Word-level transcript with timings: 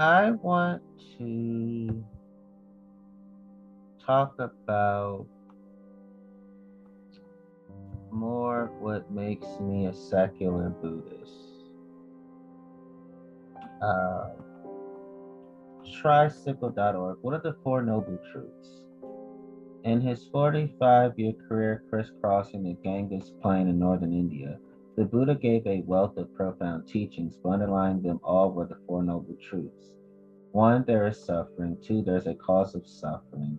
I 0.00 0.30
want 0.30 0.82
to 1.18 2.04
talk 4.02 4.34
about 4.38 5.26
more 8.10 8.70
what 8.80 9.10
makes 9.10 9.46
me 9.60 9.86
a 9.86 9.92
secular 9.92 10.70
Buddhist. 10.70 11.32
Uh, 13.82 14.30
tricycle.org. 16.00 17.18
What 17.20 17.34
are 17.34 17.42
the 17.42 17.56
Four 17.62 17.82
Noble 17.82 18.18
Truths? 18.32 18.84
In 19.84 20.00
his 20.00 20.28
45 20.32 21.18
year 21.18 21.32
career 21.46 21.82
crisscrossing 21.90 22.62
the 22.62 22.74
Ganges 22.82 23.32
Plain 23.42 23.68
in 23.68 23.78
northern 23.78 24.12
India, 24.12 24.58
the 24.96 25.04
Buddha 25.04 25.34
gave 25.34 25.66
a 25.66 25.82
wealth 25.82 26.16
of 26.16 26.34
profound 26.34 26.88
teachings, 26.88 27.36
but 27.42 27.50
underlying 27.50 28.00
them 28.00 28.18
all 28.24 28.50
were 28.50 28.66
the 28.66 28.78
Four 28.86 29.02
Noble 29.02 29.36
Truths. 29.42 29.94
One, 30.52 30.84
there 30.86 31.06
is 31.06 31.22
suffering. 31.22 31.76
Two, 31.82 32.02
there's 32.02 32.26
a 32.26 32.34
cause 32.34 32.74
of 32.74 32.86
suffering. 32.86 33.58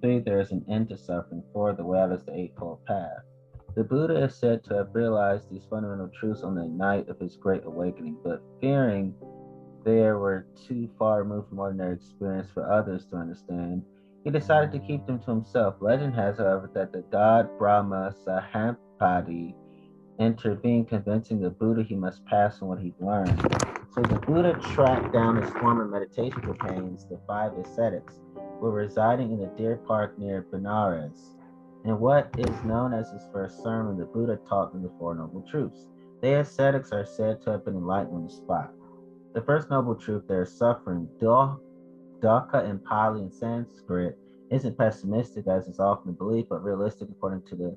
Three, 0.00 0.18
there 0.18 0.40
is 0.40 0.50
an 0.50 0.64
end 0.68 0.88
to 0.88 0.96
suffering. 0.96 1.42
Four, 1.52 1.72
the 1.72 1.84
way 1.84 2.00
out 2.00 2.12
is 2.12 2.24
the 2.24 2.36
Eightfold 2.36 2.84
Path. 2.84 3.22
The 3.76 3.84
Buddha 3.84 4.24
is 4.24 4.34
said 4.34 4.64
to 4.64 4.74
have 4.74 4.94
realized 4.94 5.50
these 5.50 5.66
fundamental 5.70 6.08
truths 6.08 6.42
on 6.42 6.56
the 6.56 6.64
night 6.64 7.08
of 7.08 7.20
his 7.20 7.36
great 7.36 7.64
awakening, 7.64 8.16
but 8.24 8.42
fearing 8.60 9.14
they 9.86 10.10
were 10.10 10.48
too 10.66 10.90
far 10.98 11.22
removed 11.22 11.48
from 11.48 11.60
ordinary 11.60 11.94
experience 11.94 12.50
for 12.52 12.68
others 12.70 13.06
to 13.06 13.16
understand, 13.16 13.82
he 14.24 14.30
decided 14.30 14.72
to 14.72 14.84
keep 14.84 15.06
them 15.06 15.20
to 15.20 15.30
himself. 15.30 15.76
Legend 15.80 16.12
has, 16.12 16.38
however, 16.38 16.68
that 16.74 16.92
the 16.92 17.04
god 17.12 17.48
Brahma 17.56 18.12
Sahampati 18.26 19.54
intervened, 20.18 20.88
convincing 20.88 21.40
the 21.40 21.50
Buddha 21.50 21.84
he 21.84 21.94
must 21.94 22.26
pass 22.26 22.60
on 22.60 22.68
what 22.68 22.80
he'd 22.80 22.94
learned. 22.98 23.40
So 23.94 24.02
the 24.02 24.18
Buddha 24.26 24.58
tracked 24.72 25.12
down 25.12 25.40
his 25.40 25.50
former 25.52 25.86
meditation 25.86 26.40
companions, 26.40 27.06
the 27.08 27.20
five 27.24 27.52
ascetics, 27.52 28.14
who 28.34 28.66
were 28.66 28.72
residing 28.72 29.30
in 29.30 29.38
the 29.38 29.52
deer 29.56 29.76
park 29.86 30.18
near 30.18 30.44
Benares. 30.52 31.36
In 31.84 32.00
what 32.00 32.28
is 32.36 32.64
known 32.64 32.92
as 32.92 33.08
his 33.12 33.22
first 33.32 33.62
sermon, 33.62 33.96
the 33.96 34.06
Buddha 34.06 34.40
taught 34.48 34.72
them 34.72 34.82
the 34.82 34.90
Four 34.98 35.14
Noble 35.14 35.46
Truths. 35.48 35.86
The 36.22 36.40
ascetics 36.40 36.90
are 36.90 37.06
said 37.06 37.40
to 37.42 37.52
have 37.52 37.64
been 37.64 37.76
enlightened 37.76 38.16
on 38.16 38.24
the 38.24 38.32
spot. 38.32 38.72
The 39.36 39.42
first 39.42 39.68
noble 39.68 39.94
truth, 39.94 40.22
there 40.26 40.40
is 40.40 40.50
suffering. 40.50 41.06
Dukkha 41.20 42.64
in 42.70 42.78
Pali 42.78 43.20
and 43.20 43.30
Sanskrit 43.34 44.16
isn't 44.50 44.78
pessimistic 44.78 45.46
as 45.46 45.68
is 45.68 45.78
often 45.78 46.14
believed, 46.14 46.48
but 46.48 46.64
realistic 46.64 47.10
according 47.10 47.42
to 47.48 47.54
the 47.54 47.76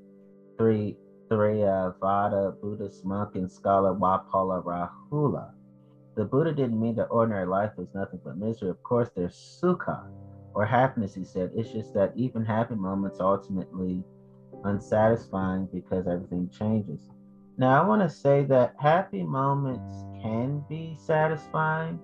three 0.57 0.95
Vada 1.29 2.53
Buddhist 2.61 3.03
monk 3.03 3.35
and 3.35 3.51
scholar 3.51 3.93
Walpola 3.93 4.63
Rahula. 4.63 5.51
The 6.15 6.23
Buddha 6.23 6.53
didn't 6.53 6.79
mean 6.79 6.95
that 6.95 7.07
ordinary 7.07 7.45
life 7.45 7.73
was 7.75 7.93
nothing 7.93 8.21
but 8.23 8.37
misery. 8.37 8.69
Of 8.69 8.81
course, 8.83 9.09
there's 9.13 9.35
sukha, 9.61 10.07
or 10.53 10.65
happiness, 10.65 11.13
he 11.13 11.25
said. 11.25 11.51
It's 11.53 11.73
just 11.73 11.93
that 11.93 12.13
even 12.15 12.45
happy 12.45 12.75
moments 12.75 13.19
ultimately 13.19 14.05
unsatisfying 14.63 15.67
because 15.73 16.07
everything 16.07 16.49
changes. 16.57 17.01
Now, 17.57 17.83
I 17.83 17.85
want 17.85 18.01
to 18.01 18.07
say 18.09 18.45
that 18.45 18.75
happy 18.79 19.23
moments 19.23 20.05
can 20.21 20.63
be 20.69 20.97
satisfying. 20.99 21.99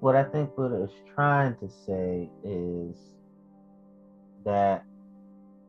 What 0.00 0.16
I 0.16 0.24
think 0.24 0.54
Buddha 0.56 0.84
is 0.84 0.90
trying 1.14 1.56
to 1.56 1.68
say 1.68 2.30
is 2.44 2.96
that 4.44 4.84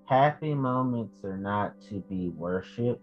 happy 0.06 0.53
moments 0.53 1.23
are 1.23 1.38
not 1.38 1.80
to 1.89 2.00
be 2.09 2.30
worshiped, 2.30 3.02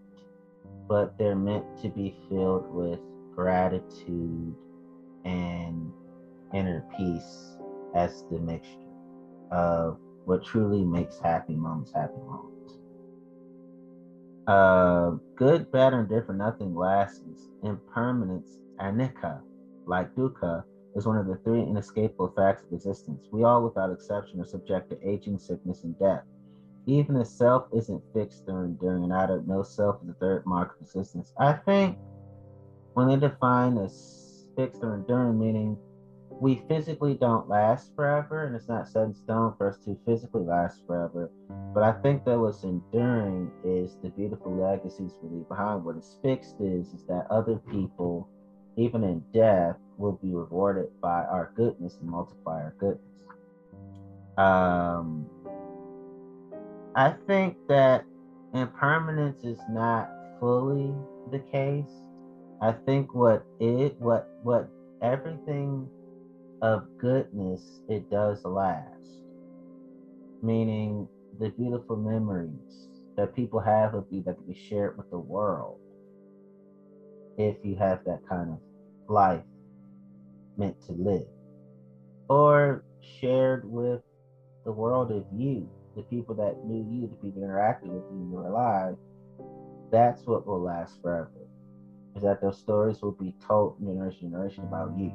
but 0.87 1.17
they're 1.17 1.35
meant 1.35 1.65
to 1.81 1.89
be 1.89 2.15
filled 2.29 2.73
with 2.73 2.99
gratitude 3.35 4.55
and 5.25 5.91
inner 6.53 6.83
peace 6.97 7.57
as 7.95 8.23
the 8.31 8.39
mixture 8.39 8.77
of 9.51 9.99
what 10.25 10.43
truly 10.43 10.83
makes 10.83 11.19
happy 11.19 11.55
moments 11.55 11.91
happy 11.93 12.17
moments. 12.17 12.73
Uh, 14.47 15.11
good, 15.35 15.71
bad, 15.71 15.93
or 15.93 16.03
different, 16.03 16.39
nothing 16.39 16.75
lasts. 16.75 17.21
Impermanence, 17.63 18.57
anicca, 18.79 19.41
like 19.85 20.13
dukkha, 20.15 20.63
is 20.95 21.05
one 21.05 21.17
of 21.17 21.27
the 21.27 21.37
three 21.37 21.61
inescapable 21.61 22.33
facts 22.35 22.63
of 22.63 22.73
existence. 22.73 23.27
We 23.31 23.43
all, 23.43 23.63
without 23.63 23.91
exception, 23.91 24.41
are 24.41 24.45
subject 24.45 24.89
to 24.89 25.07
aging, 25.07 25.37
sickness, 25.39 25.83
and 25.83 25.97
death. 25.99 26.23
Even 26.85 27.15
the 27.15 27.25
self 27.25 27.67
isn't 27.71 28.01
fixed 28.13 28.43
or 28.47 28.65
enduring, 28.65 29.03
and 29.03 29.13
out 29.13 29.29
of 29.29 29.47
no 29.47 29.61
self 29.61 30.01
is 30.01 30.07
the 30.07 30.13
third 30.13 30.45
mark 30.45 30.75
of 30.75 30.81
existence. 30.81 31.33
I 31.37 31.53
think 31.53 31.97
when 32.93 33.07
they 33.07 33.17
define 33.17 33.77
as 33.77 34.47
fixed 34.55 34.83
or 34.83 34.95
enduring, 34.95 35.39
meaning 35.39 35.77
we 36.41 36.63
physically 36.67 37.15
don't 37.15 37.49
last 37.49 37.93
forever, 37.95 38.45
and 38.45 38.55
it's 38.55 38.67
not 38.67 38.87
set 38.87 39.03
in 39.03 39.13
stone 39.13 39.53
for 39.57 39.67
us 39.69 39.77
to 39.85 39.97
physically 40.05 40.43
last 40.43 40.81
forever. 40.87 41.29
But 41.73 41.83
I 41.83 41.91
think 41.91 42.25
that 42.25 42.39
what's 42.39 42.63
enduring 42.63 43.51
is 43.63 43.97
the 44.01 44.09
beautiful 44.09 44.55
legacies 44.55 45.13
we 45.21 45.29
leave 45.29 45.49
behind. 45.49 45.83
What 45.83 45.97
is 45.97 46.17
fixed 46.23 46.55
is 46.59 46.93
is 46.93 47.05
that 47.07 47.27
other 47.29 47.59
people, 47.69 48.27
even 48.79 49.03
in 49.03 49.23
death, 49.33 49.75
will 49.97 50.13
be 50.13 50.33
rewarded 50.33 50.89
by 51.01 51.23
our 51.25 51.51
goodness 51.55 51.97
and 51.99 52.09
multiply 52.09 52.61
our 52.61 52.73
goodness. 52.79 53.01
Um, 54.37 55.29
I 56.95 57.13
think 57.27 57.57
that 57.67 58.05
impermanence 58.53 59.43
is 59.43 59.59
not 59.69 60.09
fully 60.39 60.93
the 61.31 61.39
case. 61.39 61.91
I 62.61 62.71
think 62.71 63.13
what 63.13 63.45
it 63.59 63.95
what 63.99 64.29
what 64.43 64.69
everything 65.01 65.89
of 66.61 66.85
goodness, 66.97 67.81
it 67.89 68.09
does 68.09 68.43
last. 68.45 68.85
Meaning 70.41 71.07
the 71.39 71.49
beautiful 71.49 71.97
memories 71.97 72.87
that 73.17 73.35
people 73.35 73.59
have 73.59 73.93
of 73.93 74.05
you 74.09 74.23
that 74.23 74.35
can 74.35 74.45
be 74.45 74.59
shared 74.69 74.97
with 74.97 75.09
the 75.09 75.19
world. 75.19 75.77
If 77.37 77.57
you 77.63 77.75
have 77.75 78.03
that 78.05 78.21
kind 78.27 78.51
of 78.51 78.57
life 79.09 79.43
meant 80.57 80.81
to 80.85 80.93
live. 80.93 81.27
Or 82.29 82.83
shared 83.19 83.69
with 83.69 84.01
the 84.65 84.71
world 84.71 85.11
of 85.11 85.25
you, 85.33 85.67
the 85.95 86.03
people 86.03 86.35
that 86.35 86.63
knew 86.65 86.85
you, 86.89 87.07
the 87.07 87.15
people 87.15 87.41
interacted 87.41 87.87
with 87.87 88.03
you 88.11 88.21
in 88.21 88.31
your 88.31 88.49
life. 88.49 88.95
That's 89.91 90.25
what 90.25 90.45
will 90.45 90.61
last 90.61 91.01
forever. 91.01 91.31
Is 92.15 92.23
that 92.23 92.41
those 92.41 92.57
stories 92.57 93.01
will 93.01 93.13
be 93.13 93.33
told 93.45 93.79
generation 93.79 94.19
to 94.19 94.25
generation 94.29 94.63
about 94.63 94.97
you 94.97 95.13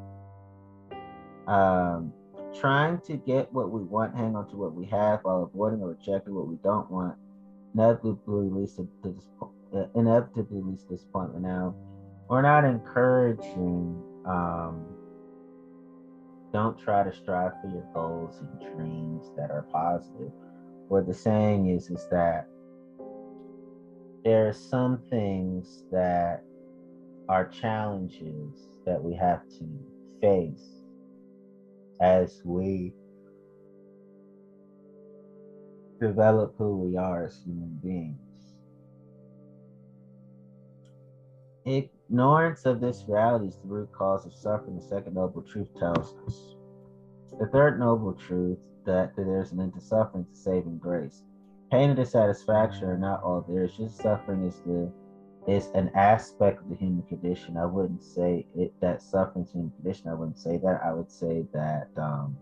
um, 1.47 2.12
trying 2.59 3.00
to 3.00 3.16
get 3.16 3.53
what 3.53 3.71
we 3.71 3.83
want, 3.83 4.16
hang 4.16 4.37
on 4.37 4.49
to 4.50 4.56
what 4.56 4.75
we 4.75 4.87
have 4.87 5.21
while 5.22 5.43
avoiding 5.43 5.81
or 5.83 5.91
rejecting 5.91 6.34
what 6.34 6.47
we 6.47 6.56
don't 6.62 6.91
want, 6.91 7.16
inevitably 7.75 8.49
leads 8.49 8.77
to 8.77 8.88
this, 9.03 9.25
uh, 9.75 9.84
inevitably 9.94 10.60
leads 10.62 10.84
to 10.84 10.91
disappointment. 10.91 11.44
Now, 11.44 11.75
we're 12.29 12.43
not 12.43 12.65
encouraging. 12.65 14.03
Um, 14.27 14.85
don't 16.53 16.79
try 16.79 17.03
to 17.03 17.12
strive 17.12 17.53
for 17.61 17.69
your 17.69 17.87
goals 17.93 18.41
and 18.41 18.77
dreams 18.77 19.31
that 19.37 19.51
are 19.51 19.67
positive. 19.73 20.31
What 20.89 21.07
the 21.07 21.15
saying 21.15 21.69
is, 21.69 21.91
is 21.91 22.07
that 22.11 22.47
there 24.25 24.49
are 24.49 24.53
some 24.53 24.99
things 25.11 25.84
that 25.91 26.45
are 27.29 27.49
challenges 27.49 28.69
that 28.87 29.03
we 29.03 29.15
have 29.15 29.43
to 29.49 29.67
face 30.21 30.84
as 32.01 32.41
we 32.45 32.93
develop 36.01 36.54
who 36.57 36.77
we 36.77 36.97
are 36.97 37.27
as 37.27 37.41
human 37.45 37.78
beings. 37.83 38.19
Ignorance 42.10 42.66
of 42.66 42.80
this 42.80 43.04
reality 43.09 43.48
is 43.48 43.56
the 43.56 43.68
root 43.68 43.91
cause 43.92 44.27
of 44.27 44.34
suffering, 44.34 44.77
the 44.77 44.83
second 44.83 45.15
noble 45.15 45.42
truth 45.42 45.68
tells 45.78 46.15
us. 46.27 46.54
The 47.39 47.47
third 47.47 47.80
noble 47.80 48.12
truth 48.12 48.59
that, 48.84 49.16
that 49.16 49.24
there's 49.24 49.53
an 49.53 49.60
end 49.60 49.74
to 49.74 49.80
suffering 49.80 50.24
to 50.24 50.36
saving 50.36 50.78
grace. 50.78 51.22
Pain 51.71 51.91
and 51.91 51.97
dissatisfaction 51.97 52.84
are 52.84 52.98
not 52.98 53.22
all 53.22 53.45
there. 53.48 53.65
It's 53.65 53.77
just 53.77 53.98
suffering 53.98 54.45
is 54.47 54.60
the 54.66 54.92
is 55.47 55.68
an 55.74 55.91
aspect 55.95 56.62
of 56.62 56.71
the 56.71 56.77
human 56.77 57.03
condition. 57.03 57.56
I 57.56 57.66
wouldn't 57.66 58.03
say 58.03 58.47
it 58.54 58.72
that 58.80 59.03
suffering 59.03 59.45
is 59.45 59.53
human 59.53 59.72
condition. 59.72 60.09
I 60.09 60.15
wouldn't 60.15 60.39
say 60.39 60.59
that. 60.59 60.80
I 60.84 60.92
would 60.92 61.10
say 61.10 61.45
that 61.53 61.89
um, 61.97 62.36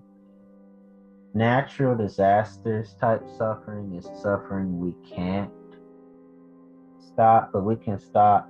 natural 1.34 1.96
disasters 1.96 2.94
type 3.00 3.22
suffering 3.38 3.94
is 3.94 4.08
suffering 4.20 4.78
we 4.78 4.94
can't 5.08 5.50
stop, 7.00 7.50
but 7.52 7.62
we 7.62 7.76
can 7.76 7.98
stop 7.98 8.48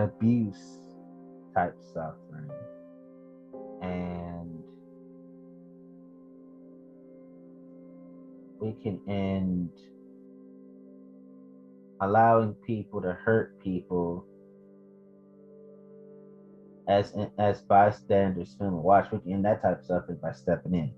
abuse 0.00 0.78
type 1.54 1.76
suffering. 1.92 2.50
And 3.82 4.62
we 8.60 8.72
can 8.82 9.00
end 9.08 9.70
allowing 12.00 12.54
people 12.66 13.00
to 13.02 13.12
hurt 13.12 13.58
people 13.60 14.24
as 16.88 17.14
as 17.38 17.60
bystanders 17.62 18.56
film 18.58 18.82
watch. 18.82 19.10
We 19.12 19.20
can 19.20 19.32
end 19.32 19.44
that 19.44 19.62
type 19.62 19.80
of 19.80 19.84
suffering 19.84 20.18
by 20.20 20.32
stepping 20.32 20.74
in. 20.74 20.92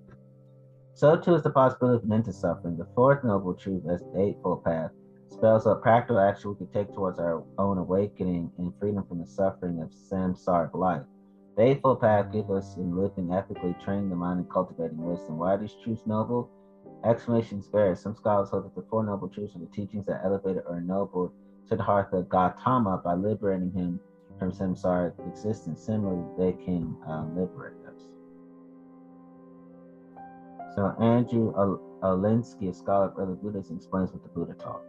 So 0.94 1.16
too 1.16 1.34
is 1.34 1.42
the 1.42 1.50
possibility 1.50 2.04
of 2.04 2.10
an 2.10 2.32
suffering. 2.32 2.76
The 2.76 2.86
fourth 2.94 3.24
noble 3.24 3.54
truth 3.54 3.82
as 3.90 4.00
the 4.00 4.20
Eightfold 4.20 4.64
Path 4.64 4.90
spells 5.32 5.66
out 5.66 5.82
practical 5.82 6.18
action 6.18 6.50
we 6.50 6.56
can 6.56 6.66
take 6.68 6.94
towards 6.94 7.18
our 7.18 7.42
own 7.58 7.78
awakening 7.78 8.50
and 8.58 8.72
freedom 8.78 9.04
from 9.04 9.18
the 9.18 9.26
suffering 9.26 9.80
of 9.80 9.90
samsaric 9.90 10.74
life. 10.74 11.02
Eightfold 11.58 12.00
Path 12.00 12.32
gives 12.32 12.50
us 12.50 12.76
in 12.76 12.96
living 12.96 13.32
ethically, 13.32 13.74
training 13.84 14.08
the 14.08 14.16
mind, 14.16 14.40
and 14.40 14.50
cultivating 14.50 15.04
wisdom. 15.04 15.38
Why 15.38 15.54
are 15.54 15.58
these 15.58 15.76
truths 15.82 16.02
noble? 16.06 16.48
Explanations 17.04 17.68
vary. 17.70 17.96
Some 17.96 18.14
scholars 18.14 18.48
hold 18.50 18.64
that 18.64 18.74
the 18.74 18.82
Four 18.88 19.04
Noble 19.04 19.28
Truths 19.28 19.54
are 19.56 19.58
the 19.58 19.66
teachings 19.66 20.06
that 20.06 20.22
elevated 20.24 20.62
or 20.66 20.78
ennobled 20.78 21.30
Siddhartha 21.68 22.22
Gautama 22.22 23.00
by 23.04 23.14
liberating 23.14 23.70
him 23.70 24.00
from 24.38 24.50
samsaric 24.50 25.12
existence. 25.26 25.84
Similarly, 25.84 26.24
they 26.38 26.52
can 26.52 26.96
uh, 27.06 27.24
liberate 27.34 27.74
us. 27.86 28.00
So 30.74 30.94
Andrew 31.00 31.52
Olendzki, 32.02 32.68
a 32.68 32.74
scholar 32.74 33.06
of 33.06 33.18
early 33.18 33.34
Buddhism, 33.34 33.76
explains 33.76 34.12
what 34.12 34.22
the 34.22 34.28
Buddha 34.30 34.54
taught. 34.54 34.82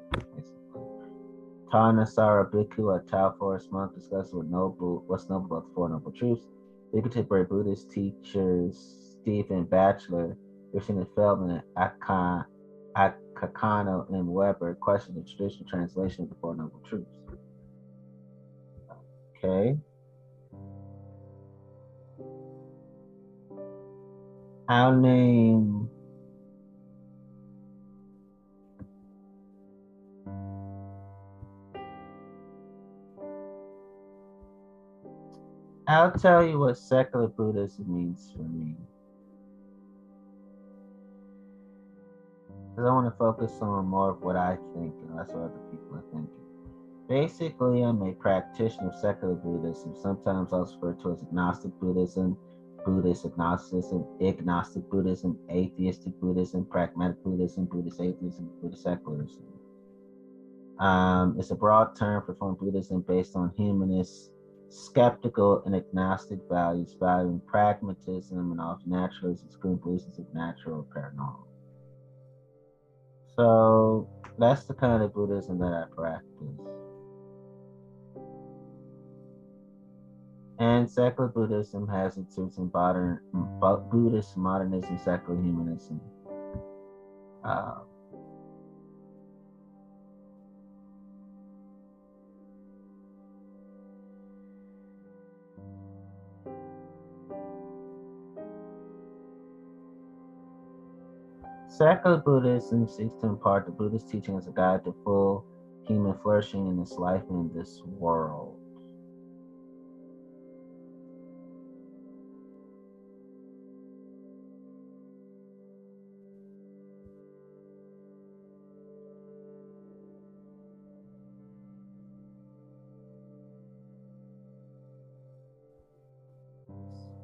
Thanissaro 1.71 2.51
Bhikkhu, 2.51 2.95
a 2.95 3.03
Thai 3.09 3.31
Forest 3.37 3.71
monk, 3.71 3.95
discusses 3.95 4.33
what 4.33 4.47
noble, 4.47 5.03
what's 5.07 5.29
noble 5.29 5.45
about 5.45 5.67
the 5.67 5.73
Four 5.73 5.89
Noble 5.89 6.11
Truths. 6.11 6.47
The 6.93 7.01
contemporary 7.01 7.45
Buddhist 7.45 7.89
teachers 7.89 9.17
Stephen 9.21 9.63
Batchelor, 9.63 10.37
Christina 10.71 11.07
Feldman, 11.15 11.63
and 11.75 12.45
Akincano 12.95 14.09
and 14.13 14.27
Weber 14.27 14.75
question 14.75 15.15
the 15.15 15.23
traditional 15.23 15.69
translation 15.69 16.23
of 16.23 16.29
the 16.29 16.35
Four 16.41 16.55
Noble 16.55 16.81
Truths. 16.87 17.09
Okay. 19.43 19.77
I'll 24.69 24.95
name 24.95 25.89
I'll 35.87 36.11
tell 36.11 36.45
you 36.45 36.59
what 36.59 36.77
secular 36.77 37.27
Buddhism 37.27 37.93
means 37.93 38.31
for 38.35 38.43
me. 38.43 38.75
Because 42.69 42.89
I 42.89 42.93
want 42.93 43.05
to 43.05 43.17
focus 43.17 43.51
on 43.61 43.85
more 43.85 44.11
of 44.11 44.21
what 44.21 44.35
I 44.35 44.57
think 44.73 44.95
and 45.01 45.15
less 45.15 45.27
what 45.29 45.43
other 45.43 45.59
people 45.69 45.95
are 45.95 46.03
thinking. 46.11 46.29
Basically, 47.09 47.81
I'm 47.81 48.01
a 48.01 48.13
practitioner 48.13 48.89
of 48.89 48.95
secular 48.95 49.35
Buddhism, 49.35 49.93
sometimes 50.01 50.53
also 50.53 50.77
referred 50.77 51.01
to 51.01 51.11
as 51.11 51.21
agnostic 51.21 51.77
Buddhism, 51.79 52.37
Buddhist 52.85 53.25
agnosticism, 53.25 54.05
agnostic 54.21 54.89
Buddhism, 54.89 55.37
atheistic 55.51 56.19
Buddhism, 56.21 56.65
pragmatic 56.65 57.21
Buddhism, 57.23 57.65
Buddhist 57.65 57.99
atheism, 57.99 58.49
Buddhist 58.61 58.83
secularism. 58.83 59.43
Um, 60.79 61.35
it's 61.37 61.51
a 61.51 61.55
broad 61.55 61.95
term 61.95 62.23
for 62.25 62.33
form 62.35 62.55
Buddhism 62.55 63.01
based 63.01 63.35
on 63.35 63.51
humanist, 63.55 64.31
skeptical, 64.69 65.61
and 65.65 65.75
agnostic 65.75 66.39
values, 66.49 66.95
valuing 66.99 67.41
pragmatism 67.47 68.51
and 68.51 68.59
off 68.59 68.79
naturalism, 68.85 69.47
excluding 69.47 69.77
beliefs 69.77 70.05
of 70.17 70.25
natural 70.33 70.79
or 70.79 71.01
paranormal. 71.01 71.47
So 73.35 74.07
that's 74.37 74.65
the 74.65 74.73
kind 74.73 75.03
of 75.03 75.13
Buddhism 75.13 75.59
that 75.59 75.73
I 75.73 75.85
practice. 75.95 76.23
And 80.59 80.89
secular 80.89 81.29
Buddhism 81.29 81.87
has 81.87 82.17
its 82.17 82.37
roots 82.37 82.57
in 82.57 82.69
modern 82.73 83.19
Buddhist 83.91 84.37
modernism, 84.37 84.97
secular 85.03 85.41
humanism. 85.41 85.99
Uh, 87.43 87.79
secular 101.77 102.17
Buddhism 102.17 102.87
seeks 102.87 103.15
to 103.21 103.27
impart 103.27 103.65
the 103.65 103.71
Buddhist 103.71 104.07
teaching 104.09 104.37
as 104.37 104.47
a 104.47 104.51
guide 104.51 104.85
to 104.85 104.93
full 105.03 105.43
human 105.87 106.15
flourishing 106.21 106.67
in 106.67 106.79
this 106.79 106.93
life 106.93 107.23
and 107.29 107.49
in 107.51 107.57
this 107.57 107.81
world. 107.83 108.59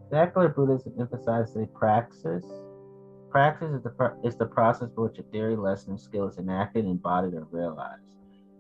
Secular 0.10 0.50
Buddhism 0.50 0.94
emphasizes 1.00 1.56
a 1.56 1.68
praxis. 1.68 2.44
Praxis 3.30 3.76
is 3.76 3.84
the, 3.84 4.18
is 4.24 4.36
the 4.36 4.46
process 4.46 4.90
by 4.90 5.04
which 5.04 5.20
a 5.20 5.24
theory, 5.24 5.56
lesson, 5.56 5.94
or 5.94 5.98
skill 5.98 6.28
is 6.28 6.38
enacted, 6.38 6.86
embodied, 6.86 7.34
or 7.34 7.48
realized. 7.52 8.16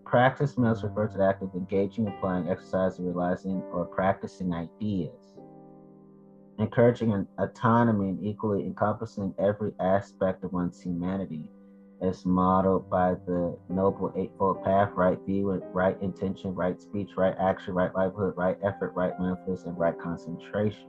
Practice 0.05 0.57
must 0.57 0.83
refer 0.83 1.07
to 1.07 1.17
the 1.17 1.25
act 1.25 1.41
of 1.41 1.53
engaging, 1.53 2.07
applying, 2.07 2.49
exercising, 2.49 3.05
realizing, 3.05 3.61
or 3.71 3.85
practicing 3.85 4.53
ideas. 4.53 5.35
Encouraging 6.59 7.13
an 7.13 7.27
autonomy 7.37 8.09
and 8.09 8.23
equally 8.23 8.63
encompassing 8.63 9.33
every 9.39 9.71
aspect 9.79 10.43
of 10.43 10.51
one's 10.51 10.81
humanity 10.81 11.49
as 12.01 12.25
modeled 12.25 12.89
by 12.89 13.15
the 13.25 13.57
Noble 13.69 14.13
Eightfold 14.15 14.63
Path 14.63 14.91
right 14.95 15.17
view, 15.25 15.51
right 15.73 15.97
intention, 16.01 16.55
right 16.55 16.79
speech, 16.79 17.11
right 17.17 17.35
action, 17.39 17.73
right 17.73 17.93
livelihood, 17.95 18.33
right 18.37 18.57
effort, 18.63 18.93
right 18.95 19.17
mindfulness, 19.19 19.63
and 19.65 19.77
right 19.77 19.97
concentration. 19.99 20.87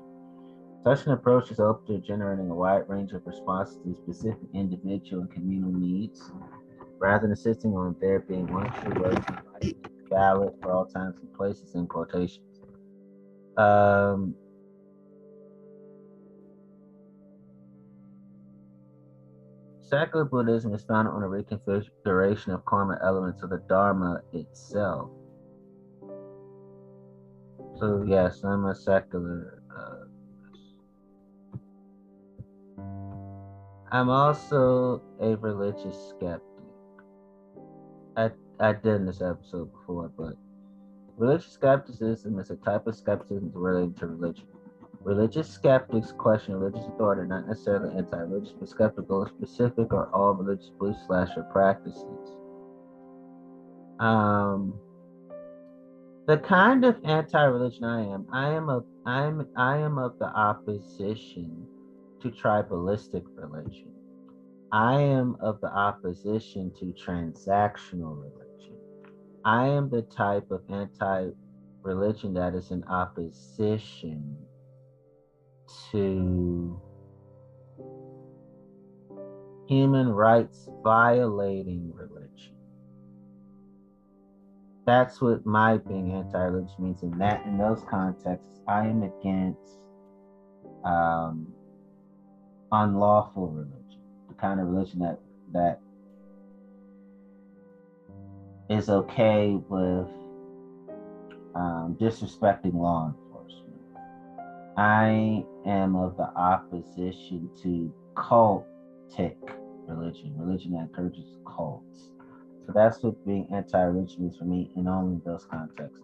Such 0.82 1.06
an 1.06 1.12
approach 1.12 1.50
is 1.50 1.61
open 1.61 1.87
to 1.87 2.06
generating 2.06 2.49
a 2.49 2.55
wide 2.55 2.88
range 2.88 3.12
of 3.12 3.27
responses 3.27 3.77
to 3.85 3.94
specific 3.94 4.49
individual 4.55 5.22
and 5.22 5.31
communal 5.31 5.70
needs, 5.70 6.32
rather 6.99 7.22
than 7.22 7.32
insisting 7.32 7.75
on 7.77 7.94
there 8.01 8.20
being 8.20 8.46
one 8.46 8.72
true 8.81 9.03
way 9.03 9.10
to 9.10 9.43
life, 9.63 9.75
valid 10.08 10.55
for 10.63 10.72
all 10.72 10.87
times 10.87 11.17
and 11.20 11.32
places 11.34 11.75
in 11.75 11.87
quotations. 11.87 12.63
Um, 13.58 14.34
secular 19.82 20.25
Buddhism 20.25 20.75
is 20.75 20.82
founded 20.84 21.13
on 21.13 21.22
a 21.22 21.27
reconfiguration 21.27 22.55
of 22.55 22.65
karma 22.65 22.99
elements 23.05 23.43
of 23.43 23.51
the 23.51 23.63
Dharma 23.69 24.22
itself. 24.32 25.10
So 27.79 28.03
yes, 28.08 28.41
I'm 28.44 28.65
a 28.65 28.75
secular 28.75 29.59
I'm 33.93 34.09
also 34.09 35.03
a 35.20 35.37
religious 35.37 35.97
skeptic. 36.11 36.43
I 38.17 38.31
I 38.61 38.73
did 38.73 38.97
in 38.97 39.06
this 39.06 39.20
episode 39.20 39.73
before, 39.73 40.13
but 40.17 40.35
religious 41.17 41.51
skepticism 41.53 42.39
is 42.39 42.51
a 42.51 42.56
type 42.56 42.87
of 42.87 42.94
skepticism 42.94 43.51
related 43.53 43.97
to 43.99 44.06
religion. 44.06 44.47
Religious 45.03 45.51
skeptics 45.51 46.13
question 46.13 46.55
religious 46.55 46.87
authority, 46.87 47.27
not 47.27 47.49
necessarily 47.49 47.97
anti-religious, 47.97 48.53
but 48.53 48.69
skeptical 48.69 49.23
of 49.23 49.29
specific 49.31 49.93
or 49.93 50.09
all 50.15 50.35
religious 50.35 50.70
beliefs 50.79 51.01
slash 51.06 51.31
or 51.37 51.43
practices. 51.44 52.37
Um, 53.99 54.75
the 56.27 56.37
kind 56.37 56.85
of 56.85 56.97
anti-religion 57.03 57.82
I 57.82 58.03
am, 58.03 58.27
I 58.32 58.51
am 58.51 58.69
a, 58.69 58.85
I 59.05 59.25
am, 59.25 59.49
I 59.56 59.79
am 59.79 59.99
of 59.99 60.19
the 60.19 60.27
opposition 60.27 61.67
to 62.20 62.31
tribalistic 62.31 63.24
religion. 63.34 63.93
I 64.72 65.00
am 65.00 65.36
of 65.41 65.60
the 65.60 65.69
opposition 65.69 66.72
to 66.79 66.94
transactional 66.94 68.17
religion. 68.17 68.77
I 69.44 69.67
am 69.67 69.89
the 69.91 70.03
type 70.03 70.50
of 70.50 70.62
anti 70.69 71.31
religion 71.82 72.34
that 72.34 72.55
is 72.55 72.70
in 72.70 72.84
opposition 72.84 74.36
to 75.91 76.81
human 79.67 80.08
rights 80.08 80.69
violating 80.82 81.93
religion. 81.94 82.55
That's 84.84 85.20
what 85.20 85.46
my 85.46 85.77
being 85.79 86.12
anti-religion 86.12 86.74
means. 86.81 87.03
In 87.03 87.17
that, 87.19 87.46
in 87.46 87.56
those 87.56 87.84
contexts, 87.89 88.60
I 88.67 88.86
am 88.86 89.05
against 89.05 89.79
um, 90.84 91.53
unlawful 92.72 93.48
religion, 93.48 94.00
the 94.29 94.34
kind 94.34 94.60
of 94.60 94.69
religion 94.69 95.00
that 95.00 95.19
that 95.53 95.81
is 98.69 98.89
okay 98.89 99.58
with 99.69 100.06
um, 101.55 101.96
disrespecting 102.00 102.74
law 102.74 103.12
enforcement. 103.12 103.81
I 104.77 105.44
am 105.67 105.96
of 105.96 106.17
the 106.17 106.31
opposition 106.36 107.50
to 107.62 107.93
cultic 108.15 109.36
religion, 109.89 110.34
religion 110.36 110.72
that 110.72 110.82
encourages 110.82 111.34
cults. 111.44 112.10
So 112.67 112.72
that's 112.72 113.03
what 113.03 113.27
being 113.27 113.48
anti-religion 113.53 114.22
means 114.22 114.36
for 114.39 114.44
me 114.44 114.70
in 114.77 114.86
only 114.86 115.20
those 115.24 115.44
contexts. 115.44 116.00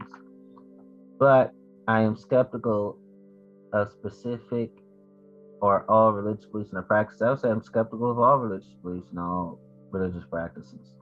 But 1.19 1.53
I 1.87 2.01
am 2.01 2.17
skeptical 2.17 2.99
of 3.73 3.93
specific 3.93 4.71
or 5.61 5.85
all 5.91 6.13
religious 6.13 6.47
beliefs 6.47 6.73
and 6.73 6.87
practices. 6.87 7.23
I 7.23 7.31
would 7.31 7.41
say 7.41 7.49
I'm 7.51 7.63
skeptical 7.63 8.11
of 8.11 8.19
all 8.19 8.39
religious 8.39 8.75
beliefs 8.83 9.09
and 9.11 9.19
all 9.19 9.59
religious 9.91 10.25
practices. 10.31 10.93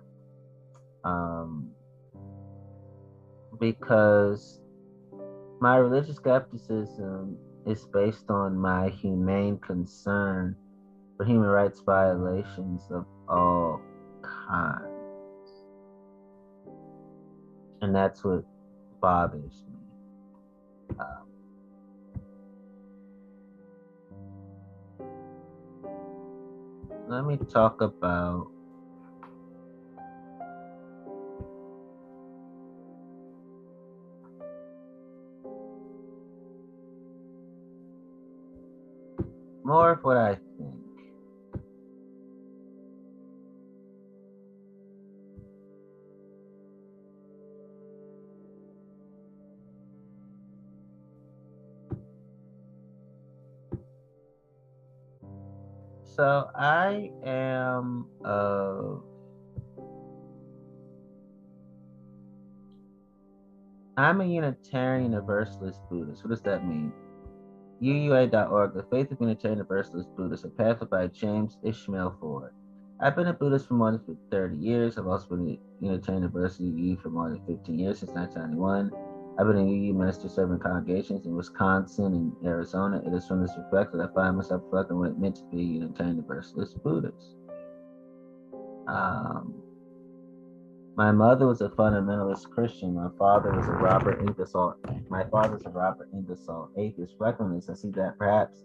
Um, 1.04 1.70
because 3.60 4.60
my 5.60 5.76
religious 5.76 6.16
skepticism 6.16 7.36
is 7.66 7.86
based 7.92 8.30
on 8.30 8.56
my 8.56 8.88
humane 8.90 9.58
concern 9.58 10.56
for 11.16 11.24
human 11.24 11.48
rights 11.48 11.80
violations 11.84 12.82
of 12.90 13.06
all 13.28 13.80
kinds. 14.22 14.84
And 17.80 17.94
that's 17.94 18.24
what 18.24 18.44
bothers 19.00 19.62
me. 19.68 19.73
Let 27.14 27.24
me 27.26 27.36
talk 27.48 27.80
about 27.80 28.48
more 39.62 39.92
of 39.92 40.02
what 40.02 40.16
I 40.16 40.38
think. 40.58 40.73
So 56.16 56.48
I 56.54 57.10
am 57.24 58.06
uh 58.24 58.96
I'm 63.96 64.20
a 64.20 64.24
Unitarian 64.24 65.12
Universalist 65.12 65.80
Buddhist. 65.90 66.22
What 66.22 66.30
does 66.30 66.42
that 66.42 66.66
mean? 66.66 66.92
UUA.org, 67.82 68.74
The 68.74 68.84
Faith 68.84 69.10
of 69.10 69.20
Unitarian 69.20 69.58
Universalist 69.58 70.08
Buddhists, 70.16 70.44
a 70.44 70.48
pamphlet 70.48 70.90
by 70.90 71.08
James 71.08 71.58
Ishmael 71.64 72.16
Ford. 72.20 72.52
I've 73.00 73.16
been 73.16 73.26
a 73.26 73.32
Buddhist 73.32 73.66
for 73.66 73.74
more 73.74 73.90
than 73.92 74.16
30 74.30 74.56
years. 74.56 74.98
I've 74.98 75.08
also 75.08 75.28
been 75.30 75.48
a 75.48 75.84
Unitarian 75.84 76.22
University 76.22 76.64
UU 76.64 76.96
for 76.96 77.10
more 77.10 77.30
than 77.30 77.44
15 77.46 77.78
years, 77.78 77.98
since 77.98 78.12
1991. 78.12 79.03
I've 79.36 79.48
been 79.48 79.56
in 79.56 79.68
UU 79.68 79.94
minister 79.94 80.28
serving 80.28 80.60
congregations 80.60 81.26
in 81.26 81.34
Wisconsin 81.34 82.06
and 82.06 82.32
Arizona. 82.46 83.02
It 83.04 83.12
is 83.12 83.26
from 83.26 83.42
this 83.42 83.52
perspective 83.52 83.98
that 83.98 84.10
I 84.10 84.14
find 84.14 84.36
myself 84.36 84.62
reflecting 84.64 84.98
what 84.98 85.10
it 85.10 85.18
meant 85.18 85.36
to 85.36 85.44
be 85.50 85.58
a 85.58 85.80
Unitarian 85.80 86.16
Universalist 86.16 86.80
Buddhist. 86.84 87.34
Um, 88.86 89.54
my 90.96 91.10
mother 91.10 91.48
was 91.48 91.60
a 91.62 91.68
fundamentalist 91.68 92.48
Christian. 92.50 92.94
My 92.94 93.08
father 93.18 93.52
was 93.52 93.66
a 93.66 93.72
Robert 93.72 94.20
Ingersoll. 94.20 94.76
My 95.08 95.24
father 95.24 95.58
a 95.66 95.70
Robert 95.70 96.08
Ingersoll 96.14 96.70
atheist. 96.78 97.18
This, 97.18 97.68
I 97.68 97.74
see 97.74 97.90
that 97.90 98.16
perhaps 98.16 98.62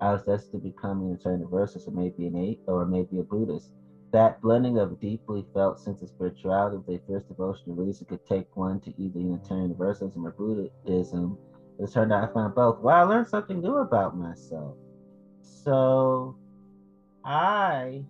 I 0.00 0.12
was 0.12 0.22
destined 0.22 0.62
to 0.62 0.70
become 0.70 1.00
a 1.00 1.06
Unitarian 1.06 1.40
Universalist, 1.40 1.88
or 1.88 1.90
maybe 1.90 2.26
an 2.26 2.36
atheist, 2.36 2.68
or 2.68 2.86
maybe 2.86 3.18
a 3.18 3.24
Buddhist. 3.24 3.72
That 4.12 4.42
blending 4.42 4.78
of 4.78 5.00
deeply 5.00 5.46
felt 5.54 5.80
sense 5.80 6.02
of 6.02 6.08
spirituality 6.08 6.76
with 6.76 7.00
a 7.00 7.06
fierce 7.06 7.24
devotion 7.24 7.64
to 7.66 7.72
reason 7.72 8.06
could 8.06 8.24
take 8.26 8.54
one 8.54 8.78
to 8.80 8.92
either 9.00 9.18
Unitarian 9.18 9.70
Universalism 9.70 10.26
or 10.26 10.32
Buddhism. 10.32 11.38
It 11.78 11.90
turned 11.90 12.12
out 12.12 12.28
I 12.28 12.32
found 12.32 12.54
both. 12.54 12.78
Wow, 12.80 13.00
I 13.00 13.02
learned 13.04 13.26
something 13.26 13.60
new 13.62 13.78
about 13.78 14.16
myself. 14.16 14.76
So 15.40 16.36
I 17.24 18.04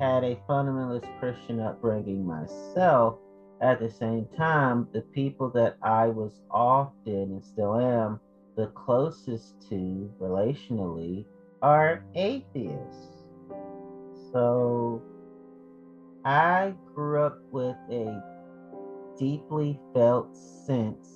had 0.00 0.24
a 0.24 0.40
fundamentalist 0.48 1.18
Christian 1.20 1.60
upbringing 1.60 2.26
myself. 2.26 3.18
At 3.60 3.78
the 3.78 3.88
same 3.88 4.26
time, 4.36 4.88
the 4.92 5.02
people 5.02 5.50
that 5.50 5.76
I 5.82 6.08
was 6.08 6.40
often 6.50 7.14
and 7.14 7.44
still 7.44 7.78
am 7.78 8.18
the 8.56 8.66
closest 8.68 9.54
to 9.68 10.10
relationally 10.20 11.24
are 11.62 12.04
atheists. 12.14 13.13
So 14.34 15.00
I 16.24 16.74
grew 16.92 17.22
up 17.22 17.38
with 17.52 17.76
a 17.88 18.20
deeply 19.16 19.78
felt 19.94 20.36
sense 20.66 21.08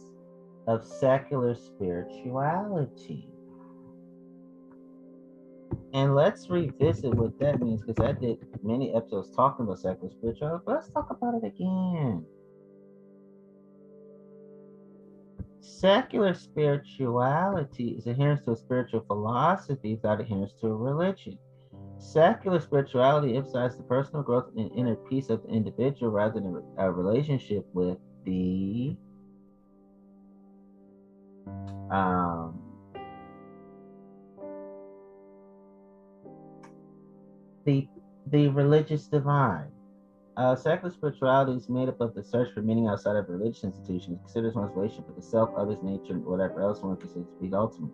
of 0.69 0.85
secular 0.85 1.57
spirituality. 1.57 3.29
And 5.95 6.15
let's 6.15 6.49
revisit 6.49 7.13
what 7.13 7.37
that 7.41 7.61
means 7.61 7.83
because 7.83 8.07
I 8.07 8.13
did 8.13 8.39
many 8.63 8.95
episodes 8.95 9.35
talking 9.35 9.65
about 9.65 9.81
secular 9.81 10.13
spirituality, 10.13 10.63
but 10.65 10.75
let's 10.77 10.91
talk 10.91 11.11
about 11.11 11.43
it 11.43 11.45
again. 11.45 12.25
Secular 15.59 16.35
spirituality 16.35 17.97
is 17.99 18.07
adherence 18.07 18.43
to 18.45 18.53
a 18.53 18.57
spiritual 18.57 19.01
philosophy 19.09 19.97
without 19.97 20.21
adherence 20.21 20.53
to 20.61 20.69
a 20.69 20.77
religion. 20.77 21.37
Secular 21.99 22.61
spirituality 22.61 23.37
emphasizes 23.37 23.77
the 23.77 23.83
personal 23.83 24.23
growth 24.23 24.51
and 24.57 24.71
inner 24.73 24.95
peace 24.95 25.31
of 25.31 25.43
the 25.43 25.49
individual 25.49 26.13
rather 26.13 26.41
than 26.41 26.63
a 26.79 26.91
relationship 26.91 27.67
with 27.75 27.99
the 28.25 28.97
um, 31.91 32.61
the 37.65 37.89
the 38.31 38.49
religious 38.49 39.07
divine. 39.07 39.71
Uh, 40.37 40.55
secular 40.55 40.95
spirituality 40.95 41.53
is 41.53 41.69
made 41.69 41.89
up 41.89 42.01
of 42.01 42.15
the 42.15 42.23
search 42.23 42.55
for 42.55 42.63
meaning 42.63 42.87
outside 42.87 43.17
of 43.17 43.29
religious 43.29 43.65
institutions, 43.65 44.21
considers 44.21 44.55
one's 44.55 44.73
relationship 44.77 45.05
with 45.09 45.17
the 45.17 45.23
self, 45.23 45.51
others, 45.57 45.79
nature, 45.83 46.13
and 46.13 46.25
whatever 46.25 46.61
else 46.61 46.81
one 46.81 46.97
considers 46.97 47.27
to 47.27 47.45
be 47.45 47.53
ultimate. 47.53 47.91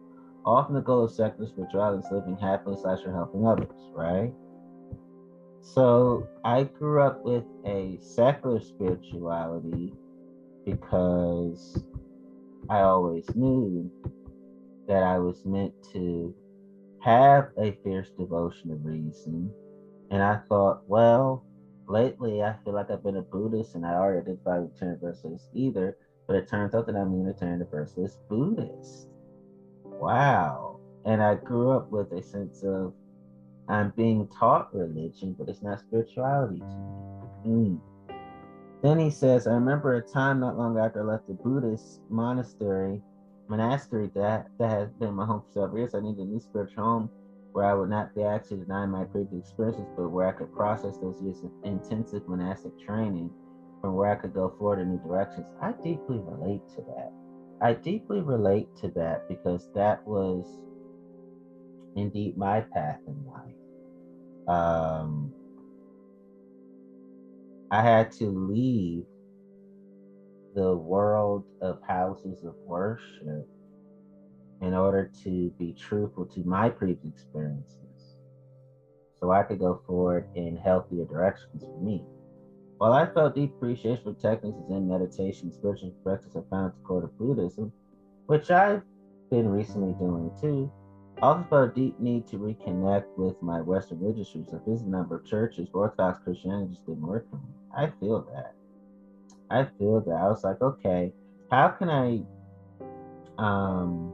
Often 0.46 0.74
the 0.74 0.82
goal 0.82 1.04
of 1.04 1.10
secular 1.10 1.48
spirituality 1.48 2.04
is 2.04 2.12
living 2.12 2.36
happily 2.36 2.76
slash 2.80 3.00
or 3.06 3.12
helping 3.12 3.46
others, 3.46 3.90
right? 3.94 4.32
So 5.62 6.28
I 6.44 6.64
grew 6.64 7.00
up 7.00 7.24
with 7.24 7.44
a 7.64 7.98
secular 8.00 8.60
spirituality 8.60 9.94
because 10.66 11.82
I 12.68 12.80
always 12.80 13.34
knew 13.34 13.90
that 14.86 15.02
I 15.02 15.18
was 15.18 15.44
meant 15.44 15.72
to 15.92 16.34
have 17.00 17.48
a 17.58 17.72
fierce 17.82 18.10
devotion 18.10 18.70
to 18.70 18.76
reason 18.76 19.50
and 20.10 20.22
I 20.22 20.36
thought, 20.48 20.82
well, 20.86 21.42
lately 21.88 22.42
I 22.42 22.54
feel 22.64 22.74
like 22.74 22.90
I've 22.90 23.02
been 23.02 23.16
a 23.16 23.22
Buddhist 23.22 23.74
and 23.74 23.84
I 23.86 23.94
already 23.94 24.20
identify 24.20 24.58
with 24.58 24.70
Unitarian 24.70 24.98
Universalist 25.00 25.48
either, 25.54 25.96
but 26.26 26.36
it 26.36 26.48
turns 26.48 26.74
out 26.74 26.86
that 26.86 26.96
I'm 26.96 27.12
a 27.12 27.16
Unitarian 27.16 27.58
Universalist 27.58 28.18
Buddhist. 28.28 29.08
Wow. 30.04 30.80
And 31.06 31.22
I 31.22 31.34
grew 31.34 31.70
up 31.70 31.90
with 31.90 32.12
a 32.12 32.22
sense 32.22 32.62
of 32.62 32.92
I'm 33.70 33.90
being 33.96 34.28
taught 34.28 34.74
religion, 34.74 35.34
but 35.38 35.48
it's 35.48 35.62
not 35.62 35.80
spirituality 35.80 36.58
to 36.58 36.66
me. 37.46 37.46
Mm. 37.46 37.80
Then 38.82 38.98
he 38.98 39.08
says, 39.08 39.46
I 39.46 39.54
remember 39.54 39.94
a 39.94 40.02
time 40.02 40.40
not 40.40 40.58
long 40.58 40.76
after 40.76 41.00
I 41.00 41.10
left 41.10 41.26
the 41.26 41.32
Buddhist 41.32 42.02
monastery, 42.10 43.00
monastery 43.48 44.10
that, 44.14 44.48
that 44.58 44.70
has 44.70 44.90
been 44.90 45.14
my 45.14 45.24
home 45.24 45.40
for 45.40 45.52
several 45.60 45.78
years. 45.78 45.94
I 45.94 46.00
needed 46.00 46.20
a 46.20 46.28
new 46.28 46.40
spiritual 46.40 46.84
home 46.84 47.10
where 47.52 47.64
I 47.64 47.72
would 47.72 47.88
not 47.88 48.14
be 48.14 48.24
asked 48.24 48.50
to 48.50 48.56
deny 48.56 48.84
my 48.84 49.04
previous 49.04 49.46
experiences, 49.46 49.86
but 49.96 50.10
where 50.10 50.28
I 50.28 50.32
could 50.32 50.54
process 50.54 50.98
those 50.98 51.18
years 51.22 51.38
of 51.38 51.50
intensive 51.64 52.28
monastic 52.28 52.78
training 52.78 53.30
from 53.80 53.94
where 53.94 54.10
I 54.10 54.16
could 54.16 54.34
go 54.34 54.52
forward 54.58 54.80
in 54.80 54.90
new 54.90 54.98
directions. 54.98 55.46
I 55.62 55.72
deeply 55.72 56.18
relate 56.18 56.60
to 56.76 56.82
that. 56.88 57.23
I 57.60 57.72
deeply 57.74 58.20
relate 58.20 58.68
to 58.76 58.88
that 58.90 59.28
because 59.28 59.68
that 59.74 60.06
was 60.06 60.46
indeed 61.96 62.36
my 62.36 62.60
path 62.60 63.00
in 63.06 63.24
life. 63.26 63.54
Um, 64.48 65.32
I 67.70 67.82
had 67.82 68.10
to 68.12 68.30
leave 68.30 69.04
the 70.54 70.76
world 70.76 71.44
of 71.60 71.80
houses 71.82 72.44
of 72.44 72.54
worship 72.66 73.46
in 74.60 74.74
order 74.74 75.10
to 75.24 75.50
be 75.58 75.72
truthful 75.72 76.26
to 76.26 76.42
my 76.44 76.68
previous 76.70 77.04
experiences 77.04 78.16
so 79.20 79.30
I 79.32 79.42
could 79.42 79.58
go 79.58 79.80
forward 79.86 80.26
in 80.34 80.56
healthier 80.56 81.04
directions 81.04 81.62
for 81.64 81.80
me. 81.80 82.04
While 82.78 82.92
I 82.92 83.06
felt 83.06 83.34
deep 83.34 83.54
appreciation 83.56 84.02
for 84.02 84.12
techniques 84.14 84.58
in 84.68 84.88
meditation, 84.88 85.52
spiritual 85.52 85.92
practice 86.02 86.36
I 86.36 86.40
found 86.50 86.72
to 86.74 86.78
core 86.80 87.00
to 87.02 87.06
Buddhism, 87.06 87.72
which 88.26 88.50
I've 88.50 88.82
been 89.30 89.48
recently 89.48 89.94
doing 89.98 90.30
too, 90.40 90.70
I 91.22 91.26
also 91.26 91.46
felt 91.48 91.70
a 91.70 91.74
deep 91.74 92.00
need 92.00 92.26
to 92.28 92.36
reconnect 92.36 93.04
with 93.16 93.40
my 93.40 93.60
Western 93.60 94.00
religious 94.00 94.34
roots. 94.34 94.52
A 94.52 94.84
number 94.84 95.16
of 95.16 95.24
churches, 95.24 95.68
Orthodox 95.72 96.18
Christianity 96.24 96.72
just 96.74 96.86
didn't 96.86 97.06
work 97.06 97.30
for 97.30 97.36
me. 97.36 97.42
I 97.76 97.92
feel 98.00 98.26
that. 98.32 98.54
I 99.50 99.64
feel 99.78 100.00
that. 100.00 100.12
I 100.12 100.28
was 100.28 100.42
like, 100.42 100.60
okay, 100.60 101.12
how 101.50 101.68
can 101.68 101.88
I 101.88 102.22
um, 103.38 104.12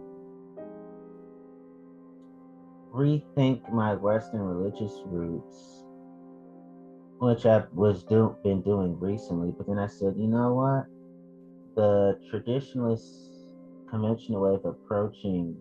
rethink 2.92 3.72
my 3.72 3.94
Western 3.94 4.40
religious 4.40 4.92
roots, 5.06 5.79
which 7.20 7.44
I 7.44 7.64
was 7.74 8.02
do 8.02 8.34
been 8.42 8.62
doing 8.62 8.98
recently. 8.98 9.52
But 9.56 9.66
then 9.66 9.78
I 9.78 9.86
said, 9.86 10.14
you 10.16 10.26
know 10.26 10.54
what? 10.54 10.86
The 11.76 12.18
traditionalist 12.32 13.28
conventional 13.90 14.40
way 14.40 14.54
of 14.54 14.64
approaching 14.64 15.54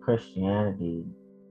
Christianity 0.00 1.04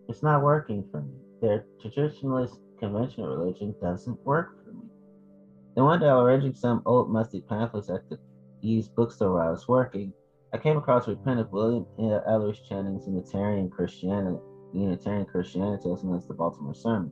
is 0.07 0.23
not 0.23 0.41
working 0.41 0.85
for 0.89 1.01
me. 1.01 1.13
Their 1.41 1.65
traditionalist 1.83 2.57
conventional 2.79 3.35
religion 3.35 3.75
doesn't 3.81 4.17
work 4.25 4.63
for 4.63 4.71
me. 4.71 4.85
Then 5.75 5.83
one 5.83 5.99
day 5.99 6.07
I 6.07 6.15
was 6.15 6.25
reading 6.25 6.55
some 6.55 6.81
old 6.85 7.11
musty 7.11 7.41
pamphlets 7.41 7.89
at 7.89 8.09
the 8.09 8.17
used 8.61 8.95
bookstore 8.95 9.33
where 9.33 9.43
I 9.43 9.51
was 9.51 9.67
working. 9.67 10.13
I 10.53 10.57
came 10.57 10.77
across 10.77 11.07
of 11.07 11.51
William 11.51 11.85
Ellery 11.99 12.57
Channing's 12.69 13.07
Unitarian 13.07 13.69
Christianity, 13.69 14.37
Unitarian 14.73 15.25
Christianity, 15.25 15.89
also 15.89 16.07
known 16.07 16.17
as 16.17 16.27
the 16.27 16.33
Baltimore 16.33 16.75
Sermon. 16.75 17.11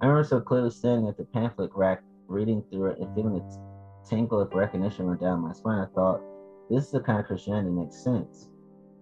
I 0.00 0.06
remember 0.06 0.26
so 0.26 0.40
clearly 0.40 0.70
standing 0.70 1.08
at 1.08 1.18
the 1.18 1.24
pamphlet 1.24 1.70
rack, 1.74 2.02
reading 2.26 2.62
through 2.70 2.92
it, 2.92 2.98
and 3.00 3.14
feeling 3.14 3.36
a 3.36 4.08
tingle 4.08 4.40
of 4.40 4.52
recognition 4.52 5.06
run 5.06 5.18
down 5.18 5.40
my 5.40 5.52
spine. 5.52 5.78
I 5.78 5.86
thought, 5.94 6.22
this 6.70 6.86
is 6.86 6.90
the 6.90 7.00
kind 7.00 7.20
of 7.20 7.26
Christianity 7.26 7.68
that 7.68 7.74
makes 7.74 8.02
sense. 8.02 8.48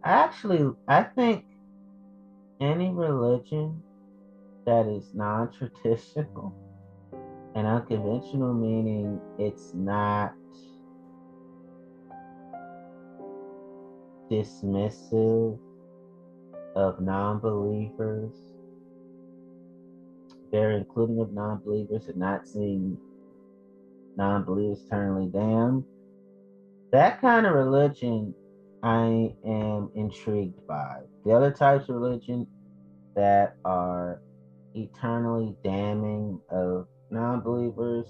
Actually, 0.05 0.71
I 0.89 1.05
think 1.05 1.45
any 2.61 2.91
religion 2.91 3.81
that 4.67 4.87
is 4.87 5.15
non 5.15 5.53
traditional 5.53 6.53
and 7.55 7.67
unconventional, 7.67 8.53
meaning 8.53 9.21
it's 9.39 9.73
not 9.75 10.35
dismissive 14.31 15.59
of 16.75 17.01
non 17.01 17.41
very 20.51 20.77
including 20.77 21.21
of 21.21 21.33
non 21.33 21.61
believers 21.65 22.09
and 22.09 22.17
not 22.17 22.47
seeing 22.47 22.99
non 24.17 24.45
believers 24.45 24.83
eternally 24.87 25.27
damned. 25.27 25.85
That 26.93 27.21
kind 27.21 27.47
of 27.47 27.55
religion 27.55 28.35
I 28.83 29.35
am 29.45 29.91
intrigued 29.95 30.67
by. 30.67 31.01
The 31.25 31.33
other 31.33 31.51
types 31.51 31.89
of 31.89 31.97
religion 31.97 32.47
that 33.15 33.57
are 33.65 34.23
eternally 34.75 35.57
damning 35.65 36.41
of 36.51 36.87
non 37.11 37.41
believers, 37.41 38.07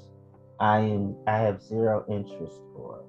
I 0.60 0.80
am 0.80 1.16
I 1.26 1.38
have 1.38 1.62
zero 1.62 2.04
interest 2.08 2.60
for. 2.74 3.04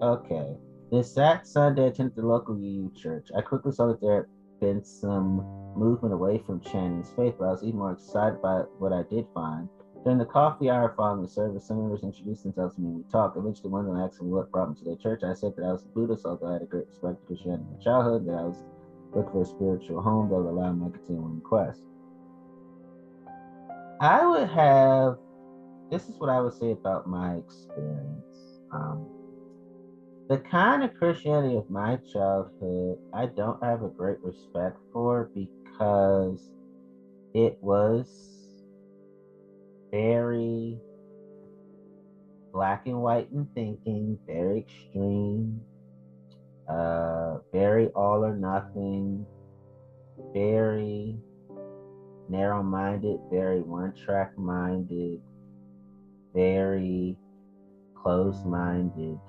Okay. 0.00 0.56
This 0.90 1.14
that 1.14 1.46
Sunday, 1.48 1.84
I 1.84 1.86
attended 1.88 2.14
the 2.14 2.26
local 2.26 2.54
UU 2.54 2.92
church. 2.94 3.28
I 3.36 3.40
quickly 3.40 3.72
saw 3.72 3.88
that 3.88 4.00
there 4.00 4.28
been 4.60 4.82
some 4.82 5.44
movement 5.76 6.14
away 6.14 6.38
from 6.38 6.60
Channing's 6.60 7.10
faith, 7.10 7.34
but 7.38 7.46
I 7.46 7.50
was 7.50 7.62
even 7.62 7.78
more 7.78 7.92
excited 7.92 8.40
by 8.40 8.60
what 8.78 8.92
I 8.92 9.02
did 9.02 9.26
find. 9.34 9.68
During 10.04 10.18
the 10.18 10.24
coffee 10.24 10.70
hour 10.70 10.94
following 10.96 11.22
the 11.22 11.28
service, 11.28 11.66
some 11.66 11.78
members 11.78 12.02
introduced 12.04 12.44
themselves 12.44 12.76
to 12.76 12.80
me 12.80 12.88
and 12.88 12.96
we 12.98 13.02
talked. 13.10 13.36
Eventually, 13.36 13.70
one 13.70 13.80
of 13.80 13.86
them 13.92 13.96
asked 13.96 14.22
me 14.22 14.30
what 14.30 14.50
brought 14.52 14.68
me 14.68 14.76
to 14.76 14.84
their 14.84 14.96
church. 14.96 15.22
I 15.24 15.34
said 15.34 15.54
that 15.56 15.64
I 15.64 15.72
was 15.72 15.82
a 15.82 15.88
Buddhist, 15.88 16.24
although 16.24 16.46
I 16.46 16.52
had 16.54 16.62
a 16.62 16.66
great 16.66 16.86
respect 16.86 17.20
for 17.20 17.26
Christianity 17.26 17.64
in 17.68 17.76
my 17.76 17.82
childhood, 17.82 18.26
that 18.26 18.36
I 18.36 18.42
was 18.44 18.64
looking 19.14 19.32
for 19.32 19.42
a 19.42 19.44
spiritual 19.44 20.00
home 20.00 20.28
that 20.28 20.36
would 20.36 20.48
allow 20.48 20.72
my 20.72 20.90
continuing 20.90 21.40
quest. 21.40 21.82
I 24.00 24.24
would 24.24 24.48
have, 24.48 25.16
this 25.90 26.08
is 26.08 26.18
what 26.18 26.30
I 26.30 26.40
would 26.40 26.52
say 26.54 26.70
about 26.70 27.08
my 27.08 27.34
experience. 27.34 28.60
Um, 28.72 29.08
the 30.28 30.38
kind 30.38 30.82
of 30.82 30.92
Christianity 30.94 31.56
of 31.56 31.70
my 31.70 31.96
childhood, 32.12 32.98
I 33.14 33.26
don't 33.26 33.62
have 33.62 33.82
a 33.82 33.88
great 33.88 34.18
respect 34.22 34.76
for 34.92 35.30
because 35.34 36.50
it 37.32 37.56
was 37.60 38.08
very 39.92 40.78
black 42.52 42.86
and 42.86 43.00
white 43.00 43.28
in 43.32 43.46
thinking, 43.54 44.18
very 44.26 44.60
extreme, 44.60 45.60
uh, 46.68 47.36
very 47.52 47.86
all 47.88 48.24
or 48.24 48.34
nothing, 48.34 49.24
very 50.32 51.16
narrow 52.28 52.64
minded, 52.64 53.20
very 53.30 53.60
one 53.60 53.94
track 53.94 54.36
minded, 54.36 55.20
very 56.34 57.16
closed 57.94 58.44
minded 58.44 59.20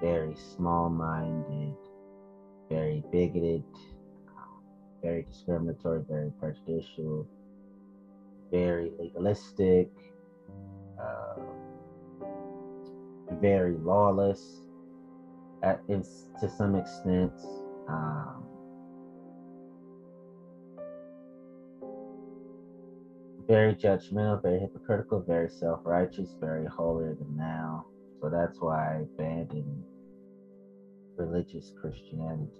very 0.00 0.34
small 0.34 0.88
minded, 0.88 1.74
very 2.68 3.02
bigoted, 3.10 3.64
very 5.02 5.22
discriminatory, 5.22 6.02
very 6.08 6.30
prejudicial, 6.38 7.26
very 8.50 8.92
legalistic, 8.98 9.88
uh, 11.00 11.40
very 13.40 13.76
lawless 13.78 14.60
at, 15.62 15.86
to 15.88 16.48
some 16.56 16.74
extent. 16.74 17.32
Um, 17.88 18.42
very 23.46 23.74
judgmental, 23.74 24.42
very 24.42 24.58
hypocritical, 24.58 25.20
very 25.20 25.48
self 25.48 25.80
righteous, 25.84 26.34
very 26.40 26.66
holier 26.66 27.14
than 27.14 27.36
thou. 27.36 27.84
So 28.20 28.30
that's 28.30 28.60
why 28.60 28.94
I 28.94 29.00
abandoned 29.02 29.84
religious 31.16 31.72
Christianity. 31.80 32.50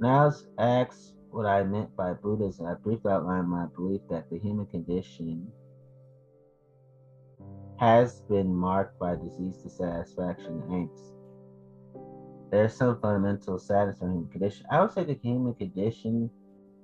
Now, 0.00 0.22
I 0.22 0.24
was 0.26 0.46
asked 0.58 1.14
what 1.30 1.46
I 1.46 1.62
meant 1.62 1.94
by 1.96 2.12
Buddhism. 2.12 2.66
I 2.66 2.74
briefly 2.74 3.10
outlined 3.10 3.48
my 3.48 3.66
belief 3.74 4.00
that 4.10 4.28
the 4.30 4.38
human 4.38 4.66
condition 4.66 5.50
has 7.78 8.20
been 8.22 8.54
marked 8.54 8.98
by 8.98 9.14
disease, 9.16 9.56
dissatisfaction, 9.62 10.62
and 10.68 10.88
angst. 10.88 11.12
There's 12.50 12.74
some 12.74 12.98
fundamental 13.00 13.58
sadness 13.58 14.00
in 14.00 14.08
the 14.08 14.14
human 14.14 14.30
condition. 14.30 14.66
I 14.70 14.80
would 14.80 14.92
say 14.92 15.04
the 15.04 15.18
human 15.22 15.54
condition 15.54 16.30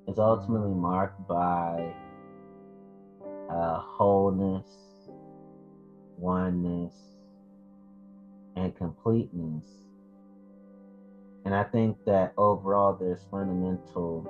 is 0.09 0.19
ultimately 0.19 0.75
marked 0.75 1.27
by 1.29 1.95
uh, 3.51 3.81
wholeness, 3.81 4.67
oneness, 6.23 6.95
and 8.57 8.75
completeness. 8.77 9.67
And 11.45 11.55
I 11.55 11.65
think 11.65 11.97
that 12.07 12.33
overall 12.39 12.95
there's 12.95 13.27
fundamental 13.31 14.27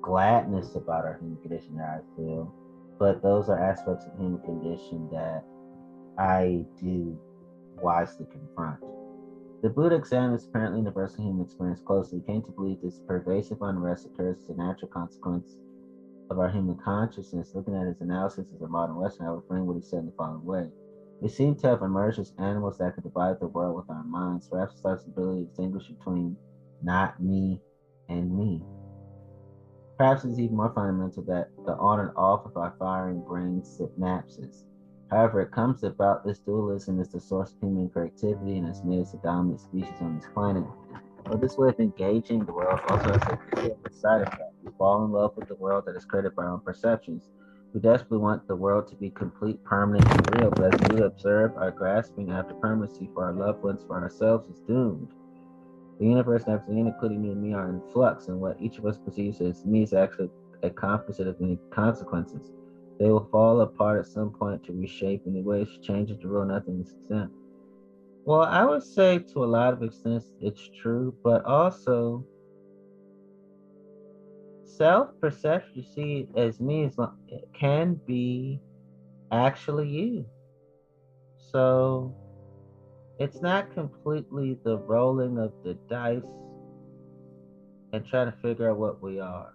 gladness 0.00 0.76
about 0.76 1.04
our 1.04 1.18
human 1.20 1.38
condition 1.38 1.76
that 1.76 1.88
I 1.88 2.16
feel. 2.16 2.52
But 2.98 3.22
those 3.22 3.48
are 3.48 3.58
aspects 3.58 4.06
of 4.06 4.18
human 4.18 4.40
condition 4.40 5.08
that 5.10 5.42
I 6.16 6.64
do 6.80 7.18
wisely 7.82 8.26
confront. 8.30 8.78
The 9.62 9.68
Buddha 9.68 9.96
examined 9.96 10.34
this 10.34 10.46
apparently 10.46 10.78
universal 10.78 11.24
human 11.24 11.44
experience 11.44 11.80
closely. 11.80 12.18
He 12.18 12.32
came 12.32 12.42
to 12.42 12.52
believe 12.52 12.80
this 12.80 13.00
pervasive 13.06 13.58
unrest 13.60 14.06
occurs 14.06 14.36
as 14.44 14.48
a 14.50 14.54
natural 14.54 14.88
consequence 14.88 15.56
of 16.30 16.38
our 16.38 16.48
human 16.48 16.76
consciousness. 16.76 17.52
Looking 17.54 17.74
at 17.74 17.86
his 17.86 18.00
analysis 18.00 18.46
as 18.54 18.60
a 18.60 18.68
modern 18.68 18.96
Western, 18.96 19.26
I 19.26 19.32
would 19.32 19.42
frame 19.48 19.66
what 19.66 19.74
he 19.76 19.82
said 19.82 20.00
in 20.00 20.06
the 20.06 20.12
following 20.16 20.44
way. 20.44 20.70
We 21.20 21.28
seem 21.28 21.56
to 21.56 21.68
have 21.68 21.82
emerged 21.82 22.20
as 22.20 22.32
animals 22.38 22.78
that 22.78 22.94
could 22.94 23.02
divide 23.02 23.40
the 23.40 23.48
world 23.48 23.76
with 23.76 23.90
our 23.90 24.04
minds, 24.04 24.48
perhaps 24.48 24.80
the 24.80 24.90
ability 25.06 25.42
to 25.42 25.46
distinguish 25.48 25.88
between 25.88 26.36
not 26.82 27.20
me 27.20 27.60
and 28.08 28.36
me. 28.36 28.62
Perhaps 29.96 30.24
it's 30.24 30.38
even 30.38 30.56
more 30.56 30.72
fundamental 30.72 31.24
that 31.24 31.50
the 31.66 31.74
on 31.76 31.98
and 31.98 32.10
off 32.16 32.46
of 32.46 32.56
our 32.56 32.74
firing 32.78 33.20
brain 33.20 33.62
synapses. 33.62 34.62
However, 35.10 35.40
it 35.40 35.50
comes 35.50 35.82
about 35.82 36.24
this 36.24 36.38
dualism 36.38 37.00
is 37.00 37.08
the 37.08 37.18
source 37.18 37.52
of 37.52 37.60
human 37.60 37.88
creativity 37.88 38.58
and 38.58 38.66
has 38.68 38.84
made 38.84 39.00
us 39.00 39.10
the 39.10 39.18
dominant 39.18 39.60
species 39.60 40.00
on 40.00 40.16
this 40.16 40.28
planet. 40.32 40.64
But 41.24 41.40
this 41.40 41.56
way 41.56 41.70
of 41.70 41.80
engaging 41.80 42.44
the 42.44 42.52
world 42.52 42.78
also 42.88 43.12
has 43.12 43.38
a 43.84 43.90
side 43.90 44.22
effect. 44.22 44.54
We 44.62 44.70
fall 44.78 45.04
in 45.04 45.10
love 45.10 45.36
with 45.36 45.48
the 45.48 45.56
world 45.56 45.84
that 45.86 45.96
is 45.96 46.04
created 46.04 46.36
by 46.36 46.44
our 46.44 46.50
own 46.50 46.60
perceptions. 46.60 47.28
We 47.74 47.80
desperately 47.80 48.18
want 48.18 48.48
the 48.48 48.56
world 48.56 48.88
to 48.88 48.96
be 48.96 49.10
complete, 49.10 49.62
permanent, 49.62 50.08
and 50.10 50.40
real, 50.40 50.50
but 50.50 50.74
as 50.74 50.90
we 50.90 51.02
observe, 51.02 51.56
our 51.56 51.70
grasping 51.70 52.30
after 52.30 52.54
permanency 52.54 53.10
for 53.12 53.24
our 53.24 53.32
loved 53.32 53.62
ones, 53.62 53.84
for 53.86 54.00
ourselves, 54.00 54.48
is 54.48 54.60
doomed. 54.60 55.08
The 55.98 56.06
universe 56.06 56.44
and 56.44 56.54
everything, 56.54 56.86
including 56.86 57.24
you 57.24 57.32
and 57.32 57.42
me, 57.42 57.52
are 57.52 57.68
in 57.68 57.82
flux, 57.92 58.28
and 58.28 58.40
what 58.40 58.60
each 58.60 58.78
of 58.78 58.86
us 58.86 58.96
perceives 58.96 59.40
as 59.40 59.66
me 59.66 59.82
is 59.82 59.92
actually 59.92 60.30
a 60.62 60.70
composite 60.70 61.26
of 61.26 61.40
many 61.40 61.58
consequences. 61.70 62.52
They 62.98 63.10
will 63.10 63.28
fall 63.30 63.60
apart 63.60 64.00
at 64.00 64.06
some 64.06 64.30
point 64.30 64.64
to 64.64 64.72
reshape 64.72 65.26
in 65.26 65.36
a 65.36 65.40
way 65.40 65.60
which 65.60 65.82
changes 65.82 66.18
the 66.18 66.28
real 66.28 66.44
nothing 66.44 66.80
is 66.80 66.94
exempt. 67.02 67.34
Well, 68.24 68.42
I 68.42 68.64
would 68.64 68.82
say 68.82 69.18
to 69.18 69.44
a 69.44 69.46
lot 69.46 69.72
of 69.72 69.82
extents 69.82 70.32
it's 70.40 70.70
true, 70.80 71.14
but 71.22 71.44
also 71.44 72.24
self 74.68 75.08
perception, 75.20 75.70
you 75.74 75.84
see, 75.94 76.28
as 76.36 76.60
me, 76.60 76.84
as 76.84 76.96
can 77.52 77.94
be 78.06 78.60
actually 79.32 79.88
you. 79.88 80.26
So 81.50 82.14
it's 83.18 83.40
not 83.40 83.72
completely 83.74 84.58
the 84.64 84.78
rolling 84.78 85.38
of 85.38 85.52
the 85.64 85.74
dice 85.88 86.22
and 87.92 88.06
trying 88.06 88.30
to 88.30 88.38
figure 88.38 88.70
out 88.70 88.78
what 88.78 89.02
we 89.02 89.18
are. 89.18 89.52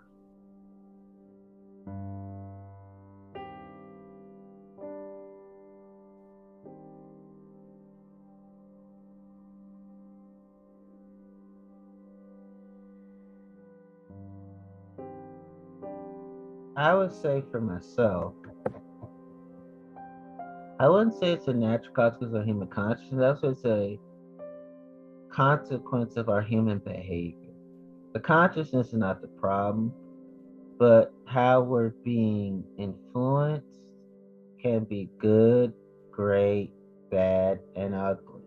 I 16.75 16.95
would 16.95 17.13
say 17.13 17.43
for 17.51 17.61
myself, 17.61 18.33
I 20.79 20.89
wouldn't 20.89 21.13
say 21.19 21.31
it's 21.31 21.47
a 21.47 21.53
natural 21.53 21.93
consequence 21.93 22.33
of 22.33 22.45
human 22.45 22.67
consciousness. 22.67 23.39
I 23.43 23.45
would 23.45 23.61
say 23.61 23.99
consequence 25.31 26.17
of 26.17 26.29
our 26.29 26.41
human 26.41 26.79
behavior. 26.79 27.53
The 28.13 28.19
consciousness 28.19 28.87
is 28.87 28.93
not 28.93 29.21
the 29.21 29.27
problem, 29.27 29.93
but 30.79 31.13
how 31.25 31.61
we're 31.61 31.89
being 32.03 32.63
influenced 32.77 33.67
can 34.61 34.83
be 34.83 35.09
good, 35.19 35.73
great, 36.11 36.71
bad, 37.11 37.59
and 37.75 37.93
ugly. 37.93 38.41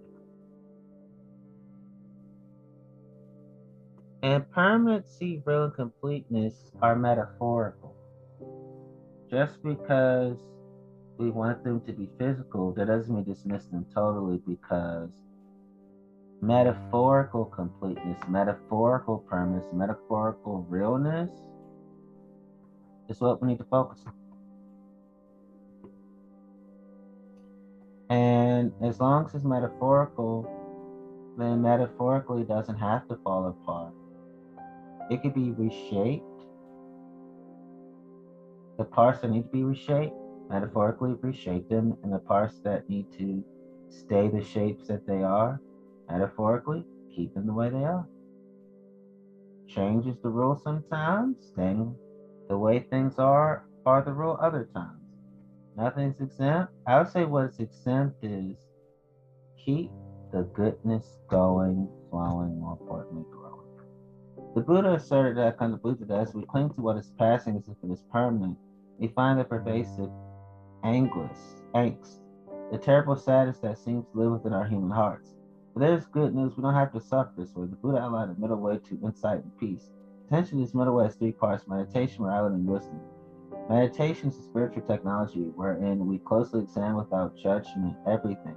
And 4.22 4.50
permanency, 4.50 5.42
real, 5.44 5.64
and 5.64 5.74
completeness 5.74 6.72
are 6.82 6.96
metaphorical. 6.96 7.95
Just 9.30 9.62
because 9.62 10.38
we 11.18 11.30
want 11.30 11.64
them 11.64 11.80
to 11.80 11.92
be 11.92 12.08
physical, 12.18 12.72
that 12.74 12.86
doesn't 12.86 13.14
mean 13.14 13.24
dismiss 13.24 13.64
them 13.66 13.86
totally 13.92 14.40
because 14.46 15.10
metaphorical 16.40 17.44
completeness, 17.46 18.18
metaphorical 18.28 19.18
permanence, 19.18 19.66
metaphorical 19.72 20.64
realness 20.68 21.30
is 23.08 23.20
what 23.20 23.42
we 23.42 23.48
need 23.48 23.58
to 23.58 23.64
focus 23.64 24.00
on. 24.06 24.12
And 28.08 28.72
as 28.82 29.00
long 29.00 29.26
as 29.26 29.34
it's 29.34 29.44
metaphorical, 29.44 30.48
then 31.36 31.62
metaphorically 31.62 32.44
doesn't 32.44 32.76
have 32.76 33.08
to 33.08 33.16
fall 33.24 33.48
apart. 33.48 33.92
It 35.10 35.22
could 35.22 35.34
be 35.34 35.50
reshaped. 35.50 36.25
The 38.78 38.84
parts 38.84 39.20
that 39.20 39.30
need 39.30 39.44
to 39.44 39.48
be 39.48 39.64
reshaped 39.64 40.14
metaphorically 40.48 41.14
reshape 41.20 41.68
them 41.68 41.96
and 42.02 42.12
the 42.12 42.18
parts 42.18 42.60
that 42.60 42.88
need 42.88 43.06
to 43.18 43.42
stay 43.88 44.28
the 44.28 44.42
shapes 44.42 44.86
that 44.88 45.06
they 45.06 45.22
are, 45.22 45.60
metaphorically 46.08 46.84
keep 47.14 47.34
them 47.34 47.46
the 47.46 47.52
way 47.52 47.68
they 47.68 47.84
are. 47.84 48.06
Change 49.66 50.06
is 50.06 50.16
the 50.22 50.28
rule 50.28 50.60
sometimes, 50.62 51.36
staying 51.52 51.94
the 52.48 52.56
way 52.56 52.80
things 52.80 53.18
are 53.18 53.64
are 53.84 54.02
the 54.02 54.12
rule 54.12 54.36
other 54.40 54.68
times. 54.74 55.00
Nothing's 55.76 56.20
exempt. 56.20 56.72
I 56.86 56.98
would 56.98 57.08
say 57.08 57.24
what's 57.24 57.58
exempt 57.58 58.24
is 58.24 58.56
keep 59.64 59.90
the 60.32 60.42
goodness 60.42 61.18
going, 61.28 61.88
flowing, 62.10 62.60
more 62.60 62.78
importantly, 62.80 63.24
growing. 63.30 63.56
The 64.54 64.60
Buddha 64.60 64.94
asserted 64.94 65.36
that 65.36 65.58
kind 65.58 65.74
of 65.74 65.82
Buddha 65.82 66.04
that 66.06 66.20
as 66.20 66.34
we 66.34 66.44
cling 66.46 66.70
to 66.70 66.80
what 66.80 66.96
is 66.96 67.12
passing 67.18 67.56
as 67.56 67.68
if 67.68 67.76
it 67.82 67.92
is 67.92 68.02
permanent, 68.10 68.56
we 68.98 69.08
find 69.08 69.38
the 69.38 69.44
pervasive 69.44 70.10
anguish, 70.84 71.36
angst, 71.74 72.20
the 72.70 72.78
terrible 72.78 73.16
sadness 73.16 73.58
that 73.58 73.78
seems 73.78 74.04
to 74.06 74.18
live 74.18 74.32
within 74.32 74.52
our 74.52 74.66
human 74.66 74.90
hearts. 74.90 75.34
But 75.74 75.80
there's 75.80 76.06
good 76.06 76.34
news. 76.34 76.56
We 76.56 76.62
don't 76.62 76.74
have 76.74 76.92
to 76.92 77.00
suffer 77.00 77.32
this 77.36 77.54
way. 77.54 77.66
The 77.66 77.76
Buddha 77.76 77.98
outlined 77.98 78.30
a 78.30 78.40
middle 78.40 78.56
way 78.56 78.78
to 78.78 79.00
insight 79.04 79.42
and 79.42 79.58
peace. 79.58 79.90
Essentially, 80.26 80.62
this 80.64 80.74
middle 80.74 80.94
way 80.94 81.04
has 81.04 81.14
three 81.14 81.32
parts 81.32 81.68
meditation, 81.68 82.24
morality, 82.24 82.54
and 82.54 82.66
wisdom. 82.66 83.00
Meditation 83.68 84.28
is 84.28 84.38
a 84.38 84.42
spiritual 84.42 84.82
technology 84.82 85.40
wherein 85.54 86.06
we 86.06 86.18
closely 86.18 86.60
examine 86.60 86.96
without 86.96 87.36
judgment 87.36 87.96
everything, 88.06 88.56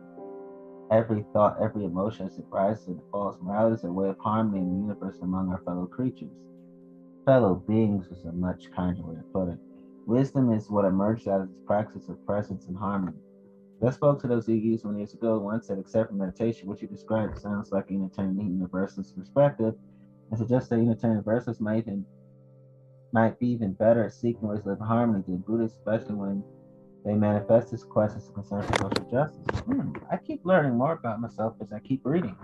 every 0.92 1.26
thought, 1.34 1.58
every 1.62 1.84
emotion 1.84 2.28
as 2.28 2.38
it 2.38 2.46
rises 2.50 2.88
and 2.88 3.02
falls. 3.12 3.38
Morality 3.42 3.76
is 3.76 3.84
a 3.84 3.92
way 3.92 4.10
of 4.10 4.18
harmony 4.20 4.60
in 4.60 4.70
the 4.70 4.82
universe 4.88 5.18
among 5.22 5.50
our 5.50 5.62
fellow 5.66 5.86
creatures. 5.86 6.32
Fellow 7.26 7.56
beings 7.68 8.08
is 8.08 8.24
a 8.26 8.32
much 8.32 8.72
kinder 8.76 9.04
way 9.04 9.16
to 9.16 9.24
put 9.34 9.50
it. 9.50 9.60
Wisdom 10.10 10.52
is 10.52 10.72
what 10.72 10.86
emerges 10.86 11.28
out 11.28 11.40
of 11.40 11.50
this 11.50 11.62
practice 11.68 12.10
of 12.10 12.26
presence 12.26 12.66
and 12.66 12.76
harmony. 12.76 13.16
I 13.86 13.92
spoke 13.92 14.20
to 14.22 14.28
those 14.28 14.50
yogis 14.50 14.84
one 14.84 14.98
years 14.98 15.14
ago. 15.14 15.38
One 15.38 15.62
said, 15.62 15.78
except 15.78 16.10
for 16.10 16.16
meditation, 16.16 16.68
what 16.68 16.82
you 16.82 16.88
described 16.88 17.38
sounds 17.38 17.72
like 17.72 17.92
a 17.92 17.94
Unitarian 17.94 18.40
Universalist 18.40 19.16
perspective, 19.16 19.76
and 20.32 20.40
suggests 20.40 20.68
that 20.70 20.80
Unitarian 20.80 21.18
Universalists 21.18 21.62
might 21.62 21.78
even 21.78 22.04
might 23.14 23.38
be 23.38 23.50
even 23.50 23.74
better 23.74 24.04
at 24.04 24.14
seeking 24.14 24.48
ways 24.48 24.64
to 24.64 24.70
live 24.70 24.80
in 24.80 24.88
harmony 24.88 25.24
than 25.28 25.38
Buddhists, 25.38 25.78
especially 25.78 26.16
when 26.16 26.44
they 27.06 27.14
manifest 27.14 27.70
this 27.70 27.84
quest 27.84 28.18
as 28.18 28.30
a 28.30 28.32
concern 28.32 28.64
for 28.64 28.78
social 28.78 29.12
justice. 29.12 29.60
Hmm, 29.60 29.92
I 30.12 30.18
keep 30.18 30.44
learning 30.44 30.76
more 30.76 30.94
about 30.94 31.22
myself 31.22 31.54
as 31.62 31.72
I 31.72 31.78
keep 31.82 32.02
reading. 32.04 32.36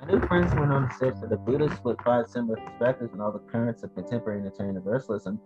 My 0.00 0.06
new 0.06 0.20
friends 0.28 0.54
went 0.54 0.70
on 0.70 0.88
to 0.88 0.94
say 0.94 1.10
that 1.10 1.28
the 1.28 1.38
Buddhists 1.38 1.80
would 1.82 2.00
find 2.02 2.28
similar 2.28 2.56
perspectives 2.56 3.12
in 3.14 3.20
all 3.20 3.32
the 3.32 3.40
currents 3.40 3.82
of 3.82 3.92
contemporary 3.96 4.38
Unitarian 4.38 4.76
Universalism 4.76 5.40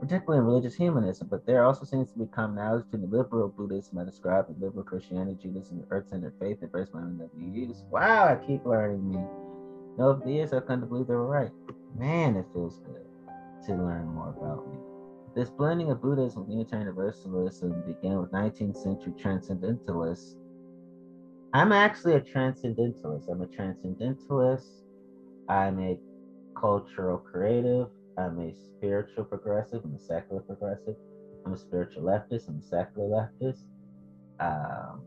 particularly 0.00 0.38
in 0.38 0.44
religious 0.44 0.74
humanism, 0.74 1.28
but 1.30 1.46
there 1.46 1.64
also 1.64 1.84
seems 1.84 2.10
to 2.10 2.18
be 2.18 2.26
commonality 2.26 2.84
between 2.90 3.10
liberal 3.10 3.48
Buddhism 3.48 3.98
I 3.98 4.04
described 4.04 4.48
and 4.48 4.60
liberal 4.60 4.82
Christianity, 4.82 5.38
Judaism, 5.42 5.78
and 5.78 5.86
earth-centered 5.90 6.34
faith 6.40 6.58
embraced 6.62 6.92
by 6.92 7.00
NWUs. 7.00 7.84
Wow, 7.90 8.24
I 8.26 8.46
keep 8.46 8.64
learning 8.64 9.08
me. 9.08 9.18
No, 9.98 10.08
over 10.08 10.22
the 10.24 10.32
years 10.32 10.52
I've 10.52 10.66
come 10.66 10.80
to 10.80 10.86
believe 10.86 11.06
they 11.06 11.14
were 11.14 11.26
right. 11.26 11.50
Man, 11.96 12.36
it 12.36 12.46
feels 12.52 12.78
good 12.78 13.04
to 13.66 13.72
learn 13.72 14.06
more 14.06 14.30
about 14.30 14.66
me. 14.70 14.78
This 15.34 15.50
blending 15.50 15.90
of 15.90 16.00
Buddhism 16.00 16.42
with 16.42 16.50
Unitarian 16.50 16.86
Universalism 16.86 17.84
began 17.86 18.18
with 18.20 18.32
19th 18.32 18.76
century 18.82 19.12
transcendentalists. 19.20 20.36
I'm 21.52 21.72
actually 21.72 22.14
a 22.14 22.20
transcendentalist. 22.20 23.28
I'm 23.28 23.42
a 23.42 23.46
transcendentalist. 23.46 24.66
I'm 25.48 25.78
a 25.80 25.98
cultural 26.58 27.18
creative. 27.18 27.88
I'm 28.18 28.38
a 28.40 28.52
spiritual 28.52 29.24
progressive. 29.24 29.82
I'm 29.84 29.94
a 29.94 29.98
secular 29.98 30.42
progressive. 30.42 30.96
I'm 31.46 31.52
a 31.52 31.56
spiritual 31.56 32.04
leftist. 32.04 32.48
I'm 32.48 32.58
a 32.58 32.62
secular 32.62 33.08
leftist. 33.08 33.62
Um, 34.40 35.02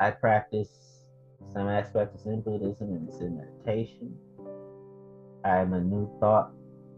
I 0.00 0.10
practice 0.10 1.04
some 1.52 1.68
aspects 1.68 2.14
of 2.14 2.20
Zen 2.20 2.40
Buddhism 2.42 2.92
and 2.92 3.12
Zen 3.12 3.36
meditation. 3.36 4.14
I'm 5.44 5.72
a 5.72 5.80
new 5.80 6.10
thought 6.20 6.50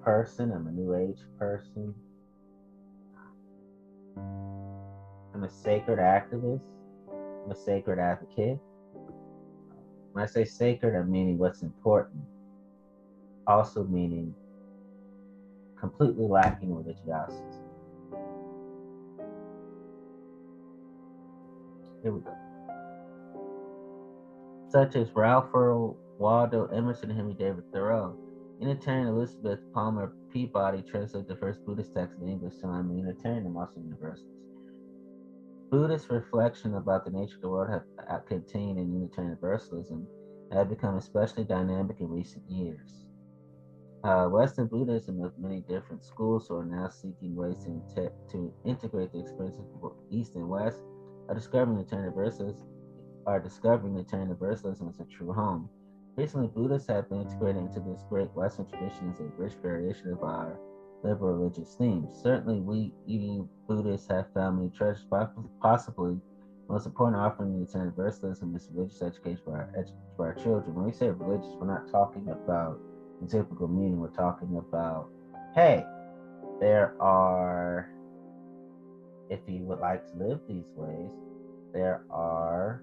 person. 0.02 0.52
I'm 0.52 0.66
a 0.66 0.72
new 0.72 0.94
age 0.94 1.20
person. 1.38 1.94
I'm 5.34 5.44
a 5.44 5.48
sacred 5.48 5.98
activist. 5.98 6.62
I'm 7.44 7.50
a 7.50 7.56
sacred 7.56 7.98
advocate. 7.98 8.58
When 10.12 10.24
I 10.24 10.26
say 10.26 10.44
sacred, 10.44 10.96
I'm 10.96 11.10
meaning 11.10 11.38
what's 11.38 11.62
important 11.62 12.22
also 13.50 13.84
meaning 13.84 14.34
completely 15.78 16.26
lacking 16.26 16.74
religiosity. 16.74 17.58
Here 22.02 22.12
we 22.12 22.20
go. 22.20 22.34
Such 24.68 24.96
as 24.96 25.14
Ralph 25.14 25.54
Earl 25.54 25.96
Waldo 26.20 26.66
Emerson, 26.66 27.08
and 27.08 27.18
Henry 27.18 27.34
David 27.34 27.64
Thoreau. 27.72 28.14
Unitarian 28.60 29.08
Elizabeth 29.08 29.58
Palmer 29.72 30.12
Peabody 30.30 30.82
translated 30.82 31.26
the 31.26 31.36
first 31.36 31.64
Buddhist 31.64 31.94
text 31.94 32.18
in 32.20 32.28
English, 32.28 32.52
so 32.60 32.68
I'm 32.68 32.90
a 32.90 32.94
Unitarian 32.94 33.46
and 33.46 33.54
Muslim 33.54 33.84
Universalist. 33.84 34.26
Buddhist 35.70 36.10
reflection 36.10 36.74
about 36.74 37.04
the 37.04 37.10
nature 37.10 37.36
of 37.36 37.40
the 37.40 37.48
world 37.48 37.70
have 38.06 38.26
contained 38.26 38.78
in 38.78 38.92
Unitarian 38.92 39.30
Universalism 39.30 40.06
have 40.52 40.68
become 40.68 40.96
especially 40.96 41.44
dynamic 41.44 42.00
in 42.00 42.08
recent 42.08 42.42
years. 42.50 43.06
Uh, 44.02 44.24
Western 44.26 44.66
Buddhism 44.66 45.22
of 45.22 45.38
many 45.38 45.60
different 45.60 46.02
schools 46.02 46.50
are 46.50 46.64
now 46.64 46.88
seeking 46.88 47.36
ways 47.36 47.66
to, 47.94 48.10
to 48.30 48.52
integrate 48.64 49.12
the 49.12 49.20
experiences 49.20 49.66
of 49.82 49.92
East 50.10 50.36
and 50.36 50.48
West, 50.48 50.78
are 51.28 51.34
discovering 51.34 51.76
the 51.76 51.96
Universalism, 51.96 52.66
are 53.26 53.38
discovering 53.38 53.94
the 53.94 54.04
Universalism 54.10 54.88
as 54.88 55.00
a 55.00 55.04
true 55.04 55.32
home. 55.32 55.68
Recently, 56.16 56.48
Buddhists 56.48 56.88
have 56.88 57.10
been 57.10 57.20
integrated 57.20 57.62
into 57.62 57.80
this 57.80 58.02
great 58.08 58.32
Western 58.34 58.66
tradition 58.66 59.12
as 59.12 59.20
a 59.20 59.24
rich 59.36 59.52
variation 59.62 60.12
of 60.12 60.22
our 60.22 60.58
liberal 61.04 61.34
religious 61.34 61.74
themes. 61.74 62.18
Certainly, 62.22 62.60
we 62.60 62.94
even 63.06 63.46
Buddhists 63.68 64.08
have 64.08 64.32
family 64.32 64.70
treasures, 64.74 65.06
possibly 65.60 66.18
most 66.70 66.86
important 66.86 67.20
offering 67.20 67.50
in 67.50 67.60
Unitarian 67.60 67.92
Universalism 67.96 68.54
is 68.56 68.68
religious 68.72 69.02
education 69.02 69.42
for 69.44 69.56
our, 69.56 69.86
for 70.16 70.26
our 70.28 70.34
children. 70.34 70.74
When 70.74 70.86
we 70.86 70.92
say 70.92 71.10
religious, 71.10 71.50
we're 71.58 71.66
not 71.66 71.90
talking 71.90 72.28
about 72.30 72.80
the 73.20 73.26
typical 73.28 73.68
meaning. 73.68 74.00
We're 74.00 74.08
talking 74.08 74.56
about, 74.58 75.08
hey, 75.54 75.84
there 76.60 76.94
are, 77.00 77.90
if 79.30 79.40
you 79.46 79.64
would 79.64 79.80
like 79.80 80.06
to 80.12 80.16
live 80.18 80.40
these 80.48 80.66
ways, 80.76 81.10
there 81.74 82.00
are 82.10 82.82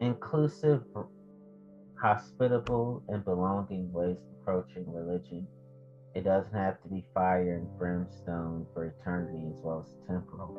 inclusive 0.00 0.82
hospitable 2.00 3.02
and 3.08 3.24
belonging 3.24 3.92
ways 3.92 4.18
approaching 4.42 4.84
religion. 4.92 5.46
It 6.14 6.24
doesn't 6.24 6.52
have 6.52 6.80
to 6.82 6.88
be 6.88 7.04
fire 7.14 7.54
and 7.54 7.78
brimstone 7.78 8.66
for 8.74 8.84
eternity 8.84 9.48
as 9.50 9.60
well 9.62 9.86
as 9.86 10.06
temporal. 10.06 10.56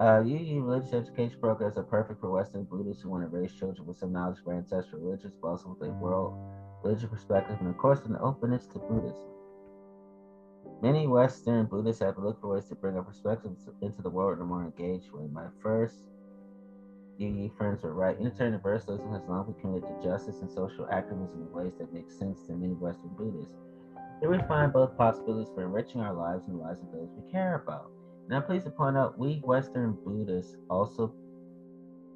Uh, 0.00 0.20
UU 0.26 0.64
religious 0.64 0.92
education 0.92 1.38
programs 1.40 1.78
are 1.78 1.84
perfect 1.84 2.20
for 2.20 2.30
Western 2.30 2.64
Buddhists 2.64 3.02
who 3.02 3.10
want 3.10 3.22
to 3.22 3.28
raise 3.28 3.52
children 3.54 3.86
with 3.86 3.96
some 3.96 4.12
knowledge 4.12 4.38
of 4.44 4.52
ancestral 4.52 5.00
religions, 5.00 5.34
but 5.40 5.48
also 5.48 5.68
with 5.68 5.88
a 5.88 5.92
world 5.92 6.34
religious 6.82 7.08
perspective, 7.08 7.56
and 7.60 7.68
of 7.68 7.78
course, 7.78 8.00
an 8.04 8.16
openness 8.20 8.66
to 8.66 8.78
Buddhism. 8.78 9.24
Many 10.82 11.06
Western 11.06 11.66
Buddhists 11.66 12.02
have 12.02 12.18
looked 12.18 12.40
for 12.40 12.54
ways 12.54 12.66
to 12.68 12.74
bring 12.74 12.98
a 12.98 13.02
perspective 13.02 13.52
into 13.80 14.02
the 14.02 14.10
world 14.10 14.36
in 14.36 14.42
a 14.42 14.44
more 14.44 14.64
engaged 14.64 15.12
way. 15.12 15.26
My 15.32 15.46
first 15.62 15.94
UU 17.20 17.50
friends 17.56 17.82
were 17.84 17.94
right. 17.94 18.18
Unitarian 18.18 18.54
Universalism 18.54 19.12
has 19.12 19.22
long 19.28 19.44
been 19.44 19.60
committed 19.60 19.88
to 19.88 20.08
justice 20.08 20.40
and 20.40 20.50
social 20.50 20.88
activism 20.90 21.46
in 21.46 21.52
ways 21.52 21.72
that 21.78 21.92
make 21.94 22.10
sense 22.10 22.42
to 22.46 22.52
many 22.52 22.74
Western 22.74 23.10
Buddhists. 23.16 23.54
We 24.26 24.38
find 24.48 24.72
both 24.72 24.96
possibilities 24.96 25.52
for 25.54 25.64
enriching 25.64 26.00
our 26.00 26.14
lives 26.14 26.46
and 26.46 26.58
the 26.58 26.62
lives 26.62 26.80
of 26.80 26.90
those 26.92 27.10
we 27.14 27.30
care 27.30 27.56
about. 27.56 27.90
Now, 28.28 28.42
I'm 28.48 28.62
to 28.62 28.70
point 28.70 28.96
out 28.96 29.18
we 29.18 29.42
Western 29.44 29.98
Buddhists 30.02 30.56
also 30.70 31.12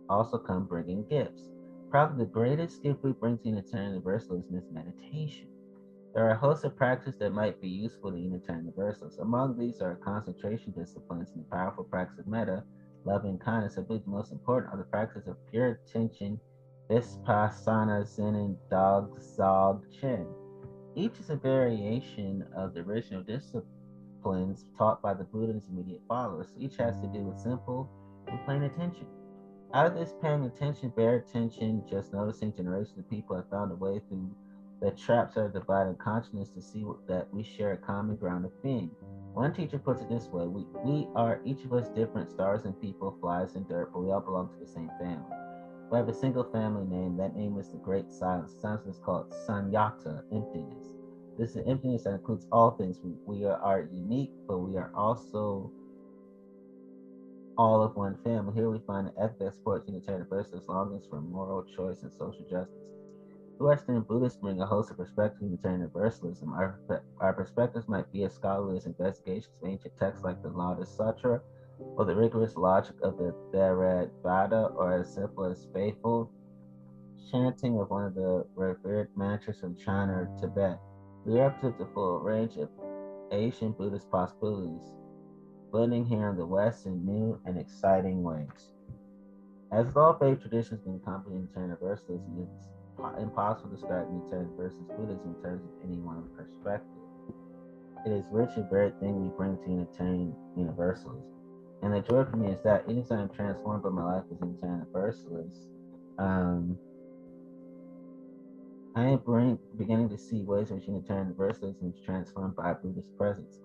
also 0.08 0.38
come 0.38 0.64
bringing 0.64 1.04
gifts. 1.06 1.50
Probably 1.90 2.24
the 2.24 2.30
greatest 2.30 2.82
gift 2.82 3.02
we 3.02 3.12
bring 3.12 3.36
to 3.38 3.48
Unitarian 3.48 3.90
Universalism 3.90 4.56
is 4.56 4.64
meditation. 4.72 5.48
There 6.14 6.26
are 6.26 6.30
a 6.30 6.38
host 6.38 6.64
of 6.64 6.74
practices 6.76 7.18
that 7.18 7.34
might 7.34 7.60
be 7.60 7.68
useful 7.68 8.10
to 8.10 8.18
Unitarian 8.18 8.64
Universalists. 8.64 9.18
Among 9.18 9.58
these 9.58 9.82
are 9.82 9.96
concentration 9.96 10.72
disciplines 10.72 11.30
and 11.34 11.44
the 11.44 11.48
powerful 11.50 11.84
practice 11.84 12.20
of 12.20 12.26
metta, 12.26 12.64
loving 13.04 13.38
kindness. 13.38 13.76
I 13.76 13.82
believe 13.82 14.04
the 14.04 14.10
most 14.10 14.32
important 14.32 14.72
are 14.72 14.78
the 14.78 14.84
practices 14.84 15.28
of 15.28 15.36
pure 15.50 15.78
attention, 15.86 16.40
vipassana, 16.90 18.06
zen, 18.06 18.34
and 18.34 18.56
dog 18.70 19.22
zog 19.22 19.84
chen. 20.00 20.26
Each 20.98 21.20
is 21.20 21.30
a 21.30 21.36
variation 21.36 22.44
of 22.56 22.74
the 22.74 22.80
original 22.80 23.22
disciplines 23.22 24.64
taught 24.76 25.00
by 25.00 25.14
the 25.14 25.22
Buddha 25.22 25.52
and 25.52 25.60
his 25.60 25.68
immediate 25.68 26.02
followers. 26.08 26.48
Each 26.58 26.76
has 26.78 26.98
to 26.98 27.06
do 27.06 27.20
with 27.20 27.38
simple 27.38 27.88
and 28.26 28.44
plain 28.44 28.64
attention. 28.64 29.06
Out 29.74 29.86
of 29.86 29.94
this 29.94 30.12
paying 30.20 30.42
attention, 30.42 30.92
bare 30.96 31.14
attention, 31.14 31.84
just 31.88 32.12
noticing 32.12 32.52
generations 32.52 32.98
of 32.98 33.08
people 33.08 33.36
have 33.36 33.48
found 33.48 33.70
a 33.70 33.76
way 33.76 34.00
through 34.08 34.34
the 34.80 34.90
traps 34.90 35.36
are 35.36 35.48
dividing 35.48 35.94
consciousness 35.94 36.48
to 36.48 36.60
see 36.60 36.84
that 37.06 37.32
we 37.32 37.44
share 37.44 37.74
a 37.74 37.76
common 37.76 38.16
ground 38.16 38.44
of 38.44 38.60
being. 38.60 38.90
One 39.34 39.52
teacher 39.52 39.78
puts 39.78 40.02
it 40.02 40.08
this 40.08 40.26
way 40.26 40.48
we, 40.48 40.66
we 40.84 41.06
are 41.14 41.40
each 41.44 41.64
of 41.64 41.74
us 41.74 41.88
different 41.90 42.28
stars 42.28 42.64
and 42.64 42.80
people, 42.80 43.16
flies 43.20 43.54
and 43.54 43.68
dirt, 43.68 43.92
but 43.92 44.00
we 44.00 44.10
all 44.10 44.20
belong 44.20 44.48
to 44.48 44.58
the 44.58 44.66
same 44.66 44.90
family. 44.98 45.47
We 45.90 45.96
have 45.96 46.08
a 46.08 46.14
single 46.14 46.44
family 46.44 46.84
name. 46.84 47.16
That 47.16 47.34
name 47.34 47.58
is 47.58 47.70
the 47.70 47.78
Great 47.78 48.12
Silence. 48.12 48.54
Silence 48.60 48.86
is 48.86 49.00
called 49.02 49.32
Sunyata, 49.48 50.22
emptiness. 50.30 50.84
This 51.38 51.56
is 51.56 51.66
emptiness 51.66 52.04
that 52.04 52.14
includes 52.14 52.46
all 52.52 52.72
things. 52.72 52.98
We, 53.24 53.46
are, 53.46 53.88
unique, 53.90 54.32
but 54.46 54.58
we 54.58 54.76
are 54.76 54.90
also 54.94 55.70
all 57.56 57.82
of 57.82 57.96
one 57.96 58.18
family. 58.22 58.52
Here 58.52 58.68
we 58.68 58.80
find 58.86 59.06
the 59.06 59.18
ethic 59.18 59.38
that 59.38 59.54
supports 59.54 59.88
Unitarian 59.88 60.24
Universalist 60.24 60.68
longings 60.68 61.06
for 61.08 61.22
moral 61.22 61.64
choice 61.64 62.02
and 62.02 62.12
social 62.12 62.44
justice. 62.50 62.74
The 63.58 63.64
Western 63.64 64.02
Buddhists 64.02 64.38
bring 64.38 64.60
a 64.60 64.66
host 64.66 64.90
of 64.90 64.98
perspectives 64.98 65.40
in 65.40 65.48
Unitarian 65.48 65.80
Universalism. 65.80 66.52
Our, 66.52 66.78
our 67.18 67.32
perspectives 67.32 67.88
might 67.88 68.12
be 68.12 68.24
as 68.24 68.34
scholarly 68.34 68.76
as 68.76 68.86
investigations 68.86 69.54
of 69.62 69.68
ancient 69.68 69.98
texts 69.98 70.22
like 70.22 70.42
the 70.42 70.50
Lotus 70.50 70.90
Sutra, 70.90 71.40
or 71.96 72.04
the 72.04 72.14
rigorous 72.14 72.56
logic 72.56 72.96
of 73.02 73.16
the 73.18 73.34
Theravada, 73.52 74.74
or 74.76 75.00
as 75.00 75.12
simple 75.12 75.44
as 75.44 75.66
faithful 75.72 76.30
chanting 77.30 77.78
of 77.78 77.90
one 77.90 78.04
of 78.04 78.14
the 78.14 78.46
revered 78.54 79.08
mantras 79.16 79.60
from 79.60 79.76
China 79.76 80.12
or 80.12 80.30
Tibet. 80.40 80.78
We 81.24 81.40
are 81.40 81.46
up 81.46 81.60
to 81.60 81.74
the 81.78 81.88
full 81.92 82.20
range 82.20 82.56
of 82.56 82.68
Asian 83.32 83.72
Buddhist 83.72 84.10
possibilities, 84.10 84.92
blending 85.70 86.06
here 86.06 86.30
in 86.30 86.36
the 86.36 86.46
West 86.46 86.86
in 86.86 87.04
new 87.04 87.38
and 87.44 87.58
exciting 87.58 88.22
ways. 88.22 88.72
As 89.70 89.94
all 89.96 90.14
faith 90.14 90.40
traditions 90.40 90.80
been 90.80 90.96
accompanied 90.96 91.48
in 91.54 91.62
Universalism, 91.62 92.48
it's 92.48 92.68
impossible 93.20 93.70
to 93.70 93.76
describe 93.76 94.08
Unitarian 94.10 94.56
versus 94.56 94.80
Buddhism 94.96 95.34
in 95.36 95.42
terms 95.42 95.62
of 95.62 95.70
any 95.84 95.98
one 95.98 96.24
perspective. 96.34 96.88
It 98.06 98.12
is 98.12 98.24
rich 98.30 98.50
and 98.56 98.70
varied 98.70 98.98
thing 99.00 99.20
we 99.20 99.28
bring 99.36 99.58
to 99.58 99.70
Unitarian 99.70 100.34
Universalism. 100.56 101.37
And 101.82 101.94
the 101.94 102.00
joy 102.00 102.24
for 102.24 102.36
me 102.36 102.48
is 102.48 102.62
that 102.64 102.84
anytime 102.88 103.20
I'm 103.20 103.28
transformed 103.28 103.82
by 103.82 103.90
my 103.90 104.04
life 104.04 104.24
as 104.32 104.40
Unitarian 104.40 104.80
Universalist, 104.80 105.68
um, 106.18 106.76
I 108.96 109.04
am 109.04 109.18
bring, 109.18 109.58
beginning 109.76 110.08
to 110.08 110.18
see 110.18 110.42
ways 110.42 110.70
in 110.70 110.76
which 110.76 110.88
Unitarian 110.88 111.28
Universalism 111.28 111.92
is 111.94 112.04
transformed 112.04 112.56
by 112.56 112.72
Buddhist 112.72 113.16
presence. 113.16 113.60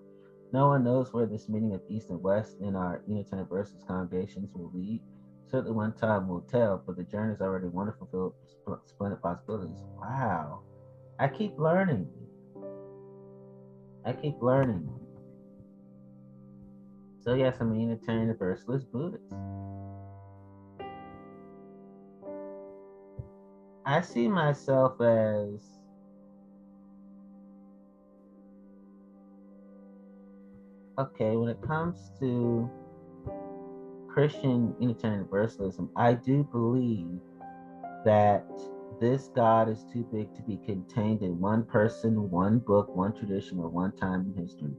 No 0.52 0.68
one 0.68 0.84
knows 0.84 1.12
where 1.12 1.26
this 1.26 1.48
meeting 1.48 1.74
of 1.74 1.80
East 1.88 2.10
and 2.10 2.22
West 2.22 2.56
in 2.60 2.76
our 2.76 3.02
Unitarian 3.08 3.48
Universalist 3.48 3.86
congregations 3.88 4.50
will 4.54 4.70
lead, 4.72 5.00
Certainly 5.50 5.72
one 5.72 5.92
time 5.92 6.26
will 6.28 6.40
tell, 6.40 6.82
but 6.84 6.96
the 6.96 7.04
journey 7.04 7.34
is 7.34 7.40
already 7.40 7.68
wonderful, 7.68 8.08
filled 8.10 8.34
with 8.66 8.80
splendid 8.86 9.22
possibilities. 9.22 9.78
Wow. 9.96 10.62
I 11.18 11.28
keep 11.28 11.58
learning. 11.58 12.08
I 14.04 14.12
keep 14.12 14.40
learning. 14.42 14.88
So 17.24 17.32
yes, 17.32 17.56
I'm 17.58 17.72
a 17.72 17.74
Unitarian 17.74 18.26
Universalist. 18.26 18.86
I 23.86 24.00
see 24.02 24.28
myself 24.28 25.00
as 25.00 25.78
okay 30.98 31.36
when 31.36 31.48
it 31.48 31.62
comes 31.62 32.12
to 32.20 32.70
Christian 34.14 34.74
Unitarian 34.78 35.20
Universalism, 35.20 35.90
I 35.96 36.12
do 36.12 36.44
believe 36.44 37.18
that 38.04 38.46
this 39.00 39.30
God 39.34 39.68
is 39.68 39.84
too 39.92 40.06
big 40.12 40.34
to 40.36 40.42
be 40.42 40.58
contained 40.58 41.22
in 41.22 41.40
one 41.40 41.64
person, 41.64 42.30
one 42.30 42.58
book, 42.60 42.94
one 42.94 43.12
tradition, 43.12 43.58
or 43.58 43.68
one 43.68 43.92
time 43.96 44.32
in 44.36 44.42
history. 44.42 44.70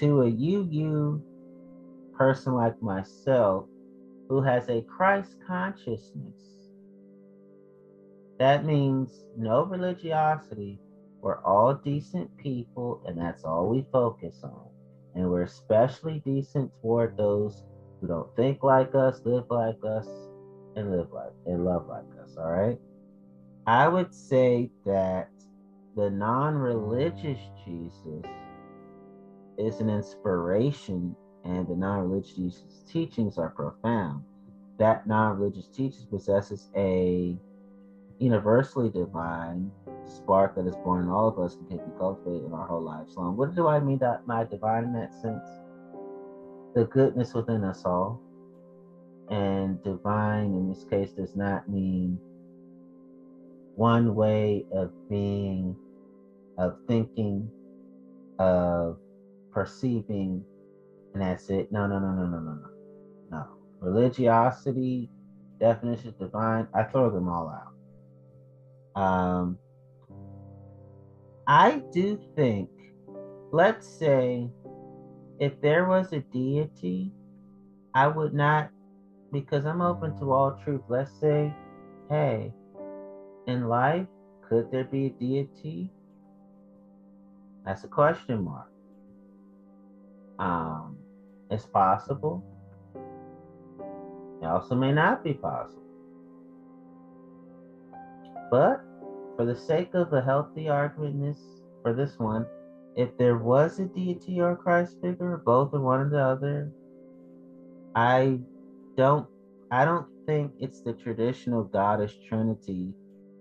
To 0.00 0.22
a 0.22 0.26
UU 0.26 1.22
person 2.20 2.52
like 2.52 2.82
myself 2.82 3.64
who 4.28 4.42
has 4.42 4.68
a 4.68 4.82
Christ 4.82 5.36
consciousness, 5.46 6.68
that 8.38 8.66
means 8.66 9.24
no 9.38 9.64
religiosity. 9.64 10.78
We're 11.22 11.42
all 11.42 11.72
decent 11.72 12.36
people, 12.36 13.02
and 13.06 13.18
that's 13.18 13.44
all 13.44 13.70
we 13.70 13.86
focus 13.90 14.36
on. 14.44 14.66
And 15.14 15.30
we're 15.30 15.44
especially 15.44 16.20
decent 16.26 16.70
toward 16.82 17.16
those 17.16 17.64
who 18.02 18.08
don't 18.08 18.36
think 18.36 18.62
like 18.62 18.94
us, 18.94 19.22
live 19.24 19.46
like 19.48 19.82
us, 19.82 20.06
and 20.76 20.90
live 20.90 21.10
like 21.12 21.32
and 21.46 21.64
love 21.64 21.86
like 21.88 22.04
us. 22.22 22.36
All 22.36 22.52
right. 22.52 22.78
I 23.66 23.88
would 23.88 24.14
say 24.14 24.70
that 24.84 25.30
the 25.96 26.10
non-religious 26.10 27.40
Jesus 27.64 28.26
is 29.56 29.80
an 29.80 29.88
inspiration, 29.88 31.16
and 31.44 31.66
the 31.66 31.74
non-religious 31.74 32.64
teachings 32.90 33.38
are 33.38 33.50
profound. 33.50 34.22
That 34.78 35.06
non-religious 35.06 35.68
teaching 35.68 36.06
possesses 36.10 36.70
a 36.76 37.36
universally 38.18 38.90
divine 38.90 39.70
spark 40.06 40.54
that 40.56 40.66
is 40.66 40.76
born 40.76 41.04
in 41.04 41.08
all 41.08 41.28
of 41.28 41.38
us 41.38 41.56
and 41.56 41.68
can 41.68 41.78
be 41.78 41.98
cultivated 41.98 42.44
in 42.44 42.52
our 42.52 42.66
whole 42.66 42.82
lives 42.82 43.16
long. 43.16 43.36
What 43.36 43.54
do 43.54 43.66
I 43.68 43.80
mean 43.80 44.00
my 44.26 44.44
divine 44.44 44.84
in 44.84 44.92
that 44.94 45.12
sense? 45.12 45.48
the 46.74 46.84
goodness 46.84 47.34
within 47.34 47.64
us 47.64 47.84
all. 47.84 48.20
And 49.28 49.82
divine 49.82 50.54
in 50.54 50.68
this 50.68 50.84
case 50.84 51.12
does 51.12 51.36
not 51.36 51.68
mean 51.68 52.18
one 53.76 54.14
way 54.14 54.66
of 54.72 54.90
being, 55.08 55.76
of 56.58 56.76
thinking, 56.88 57.48
of 58.38 58.98
perceiving, 59.52 60.44
and 61.14 61.22
that's 61.22 61.48
it. 61.50 61.70
No, 61.72 61.86
no, 61.86 61.98
no, 61.98 62.12
no, 62.12 62.26
no, 62.26 62.38
no, 62.40 62.52
no. 62.52 62.68
No. 63.30 63.46
religiosity, 63.80 65.08
definition 65.58 66.08
of 66.08 66.18
divine, 66.18 66.66
I 66.74 66.82
throw 66.84 67.10
them 67.10 67.28
all 67.28 67.48
out. 67.48 69.00
Um, 69.00 69.58
I 71.46 71.82
do 71.92 72.18
think, 72.36 72.70
let's 73.52 73.86
say, 73.86 74.48
if 75.38 75.60
there 75.60 75.86
was 75.86 76.12
a 76.12 76.20
deity, 76.20 77.12
I 77.94 78.08
would 78.08 78.34
not, 78.34 78.70
because 79.32 79.64
I'm 79.64 79.80
open 79.80 80.18
to 80.18 80.32
all 80.32 80.58
truth. 80.64 80.82
Let's 80.88 81.12
say, 81.20 81.52
hey, 82.08 82.52
in 83.46 83.68
life, 83.68 84.06
could 84.48 84.70
there 84.70 84.84
be 84.84 85.06
a 85.06 85.10
deity? 85.10 85.90
That's 87.64 87.84
a 87.84 87.88
question 87.88 88.44
mark. 88.44 88.70
Um, 90.38 90.96
it's 91.50 91.66
possible. 91.66 92.44
It 94.42 94.46
also 94.46 94.74
may 94.74 94.92
not 94.92 95.22
be 95.22 95.34
possible. 95.34 95.82
But 98.50 98.80
for 99.36 99.44
the 99.44 99.56
sake 99.56 99.94
of 99.94 100.12
a 100.12 100.22
healthy 100.22 100.68
argument 100.68 101.36
for 101.82 101.92
this 101.92 102.18
one, 102.18 102.46
if 102.96 103.16
there 103.16 103.38
was 103.38 103.78
a 103.78 103.86
deity 103.86 104.40
or 104.40 104.56
Christ 104.56 104.96
figure, 105.00 105.40
both 105.44 105.72
or 105.72 105.80
one 105.80 106.00
or 106.00 106.08
the 106.08 106.20
other, 106.20 106.70
I 107.94 108.40
don't 108.96 109.26
I 109.70 109.84
don't 109.84 110.06
think 110.26 110.52
it's 110.58 110.80
the 110.80 110.92
traditional 110.92 111.62
goddess 111.62 112.12
trinity 112.28 112.92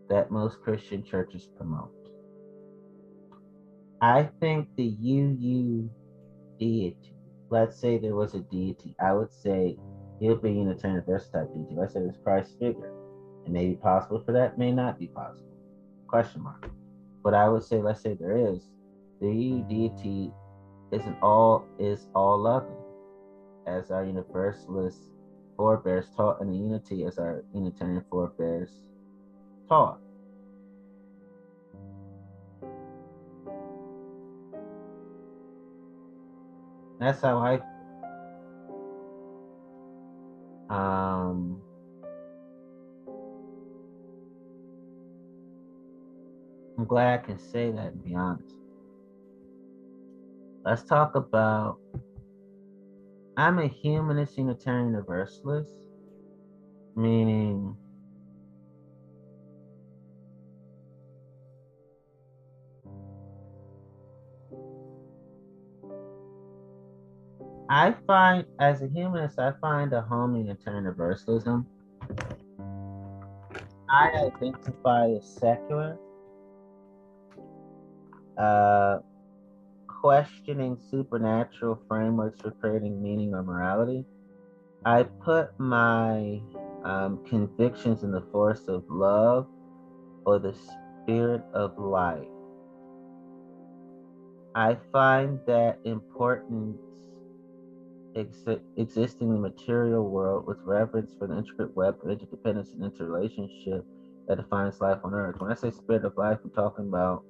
that 0.09 0.31
most 0.31 0.61
Christian 0.61 1.03
churches 1.03 1.47
promote. 1.57 1.91
I 4.01 4.29
think 4.39 4.67
the 4.77 4.95
UU 5.01 5.89
deity, 6.59 7.13
let's 7.49 7.79
say 7.79 7.97
there 7.97 8.15
was 8.15 8.33
a 8.33 8.39
deity, 8.39 8.95
I 8.99 9.13
would 9.13 9.33
say 9.33 9.77
he'll 10.19 10.35
be 10.35 10.49
a 10.49 10.53
Unitarian 10.53 11.03
verse 11.03 11.29
type 11.29 11.53
deity. 11.53 11.75
Let's 11.75 11.93
say 11.93 12.01
it's 12.01 12.17
Christ 12.23 12.57
figure. 12.59 12.91
It 13.45 13.51
may 13.51 13.67
be 13.67 13.75
possible 13.75 14.21
for 14.25 14.31
that, 14.33 14.57
may 14.57 14.71
not 14.71 14.99
be 14.99 15.07
possible. 15.07 15.47
Question 16.07 16.43
mark. 16.43 16.69
But 17.23 17.33
I 17.33 17.49
would 17.49 17.63
say, 17.63 17.81
let's 17.81 18.01
say 18.01 18.13
there 18.13 18.37
is, 18.37 18.63
the 19.21 19.63
deity 19.69 20.31
is 20.91 21.05
an 21.05 21.17
all 21.21 21.65
is 21.77 22.07
all 22.15 22.37
loving, 22.37 22.77
as 23.67 23.91
our 23.91 24.05
universalist 24.05 24.99
forebears 25.57 26.07
taught, 26.15 26.41
and 26.41 26.53
the 26.53 26.57
unity 26.57 27.03
as 27.03 27.17
our 27.17 27.43
Unitarian 27.53 28.03
forebears 28.09 28.69
taught. 29.67 29.99
That's 36.99 37.21
how 37.21 37.37
I. 37.37 37.59
Um, 40.69 41.61
I'm 46.77 46.85
glad 46.85 47.19
I 47.19 47.23
can 47.23 47.39
say 47.39 47.71
that 47.71 47.93
and 47.93 48.03
be 48.03 48.15
honest. 48.15 48.53
Let's 50.65 50.83
talk 50.83 51.15
about. 51.15 51.79
I'm 53.37 53.59
a 53.59 53.67
humanist 53.67 54.37
Unitarian 54.37 54.87
Universalist, 54.87 55.73
meaning 56.97 57.77
I 67.69 67.93
find, 68.07 68.45
as 68.59 68.81
a 68.81 68.87
humanist, 68.87 69.37
I 69.37 69.51
find 69.61 69.93
a 69.93 70.01
home 70.01 70.35
in 70.35 70.57
Universalism. 70.65 71.67
I 73.87 74.09
identify 74.25 75.11
as 75.11 75.37
secular, 75.39 75.99
uh, 78.39 78.99
questioning 80.01 80.79
supernatural 80.89 81.79
frameworks 81.87 82.41
for 82.41 82.51
creating 82.51 83.03
meaning 83.03 83.35
or 83.35 83.43
morality. 83.43 84.03
I 84.83 85.03
put 85.03 85.51
my 85.59 86.41
um, 86.83 87.23
convictions 87.27 88.01
in 88.01 88.11
the 88.11 88.23
force 88.31 88.67
of 88.67 88.83
love 88.89 89.45
or 90.25 90.39
the 90.39 90.55
spirit 91.05 91.43
of 91.53 91.77
life. 91.77 92.25
I 94.55 94.77
find 94.91 95.39
that 95.45 95.77
important 95.85 96.77
ex- 98.15 98.61
existing 98.77 99.41
material 99.41 100.09
world 100.09 100.45
with 100.47 100.57
reverence 100.65 101.11
for 101.17 101.27
the 101.27 101.37
intricate 101.37 101.75
web 101.75 101.97
of 102.03 102.09
interdependence 102.09 102.73
and 102.73 102.83
interrelationship 102.83 103.85
that 104.27 104.37
defines 104.37 104.79
life 104.81 104.99
on 105.03 105.13
earth. 105.13 105.39
When 105.39 105.51
I 105.51 105.55
say 105.55 105.71
spirit 105.71 106.05
of 106.05 106.17
life, 106.17 106.39
I'm 106.43 106.51
talking 106.51 106.87
about 106.87 107.23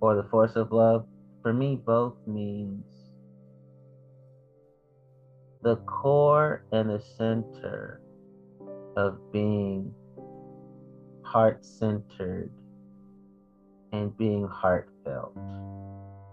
or 0.00 0.14
the 0.14 0.22
force 0.24 0.56
of 0.56 0.72
love. 0.72 1.06
For 1.42 1.52
me, 1.52 1.76
both 1.76 2.14
means 2.26 2.84
the 5.62 5.76
core 5.76 6.62
and 6.72 6.90
the 6.90 7.00
center 7.00 8.00
of 8.96 9.18
being 9.32 9.94
heart 11.22 11.64
centered 11.64 12.50
and 13.92 14.16
being 14.16 14.46
heartfelt. 14.46 15.34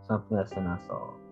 Something 0.07 0.37
that's 0.37 0.51
in 0.53 0.67
us 0.67 0.81
all. 0.89 1.24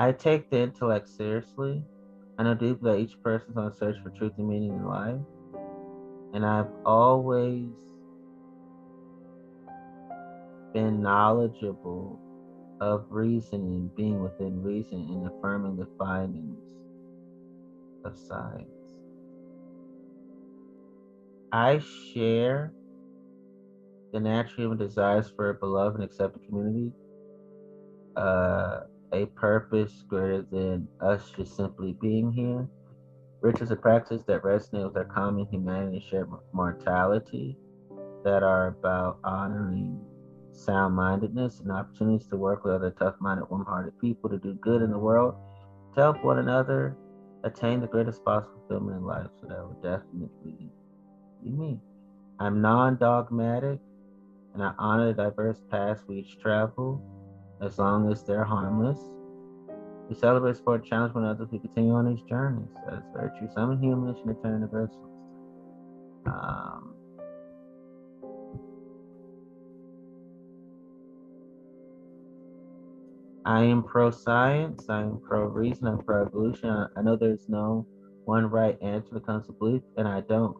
I 0.00 0.12
take 0.12 0.48
the 0.48 0.60
intellect 0.60 1.10
seriously. 1.10 1.84
I 2.38 2.42
know 2.42 2.54
deeply 2.54 2.90
that 2.90 2.98
each 3.00 3.22
person 3.22 3.50
is 3.50 3.56
on 3.58 3.66
a 3.66 3.76
search 3.76 3.96
for 4.02 4.08
truth 4.08 4.32
and 4.38 4.48
meaning 4.48 4.70
in 4.70 4.86
life. 4.86 5.20
And 6.32 6.46
I've 6.46 6.70
always 6.86 7.68
been 10.72 11.02
knowledgeable 11.02 12.18
of 12.80 13.04
reasoning, 13.10 13.90
being 13.94 14.22
within 14.22 14.62
reason, 14.62 15.06
and 15.10 15.26
affirming 15.26 15.76
the 15.76 15.86
findings 15.98 16.56
of 18.02 18.16
science. 18.16 18.70
I 21.52 21.82
share 22.14 22.72
the 24.14 24.20
natural 24.20 24.62
human 24.62 24.78
desires 24.78 25.30
for 25.36 25.50
a 25.50 25.54
beloved 25.54 25.96
and 25.96 26.04
accepted 26.04 26.42
community. 26.46 26.90
Uh, 28.16 28.84
a 29.12 29.26
purpose 29.26 30.04
greater 30.08 30.44
than 30.50 30.88
us 31.00 31.30
just 31.36 31.56
simply 31.56 31.96
being 32.00 32.32
here. 32.32 32.68
Rituals 33.42 33.70
and 33.70 33.80
practices 33.80 34.24
that 34.26 34.42
resonate 34.42 34.86
with 34.86 34.96
our 34.96 35.04
common 35.04 35.46
humanity 35.50 35.96
and 35.96 36.02
shared 36.04 36.28
mortality 36.52 37.56
that 38.24 38.42
are 38.42 38.68
about 38.68 39.18
honoring 39.24 39.98
sound 40.52 40.94
mindedness 40.94 41.60
and 41.60 41.72
opportunities 41.72 42.26
to 42.28 42.36
work 42.36 42.64
with 42.64 42.74
other 42.74 42.90
tough 42.90 43.14
minded, 43.20 43.48
warm 43.48 43.64
hearted 43.64 43.98
people 43.98 44.28
to 44.28 44.38
do 44.38 44.54
good 44.60 44.82
in 44.82 44.90
the 44.90 44.98
world, 44.98 45.34
to 45.94 46.00
help 46.00 46.22
one 46.22 46.38
another 46.38 46.96
attain 47.44 47.80
the 47.80 47.86
greatest 47.86 48.22
possible 48.24 48.60
fulfillment 48.68 48.98
in 48.98 49.04
life. 49.04 49.26
So 49.40 49.46
that 49.48 49.66
would 49.66 49.82
definitely 49.82 50.70
be 51.42 51.50
me. 51.50 51.80
I'm 52.38 52.60
non 52.60 52.96
dogmatic 52.96 53.78
and 54.54 54.62
I 54.62 54.72
honor 54.78 55.12
the 55.12 55.22
diverse 55.22 55.60
paths 55.70 56.02
we 56.06 56.18
each 56.18 56.38
travel 56.38 57.02
as 57.62 57.78
long 57.78 58.10
as 58.10 58.22
they're 58.24 58.44
harmless. 58.44 58.98
We 60.08 60.16
celebrate, 60.16 60.56
support, 60.56 60.84
challenge 60.84 61.14
one 61.14 61.24
another 61.24 61.44
as 61.44 61.50
we 61.50 61.58
continue 61.58 61.94
on 61.94 62.12
these 62.12 62.22
journeys. 62.28 62.68
That 62.86 62.98
is 62.98 63.04
very 63.14 63.30
true. 63.38 63.48
Some 63.54 63.80
humans 63.80 64.18
should 64.18 64.28
return 64.28 64.54
universals. 64.54 65.10
Um, 66.26 66.94
I 73.44 73.62
am 73.62 73.82
pro 73.82 74.10
science. 74.10 74.86
I 74.88 75.02
am 75.02 75.20
pro 75.20 75.44
reason. 75.44 75.86
I'm 75.86 75.98
pro 75.98 76.26
evolution. 76.26 76.88
I 76.96 77.02
know 77.02 77.16
there's 77.16 77.48
no 77.48 77.86
one 78.24 78.50
right 78.50 78.76
answer 78.82 79.10
when 79.10 79.22
comes 79.22 79.46
to 79.46 79.52
belief, 79.52 79.82
and 79.96 80.06
I 80.06 80.20
don't 80.22 80.56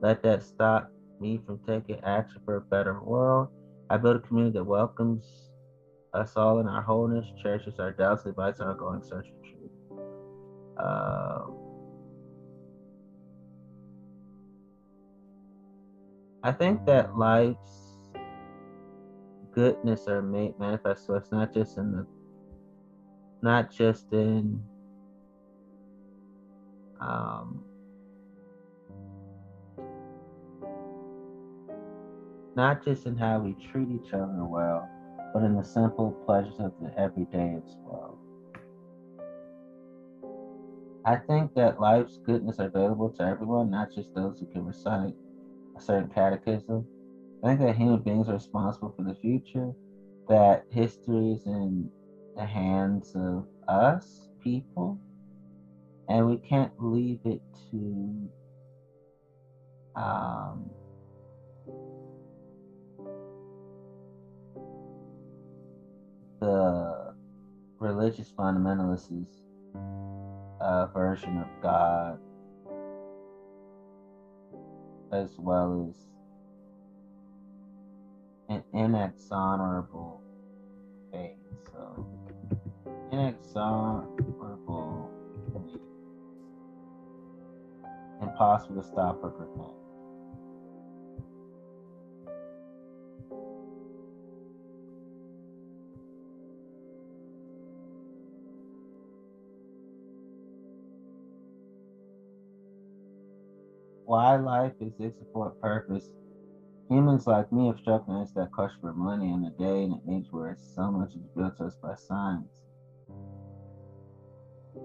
let 0.00 0.22
that 0.22 0.42
stop 0.42 0.90
me 1.20 1.40
from 1.44 1.60
taking 1.66 2.00
action 2.04 2.40
for 2.44 2.56
a 2.56 2.60
better 2.60 3.00
world. 3.00 3.48
I 3.90 3.96
build 3.96 4.16
a 4.16 4.20
community 4.20 4.58
that 4.58 4.64
welcomes 4.64 5.51
us 6.14 6.32
all 6.36 6.60
in 6.60 6.68
our 6.68 6.82
wholeness, 6.82 7.26
cherishes 7.42 7.78
our 7.78 7.92
doubts, 7.92 8.26
invites 8.26 8.60
our 8.60 8.70
ongoing 8.72 9.02
search 9.02 9.26
for 9.26 9.42
truth. 9.48 9.70
Uh, 10.78 11.46
I 16.44 16.52
think 16.52 16.84
that 16.86 17.16
life's 17.16 17.98
goodness 19.52 20.08
are 20.08 20.22
made 20.22 20.58
manifest 20.58 21.06
to 21.06 21.14
us 21.14 21.28
not 21.30 21.52
just 21.52 21.76
in 21.76 21.92
the 21.92 22.06
not 23.42 23.70
just 23.70 24.12
in 24.12 24.62
um, 27.00 27.64
not 32.54 32.84
just 32.84 33.06
in 33.06 33.16
how 33.16 33.40
we 33.40 33.54
treat 33.70 33.88
each 33.90 34.12
other 34.12 34.44
well, 34.44 34.88
but 35.32 35.42
in 35.42 35.56
the 35.56 35.64
simple 35.64 36.10
pleasures 36.26 36.58
of 36.58 36.72
the 36.80 36.96
everyday 36.98 37.54
as 37.54 37.76
well. 37.84 38.18
I 41.04 41.16
think 41.16 41.54
that 41.54 41.80
life's 41.80 42.18
goodness 42.24 42.60
are 42.60 42.66
available 42.66 43.10
to 43.10 43.22
everyone, 43.22 43.70
not 43.70 43.92
just 43.92 44.14
those 44.14 44.38
who 44.38 44.46
can 44.46 44.64
recite 44.64 45.14
a 45.76 45.80
certain 45.80 46.08
catechism. 46.08 46.86
I 47.42 47.48
think 47.48 47.60
that 47.60 47.76
human 47.76 48.00
beings 48.00 48.28
are 48.28 48.34
responsible 48.34 48.94
for 48.96 49.02
the 49.02 49.14
future, 49.14 49.72
that 50.28 50.64
history 50.70 51.32
is 51.32 51.44
in 51.46 51.90
the 52.36 52.44
hands 52.44 53.12
of 53.16 53.46
us, 53.66 54.28
people, 54.42 54.98
and 56.08 56.24
we 56.26 56.36
can't 56.36 56.72
leave 56.78 57.18
it 57.24 57.40
to 57.70 58.28
um, 59.96 60.70
religious 67.82 68.32
fundamentalists' 68.38 69.26
uh, 70.60 70.86
version 70.86 71.38
of 71.38 71.48
God, 71.60 72.20
as 75.12 75.30
well 75.36 75.90
as 75.90 75.96
an 78.48 78.62
inexorable 78.72 80.20
faith. 81.10 81.32
So, 81.72 82.06
inexorable. 83.10 85.10
Impossible 88.22 88.80
to 88.80 88.88
stop 88.88 89.18
or 89.24 89.30
prevent. 89.30 89.81
Why 104.12 104.36
life 104.36 104.74
exists 104.82 105.22
for 105.32 105.46
a 105.46 105.50
purpose. 105.62 106.04
Humans 106.90 107.26
like 107.26 107.50
me 107.50 107.68
have 107.68 107.78
struggled 107.78 108.14
against 108.14 108.34
that 108.34 108.52
quest 108.52 108.74
for 108.78 108.92
money 108.92 109.32
in 109.32 109.42
a 109.42 109.50
day 109.52 109.84
and 109.84 109.94
an 109.94 110.02
age 110.06 110.26
where 110.30 110.54
so 110.76 110.90
much 110.90 111.14
is 111.14 111.22
built 111.34 111.56
to 111.56 111.64
us 111.64 111.76
by 111.82 111.94
science. 111.94 112.52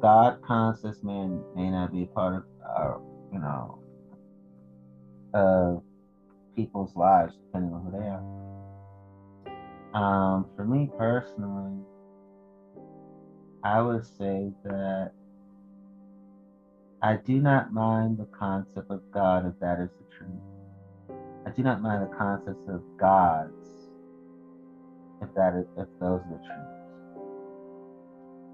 God 0.01 0.37
conscious 0.47 1.03
man 1.03 1.43
may 1.57 1.69
not 1.69 1.91
be 1.91 2.05
part 2.05 2.35
of 2.35 2.43
our, 2.63 3.01
you 3.33 3.39
know, 3.39 3.79
of 5.33 5.83
people's 6.55 6.95
lives, 6.95 7.33
depending 7.47 7.73
on 7.73 7.81
who 7.83 7.91
they 7.91 8.07
are. 8.07 8.23
Um, 9.93 10.45
for 10.55 10.63
me 10.63 10.89
personally, 10.97 11.83
I 13.61 13.81
would 13.81 14.05
say 14.05 14.53
that 14.63 15.11
I 17.01 17.15
do 17.17 17.39
not 17.39 17.71
mind 17.71 18.17
the 18.17 18.25
concept 18.25 18.89
of 18.89 19.01
God 19.11 19.45
if 19.45 19.59
that 19.59 19.79
is 19.79 19.89
the 19.91 20.15
truth. 20.17 21.19
I 21.45 21.51
do 21.51 21.61
not 21.61 21.81
mind 21.81 22.01
the 22.01 22.15
concept 22.15 22.67
of 22.67 22.81
gods 22.97 23.53
if 25.21 25.31
that 25.35 25.53
is 25.53 25.67
if 25.77 25.87
those 25.99 26.21
are 26.21 26.29
the 26.31 26.37
truths. 26.37 26.77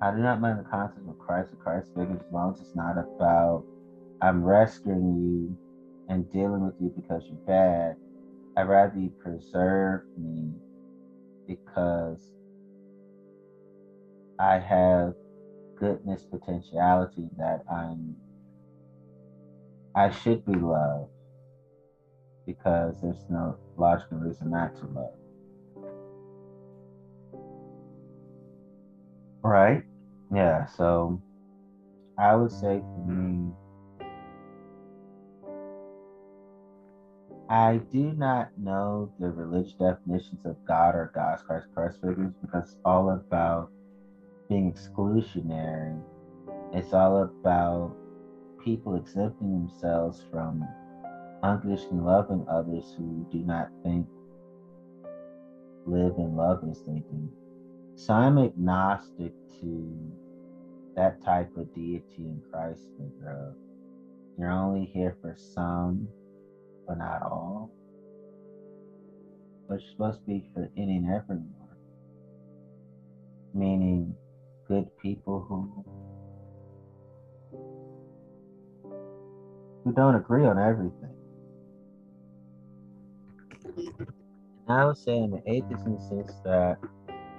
I 0.02 0.12
do 0.12 0.18
not 0.18 0.42
mind 0.42 0.60
the 0.60 0.70
concept 0.70 1.08
of 1.08 1.18
Christ 1.20 1.54
or 1.54 1.64
Christ 1.64 1.88
figures 1.96 2.20
as 2.20 2.34
long 2.34 2.54
as 2.54 2.60
it's 2.60 2.76
not 2.76 2.98
about 2.98 3.64
I'm 4.22 4.44
rescuing 4.44 5.16
you 5.16 5.58
and 6.10 6.30
dealing 6.30 6.66
with 6.66 6.76
you 6.82 6.92
because 6.94 7.24
you're 7.28 7.48
bad. 7.48 7.96
I'd 8.58 8.68
rather 8.68 9.00
you 9.00 9.10
preserve 9.24 10.02
me 10.18 10.52
because 11.48 12.20
I 14.38 14.60
have 14.60 15.14
goodness 15.80 16.26
potentiality 16.26 17.30
that 17.38 17.64
I'm 17.72 18.16
I 19.96 20.10
should 20.10 20.44
be 20.46 20.54
loved 20.56 21.12
because 22.48 23.00
there's 23.02 23.24
no 23.30 23.58
logical 23.78 24.18
reason 24.18 24.50
not 24.50 24.76
to 24.78 24.86
love. 24.88 25.14
Right? 29.44 29.84
Yeah, 30.34 30.66
so 30.66 31.22
I 32.18 32.36
would 32.36 32.52
say 32.52 32.80
for 32.80 33.06
me, 33.06 33.52
I 37.50 37.78
do 37.92 38.14
not 38.14 38.50
know 38.58 39.12
the 39.20 39.30
religious 39.30 39.74
definitions 39.74 40.44
of 40.44 40.56
God 40.66 40.96
or 40.96 41.12
God's 41.14 41.44
Christ 41.44 41.68
Christ 41.76 42.00
figures 42.02 42.34
because 42.42 42.64
it's 42.64 42.78
all 42.84 43.12
about 43.12 43.70
being 44.50 44.74
exclusionary. 44.74 46.02
It's 46.74 46.94
all 46.94 47.22
about 47.22 47.96
people 48.64 48.96
exempting 48.96 49.52
themselves 49.52 50.24
from 50.32 50.68
unconditionally 51.44 52.04
loving 52.04 52.46
others 52.50 52.94
who 52.98 53.28
do 53.32 53.40
not 53.40 53.70
think, 53.84 54.08
live, 55.86 56.14
and 56.18 56.38
love 56.38 56.62
they 56.62 57.00
do. 57.00 57.30
So 57.96 58.14
I'm 58.14 58.38
agnostic 58.38 59.34
to 59.60 60.12
that 60.96 61.24
type 61.24 61.56
of 61.58 61.74
deity 61.76 62.06
in 62.20 62.42
Christ 62.52 62.82
figure 62.98 63.54
you're 64.38 64.50
only 64.50 64.86
here 64.86 65.16
for 65.22 65.36
some, 65.38 66.08
but 66.88 66.98
not 66.98 67.22
all. 67.22 67.70
But 69.68 69.80
you're 69.80 69.92
supposed 69.92 70.22
to 70.22 70.26
be 70.26 70.50
for 70.54 70.70
any 70.76 70.98
and 70.98 71.06
everyone. 71.06 71.50
Meaning 73.54 74.16
good 74.68 74.88
people 74.98 75.46
who 75.48 75.86
who 79.84 79.92
don't 79.92 80.16
agree 80.16 80.46
on 80.46 80.58
everything. 80.58 81.10
I 84.68 84.86
would 84.86 84.98
say 84.98 85.18
I'm 85.18 85.34
an 85.34 85.44
atheist 85.46 85.86
in 85.86 85.96
the 85.96 86.02
sense 86.02 86.34
that 86.46 86.78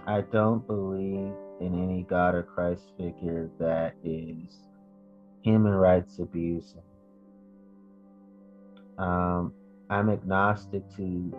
I 0.07 0.21
don't 0.21 0.67
believe 0.67 1.33
in 1.61 1.83
any 1.83 2.03
God 2.03 2.35
or 2.35 2.43
Christ 2.43 2.93
figure 2.99 3.51
that 3.59 3.95
is 4.05 4.59
human 5.43 5.73
rights 5.73 6.19
abuse. 6.19 6.75
Um, 8.99 9.55
I'm 9.89 10.11
agnostic 10.11 10.83
to 10.97 11.33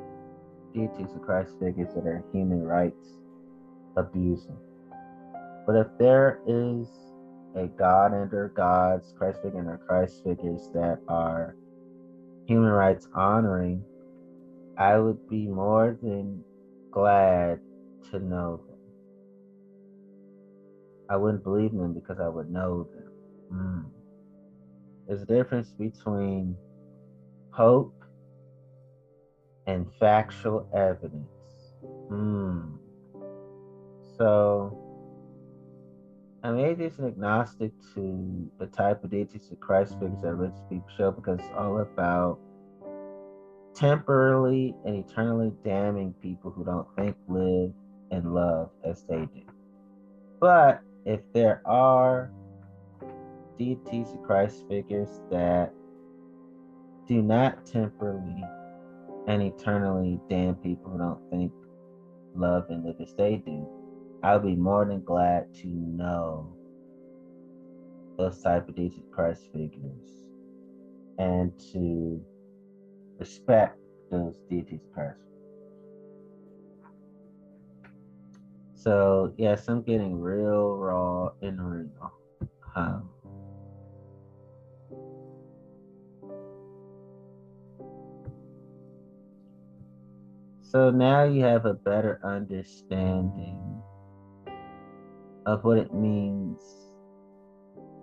deities 0.73 1.09
or 1.13 1.19
Christ 1.23 1.51
figures 1.59 1.93
that 1.95 2.05
are 2.05 2.23
human 2.33 2.63
rights 2.63 3.07
abusing. 3.95 4.57
But 5.67 5.75
if 5.75 5.87
there 5.99 6.39
is 6.47 6.87
a 7.55 7.67
God 7.67 8.13
under 8.13 8.49
gods, 8.55 9.13
Christ 9.17 9.41
figure 9.41 9.59
or 9.59 9.79
Christ 9.87 10.23
figures 10.23 10.69
that 10.73 10.99
are 11.07 11.55
human 12.47 12.69
rights 12.69 13.07
honoring, 13.13 13.83
I 14.77 14.97
would 14.97 15.27
be 15.29 15.47
more 15.47 15.97
than 16.01 16.43
glad 16.91 17.59
to 18.11 18.19
know 18.19 18.61
them. 18.67 18.77
I 21.09 21.15
wouldn't 21.15 21.43
believe 21.43 21.71
them 21.71 21.93
because 21.93 22.19
I 22.19 22.27
would 22.27 22.49
know 22.49 22.87
them. 22.93 23.11
Mm. 23.53 23.85
There's 25.07 25.21
a 25.21 25.25
difference 25.25 25.71
between 25.71 26.57
hope 27.51 27.93
and 29.67 29.85
factual 29.99 30.67
evidence. 30.75 31.29
Mm. 32.11 32.77
So, 34.17 34.84
I'm 36.45 36.59
atheist 36.59 36.99
and 36.99 37.07
agnostic 37.07 37.71
to 37.95 38.51
the 38.59 38.67
type 38.67 39.03
of 39.03 39.09
deities 39.09 39.49
of 39.51 39.59
Christ 39.59 39.93
figures 39.93 40.21
that 40.21 40.35
religious 40.35 40.61
people 40.69 40.87
show 40.95 41.09
because 41.09 41.39
it's 41.39 41.49
all 41.57 41.79
about 41.79 42.37
temporarily 43.73 44.75
and 44.85 44.95
eternally 44.95 45.51
damning 45.63 46.13
people 46.21 46.51
who 46.51 46.63
don't 46.63 46.87
think, 46.95 47.15
live, 47.27 47.71
and 48.11 48.35
love 48.35 48.69
as 48.83 49.03
they 49.09 49.25
do. 49.25 49.41
But 50.39 50.81
if 51.03 51.21
there 51.33 51.63
are 51.65 52.31
deities 53.57 54.11
of 54.11 54.21
Christ 54.21 54.65
figures 54.69 55.21
that 55.31 55.73
do 57.07 57.23
not 57.23 57.65
temporarily 57.65 58.43
and 59.27 59.41
eternally 59.41 60.19
damn 60.29 60.53
people 60.53 60.91
who 60.91 60.99
don't 60.99 61.29
think, 61.31 61.51
love, 62.35 62.67
and 62.69 62.85
live 62.85 62.97
as 63.01 63.15
they 63.15 63.37
do, 63.37 63.67
I'll 64.25 64.39
be 64.39 64.55
more 64.55 64.85
than 64.85 65.03
glad 65.03 65.53
to 65.61 65.67
know 65.67 66.51
those 68.17 68.41
type 68.41 68.67
of 68.67 68.75
Jesus 68.75 69.03
Christ 69.11 69.43
figures 69.53 70.23
and 71.19 71.53
to 71.71 72.19
respect 73.19 73.77
those 74.09 74.39
deities 74.49 74.81
Christ. 74.95 75.19
So 78.73 79.31
yes, 79.37 79.67
I'm 79.67 79.83
getting 79.83 80.19
real 80.19 80.75
raw 80.75 81.29
and 81.43 81.61
real. 81.61 82.13
Um, 82.75 83.09
So 90.61 90.89
now 90.91 91.23
you 91.23 91.43
have 91.43 91.65
a 91.65 91.73
better 91.73 92.19
understanding 92.23 93.64
of 95.45 95.63
what 95.63 95.77
it 95.77 95.93
means 95.93 96.61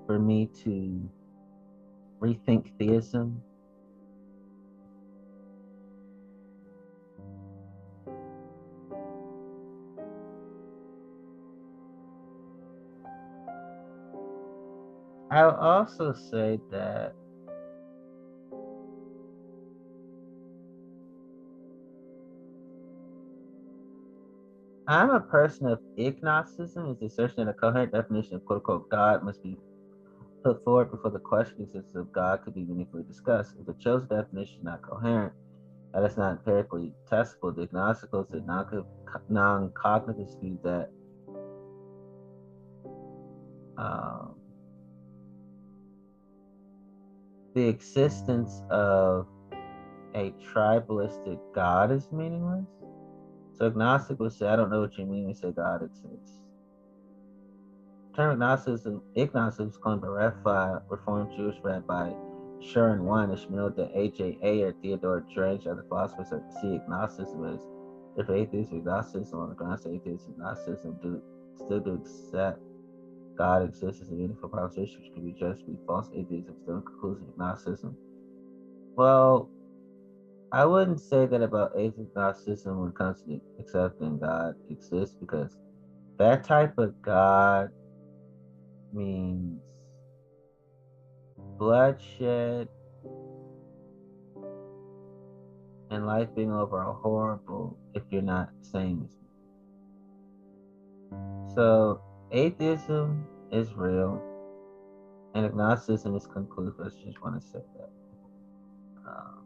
for 0.06 0.18
me 0.18 0.48
to 0.64 1.08
rethink 2.20 2.70
theism. 2.78 3.42
I'll 15.30 15.56
also 15.56 16.12
say 16.12 16.60
that 16.70 17.14
I'm 24.92 25.08
a 25.08 25.20
person 25.20 25.68
of 25.68 25.80
agnosticism 25.98 26.90
is 26.90 26.98
the 26.98 27.06
assertion 27.06 27.46
that 27.46 27.50
a 27.50 27.54
coherent 27.54 27.92
definition 27.92 28.34
of 28.34 28.44
quote 28.44 28.58
unquote 28.58 28.90
God 28.90 29.24
must 29.24 29.42
be 29.42 29.56
put 30.44 30.62
forward 30.64 30.90
before 30.90 31.10
the 31.10 31.18
question 31.18 31.62
of 31.62 31.68
existence 31.68 31.94
of 31.94 32.12
God 32.12 32.42
could 32.42 32.54
be 32.54 32.64
meaningfully 32.64 33.02
discussed. 33.04 33.54
If 33.58 33.64
the 33.64 33.72
chosen 33.82 34.08
definition 34.08 34.58
is 34.58 34.64
not 34.64 34.82
coherent, 34.82 35.32
that 35.94 36.04
is 36.04 36.18
not 36.18 36.32
empirically 36.32 36.92
testable, 37.10 37.56
the 37.56 37.66
agnosticals 37.68 38.30
and 38.34 38.46
non 39.30 39.70
cognitivists 39.70 40.38
view 40.38 40.58
that 40.62 40.90
um, 43.78 44.34
the 47.54 47.66
existence 47.66 48.60
of 48.68 49.26
a 50.14 50.34
tribalistic 50.52 51.38
God 51.54 51.90
is 51.90 52.12
meaningless. 52.12 52.66
Agnostic 53.62 54.18
would 54.20 54.32
say, 54.32 54.48
I 54.48 54.56
don't 54.56 54.70
know 54.70 54.80
what 54.80 54.96
you 54.98 55.06
mean 55.06 55.28
you 55.28 55.34
say 55.34 55.52
God 55.52 55.82
exists. 55.82 56.38
The 58.10 58.16
term 58.16 58.32
agnosticism, 58.32 59.02
agnosticism 59.16 59.68
is 59.68 59.76
coined 59.76 60.00
by 60.00 60.08
Raphael, 60.08 60.82
Reformed 60.88 61.32
Jewish 61.36 61.56
rabbi 61.62 62.12
Sharon 62.62 63.00
Winish 63.00 63.50
noted 63.50 63.76
that 63.76 63.98
A.J. 63.98 64.38
Ayer, 64.42 64.74
Theodore 64.80 65.24
Drange, 65.34 65.66
other 65.66 65.84
philosophers 65.88 66.30
that 66.30 66.52
see 66.60 66.76
agnosticism 66.76 67.44
as 67.44 67.60
if 68.16 68.30
atheism, 68.30 68.78
agnosticism 68.78 69.38
on 69.38 69.48
the 69.48 69.54
grounds 69.54 69.84
of 69.84 69.92
atheism, 69.92 70.34
agnosticism 70.34 70.96
do, 71.02 71.20
still 71.56 71.80
do 71.80 71.94
accept 71.94 72.60
God 73.36 73.62
exists 73.62 74.02
as 74.02 74.10
a 74.10 74.12
meaningful 74.12 74.48
proposition 74.48 75.00
which 75.00 75.12
can 75.12 75.24
be 75.24 75.32
judged 75.32 75.60
to 75.60 75.66
be 75.66 75.78
false 75.86 76.10
atheism, 76.14 76.54
still 76.62 76.76
in 76.76 76.82
conclusion 76.82 77.26
agnosticism. 77.32 77.96
Well, 78.94 79.50
I 80.52 80.66
wouldn't 80.66 81.00
say 81.00 81.24
that 81.24 81.40
about 81.40 81.72
agnosticism 81.78 82.78
when 82.78 82.90
it 82.90 82.94
comes 82.94 83.22
to 83.22 83.40
accepting 83.58 84.18
God 84.18 84.54
exists 84.68 85.16
because 85.18 85.56
that 86.18 86.44
type 86.44 86.76
of 86.76 87.00
God 87.00 87.70
means 88.92 89.62
bloodshed 91.58 92.68
and 95.90 96.06
life 96.06 96.28
being 96.36 96.52
overall 96.52 96.98
horrible 97.02 97.78
if 97.94 98.02
you're 98.10 98.20
not 98.20 98.50
same 98.60 99.02
as 99.06 99.16
me. 99.16 99.28
So 101.54 102.02
atheism 102.30 103.26
is 103.50 103.72
real 103.72 104.20
and 105.34 105.46
agnosticism 105.46 106.14
is 106.14 106.26
conclusive. 106.26 106.80
I 106.84 107.06
just 107.06 107.22
want 107.22 107.40
to 107.40 107.46
say 107.48 107.60
that. 107.78 107.90
Um, 109.08 109.41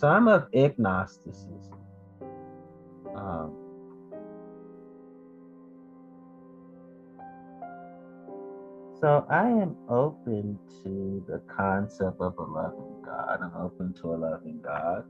so 0.00 0.08
I'm 0.08 0.28
of 0.28 0.48
agnosticism. 0.54 1.78
Um, 3.14 3.54
so 8.98 9.26
I 9.28 9.46
am 9.46 9.76
open 9.90 10.58
to 10.82 11.22
the 11.28 11.42
concept 11.54 12.18
of 12.18 12.38
a 12.38 12.42
loving 12.42 13.02
God. 13.04 13.40
I'm 13.42 13.62
open 13.62 13.92
to 14.00 14.14
a 14.14 14.16
loving 14.16 14.62
God. 14.64 15.04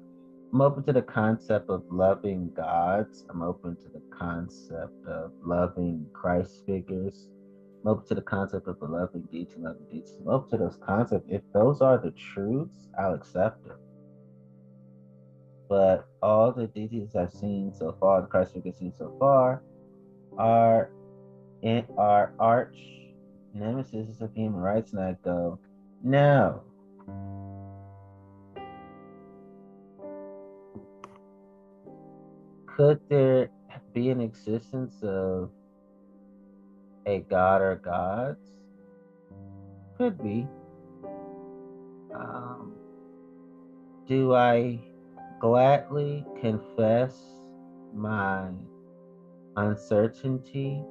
I'm 0.52 0.60
open 0.60 0.82
to 0.86 0.92
the 0.92 1.02
concept 1.02 1.70
of 1.70 1.84
loving 1.88 2.50
gods. 2.56 3.24
I'm 3.30 3.42
open 3.42 3.76
to 3.76 3.88
the 3.90 4.02
concept 4.18 5.06
of 5.06 5.30
loving 5.46 6.04
Christ 6.12 6.64
figures. 6.66 7.28
I'm 7.84 7.92
open 7.92 8.08
to 8.08 8.14
the 8.16 8.22
concept 8.22 8.66
of 8.66 8.76
a 8.82 8.86
loving 8.86 9.22
deity, 9.30 9.54
loving 9.58 9.86
deities. 9.88 10.16
I'm 10.20 10.30
open 10.30 10.50
to 10.58 10.64
those 10.64 10.78
concepts. 10.84 11.26
If 11.28 11.42
those 11.54 11.80
are 11.80 11.98
the 11.98 12.10
truths, 12.10 12.88
I'll 12.98 13.14
accept 13.14 13.64
them. 13.64 13.79
But 15.70 16.08
all 16.20 16.50
the 16.50 16.66
deities 16.66 17.14
I've 17.14 17.32
seen 17.32 17.72
so 17.72 17.96
far, 18.00 18.20
the 18.20 18.26
Christ 18.26 18.54
figures 18.54 18.76
seen 18.76 18.92
so 18.98 19.14
far, 19.20 19.62
are 20.36 20.90
in 21.62 21.86
our 21.96 22.32
arch 22.40 22.76
nemesis 23.54 24.20
of 24.20 24.34
human 24.34 24.60
rights, 24.60 24.92
and 24.92 25.00
I 25.00 25.16
go, 25.22 25.60
no, 26.02 26.64
could 32.66 32.98
there 33.08 33.50
be 33.94 34.10
an 34.10 34.20
existence 34.20 34.96
of 35.04 35.52
a 37.06 37.20
god 37.20 37.62
or 37.62 37.76
gods? 37.76 38.40
Could 39.96 40.20
be. 40.20 40.48
Um, 42.12 42.74
do 44.08 44.34
I 44.34 44.80
gladly 45.40 46.24
confess 46.40 47.18
my 47.94 48.50
uncertainty 49.56 50.84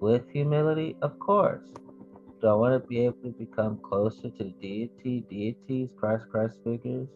with 0.00 0.28
humility? 0.30 0.96
Of 1.00 1.18
course. 1.18 1.64
Do 2.40 2.48
I 2.48 2.54
want 2.54 2.82
to 2.82 2.88
be 2.88 3.04
able 3.04 3.22
to 3.22 3.30
become 3.30 3.78
closer 3.84 4.28
to 4.28 4.44
the 4.44 4.54
deity, 4.60 5.24
deities, 5.30 5.90
Christ, 5.96 6.26
Christ 6.28 6.58
figures? 6.64 7.08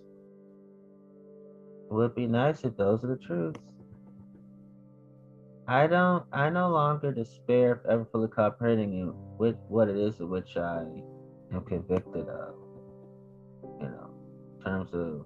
It 1.90 1.92
would 1.92 2.14
be 2.14 2.28
nice 2.28 2.62
if 2.62 2.76
those 2.76 3.02
are 3.02 3.08
the 3.08 3.16
truths. 3.16 3.60
I 5.66 5.88
don't. 5.88 6.24
I 6.32 6.48
no 6.50 6.70
longer 6.70 7.10
despair 7.10 7.72
of 7.72 7.86
ever 7.90 8.04
fully 8.12 8.28
comprehending 8.28 9.12
with 9.36 9.56
what 9.68 9.88
it 9.88 9.96
is 9.96 10.20
of 10.20 10.28
which 10.28 10.56
I 10.56 10.84
am 11.52 11.64
convicted 11.66 12.28
of. 12.28 12.54
Terms 14.66 14.90
of 14.94 15.24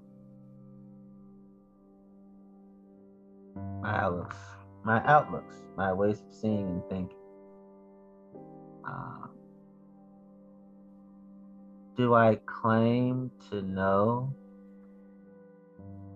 my 3.81 3.99
outlooks, 3.99 4.37
my 4.85 5.03
outlooks, 5.07 5.55
my 5.79 5.95
ways 5.95 6.21
of 6.21 6.31
seeing 6.31 6.69
and 6.69 6.83
thinking. 6.91 7.17
Um, 8.85 9.31
do 11.97 12.13
I 12.13 12.39
claim 12.45 13.31
to 13.49 13.63
know 13.63 14.35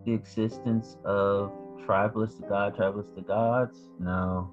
the 0.04 0.12
existence 0.12 0.98
of 1.06 1.50
tribalistic 1.86 2.46
God, 2.50 2.76
tribalistic 2.76 3.26
gods? 3.26 3.78
No. 3.98 4.50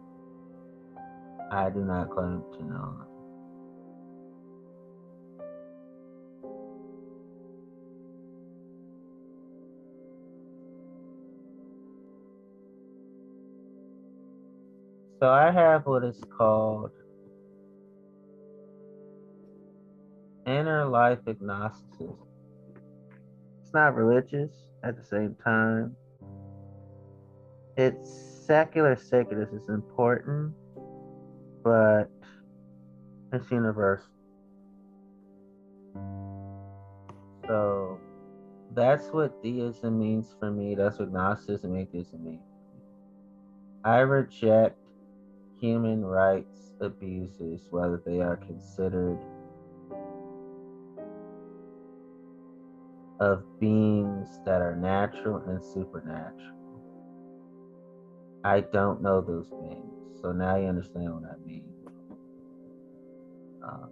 I 1.51 1.69
do 1.69 1.81
not 1.81 2.09
claim 2.09 2.41
to 2.53 2.63
know. 2.63 3.10
So 15.21 15.29
I 15.29 15.51
have 15.51 15.85
what 15.85 16.03
is 16.03 16.19
called 16.35 16.89
inner 20.47 20.87
life 20.87 21.19
agnosticism. 21.27 22.17
It's 23.61 23.71
not 23.71 23.95
religious 23.95 24.51
at 24.83 24.97
the 24.97 25.05
same 25.05 25.35
time. 25.43 25.95
It's 27.77 28.09
secular 28.47 28.95
sacredness 28.95 29.53
is 29.53 29.69
important, 29.69 30.55
but 31.63 32.09
it's 33.31 33.51
universal. 33.51 34.07
So 37.45 37.99
that's 38.73 39.05
what 39.09 39.43
deism 39.43 39.99
means 39.99 40.33
for 40.39 40.49
me. 40.49 40.73
That's 40.73 40.97
what 40.97 41.11
Gnosticism, 41.11 41.75
atheism 41.75 42.23
means. 42.23 42.41
I 43.83 43.99
reject 43.99 44.80
human 45.61 46.03
rights 46.03 46.73
abuses, 46.81 47.61
whether 47.69 48.01
they 48.05 48.19
are 48.19 48.37
considered 48.37 49.19
of 53.19 53.43
beings 53.59 54.27
that 54.45 54.61
are 54.61 54.75
natural 54.75 55.37
and 55.47 55.63
supernatural. 55.63 56.57
I 58.43 58.61
don't 58.61 59.03
know 59.03 59.21
those 59.21 59.47
beings, 59.49 60.19
so 60.21 60.31
now 60.31 60.55
you 60.55 60.67
understand 60.67 61.13
what 61.13 61.31
I 61.31 61.37
mean. 61.45 61.63
Um, 63.63 63.89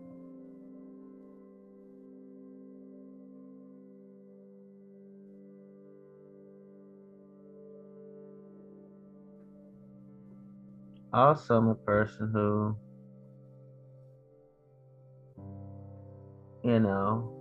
Also, 11.12 11.57
I'm 11.57 11.70
a 11.70 11.76
person 11.76 12.30
who, 12.32 12.76
you 16.64 16.80
know, 16.80 17.32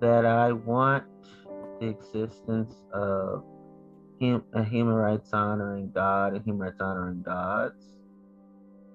that 0.00 0.26
I 0.26 0.52
want 0.52 1.04
the 1.80 1.86
existence 1.86 2.74
of 2.92 3.44
a 4.20 4.64
human 4.64 4.94
rights 4.94 5.32
honoring 5.32 5.90
God 5.94 6.34
and 6.34 6.44
human 6.44 6.66
rights 6.66 6.80
honoring 6.80 7.22
gods. 7.22 7.82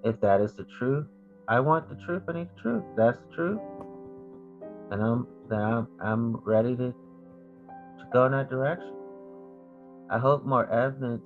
If 0.04 0.20
that 0.22 0.40
is 0.40 0.54
the 0.54 0.66
truth, 0.78 1.08
I 1.48 1.60
want 1.62 1.90
the 1.90 1.96
truth. 2.06 2.24
I 2.28 2.34
need 2.34 2.50
the 2.56 2.62
truth. 2.62 2.84
That's 2.96 3.18
the 3.18 3.36
truth. 3.36 3.62
And 4.92 5.02
I'm 5.02 5.28
then 5.50 5.62
I'm 5.62 5.88
I'm 6.02 6.36
ready 6.38 6.76
to 6.76 6.92
to 6.92 8.06
go 8.12 8.26
in 8.26 8.32
that 8.34 8.50
direction. 8.50 8.94
I 10.10 10.20
hope 10.20 10.46
more 10.46 10.70
evidence 10.70 11.24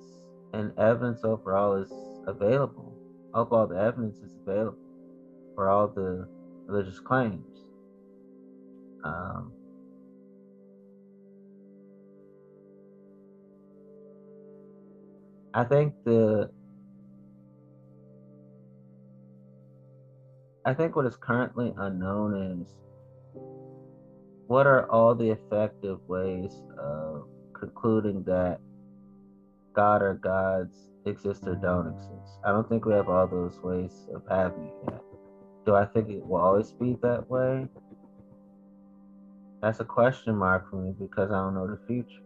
and 0.52 0.76
evidence 0.78 1.20
overall 1.24 1.74
is 1.74 1.92
available. 2.26 2.96
I 3.34 3.38
hope 3.38 3.52
all 3.52 3.66
the 3.66 3.76
evidence 3.76 4.18
is 4.18 4.34
available 4.46 4.78
for 5.54 5.68
all 5.68 5.88
the 5.88 6.28
religious 6.66 7.00
claims. 7.00 7.46
Um, 9.04 9.52
I 15.54 15.64
think 15.64 15.94
the 16.04 16.50
I 20.64 20.74
think 20.74 20.94
what 20.94 21.06
is 21.06 21.16
currently 21.16 21.74
unknown 21.76 22.62
is 22.62 22.68
what 24.52 24.66
are 24.66 24.84
all 24.90 25.14
the 25.14 25.30
effective 25.30 25.98
ways 26.08 26.52
of 26.78 27.26
concluding 27.58 28.22
that 28.24 28.60
God 29.74 30.02
or 30.02 30.12
gods 30.12 30.76
exist 31.06 31.44
or 31.46 31.54
don't 31.54 31.86
exist. 31.86 32.38
I 32.44 32.52
don't 32.52 32.68
think 32.68 32.84
we 32.84 32.92
have 32.92 33.08
all 33.08 33.26
those 33.26 33.58
ways 33.62 34.06
of 34.14 34.20
having 34.28 34.66
it 34.66 34.74
yet. 34.90 35.00
Do 35.64 35.74
I 35.74 35.86
think 35.86 36.10
it 36.10 36.26
will 36.26 36.36
always 36.36 36.70
be 36.70 36.98
that 37.00 37.30
way? 37.30 37.66
That's 39.62 39.80
a 39.80 39.86
question 39.86 40.36
mark 40.36 40.68
for 40.68 40.76
me 40.76 40.92
because 41.00 41.30
I 41.30 41.36
don't 41.36 41.54
know 41.54 41.66
the 41.66 41.78
future. 41.86 42.20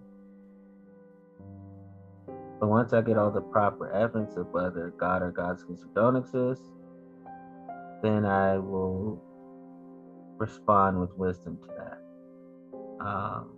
But 2.59 2.67
once 2.67 2.93
I 2.93 3.03
get 3.03 3.19
all 3.19 3.31
the 3.31 3.41
proper 3.41 3.89
evidence 3.93 4.37
of 4.37 4.49
whether 4.53 4.93
God 4.99 5.23
or 5.23 5.31
gods 5.31 5.63
exist 5.63 5.85
or 5.85 5.95
don't 5.95 6.17
exist, 6.17 6.63
then 8.03 8.25
I 8.25 8.59
will 8.59 9.23
respond 10.39 10.99
with 10.99 11.17
wisdom 11.17 11.59
to 11.63 11.69
that. 11.79 12.06
Um, 13.07 13.51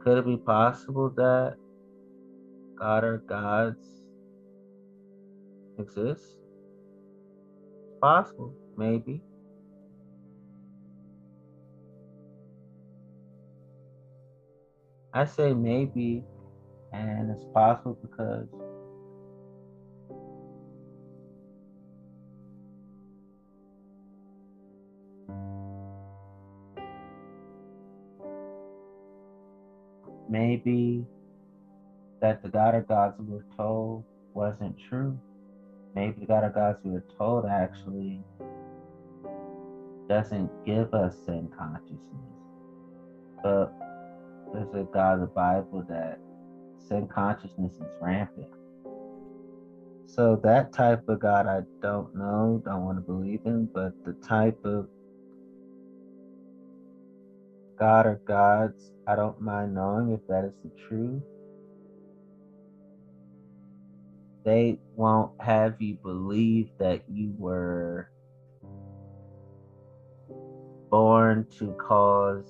could 0.00 0.18
it 0.18 0.26
be 0.26 0.36
possible 0.38 1.10
that 1.10 1.56
God 2.76 3.04
or 3.04 3.18
gods 3.18 3.86
exist? 5.78 6.36
Possible, 8.00 8.52
maybe. 8.76 9.22
I 15.14 15.26
say 15.26 15.54
maybe, 15.54 16.24
and 16.92 17.30
it's 17.30 17.44
possible 17.54 17.96
because 18.02 18.48
maybe 30.30 31.04
that 32.20 32.42
the 32.42 32.48
God 32.48 32.74
of 32.74 32.86
gods 32.86 33.16
we 33.18 33.34
were 33.34 33.44
told 33.56 34.04
wasn't 34.32 34.76
true. 34.88 35.18
Maybe 35.94 36.20
the 36.20 36.26
God 36.26 36.44
of 36.44 36.54
gods 36.54 36.78
we 36.84 36.92
were 36.92 37.04
told 37.18 37.46
actually 37.46 38.22
doesn't 40.08 40.50
give 40.64 40.94
us 40.94 41.16
sin 41.26 41.48
consciousness. 41.56 42.00
But 43.42 43.72
there's 44.52 44.72
a 44.74 44.86
God 44.92 45.14
of 45.14 45.20
the 45.20 45.26
Bible 45.26 45.84
that 45.88 46.18
sin 46.88 47.08
consciousness 47.08 47.74
is 47.74 47.88
rampant. 48.00 48.48
So 50.06 50.40
that 50.42 50.72
type 50.72 51.08
of 51.08 51.20
God 51.20 51.46
I 51.46 51.60
don't 51.80 52.14
know, 52.14 52.60
don't 52.64 52.84
want 52.84 52.98
to 52.98 53.02
believe 53.02 53.40
in, 53.44 53.66
but 53.66 53.92
the 54.04 54.12
type 54.26 54.58
of 54.64 54.88
God 57.80 58.06
or 58.06 58.20
gods, 58.26 58.92
I 59.08 59.16
don't 59.16 59.40
mind 59.40 59.74
knowing 59.74 60.12
if 60.12 60.20
that 60.28 60.44
is 60.44 60.52
the 60.62 60.70
truth. 60.86 61.22
They 64.44 64.78
won't 64.94 65.32
have 65.40 65.80
you 65.80 65.94
believe 65.94 66.68
that 66.78 67.02
you 67.08 67.34
were 67.38 68.10
born 70.90 71.46
to 71.58 71.72
cause 71.72 72.44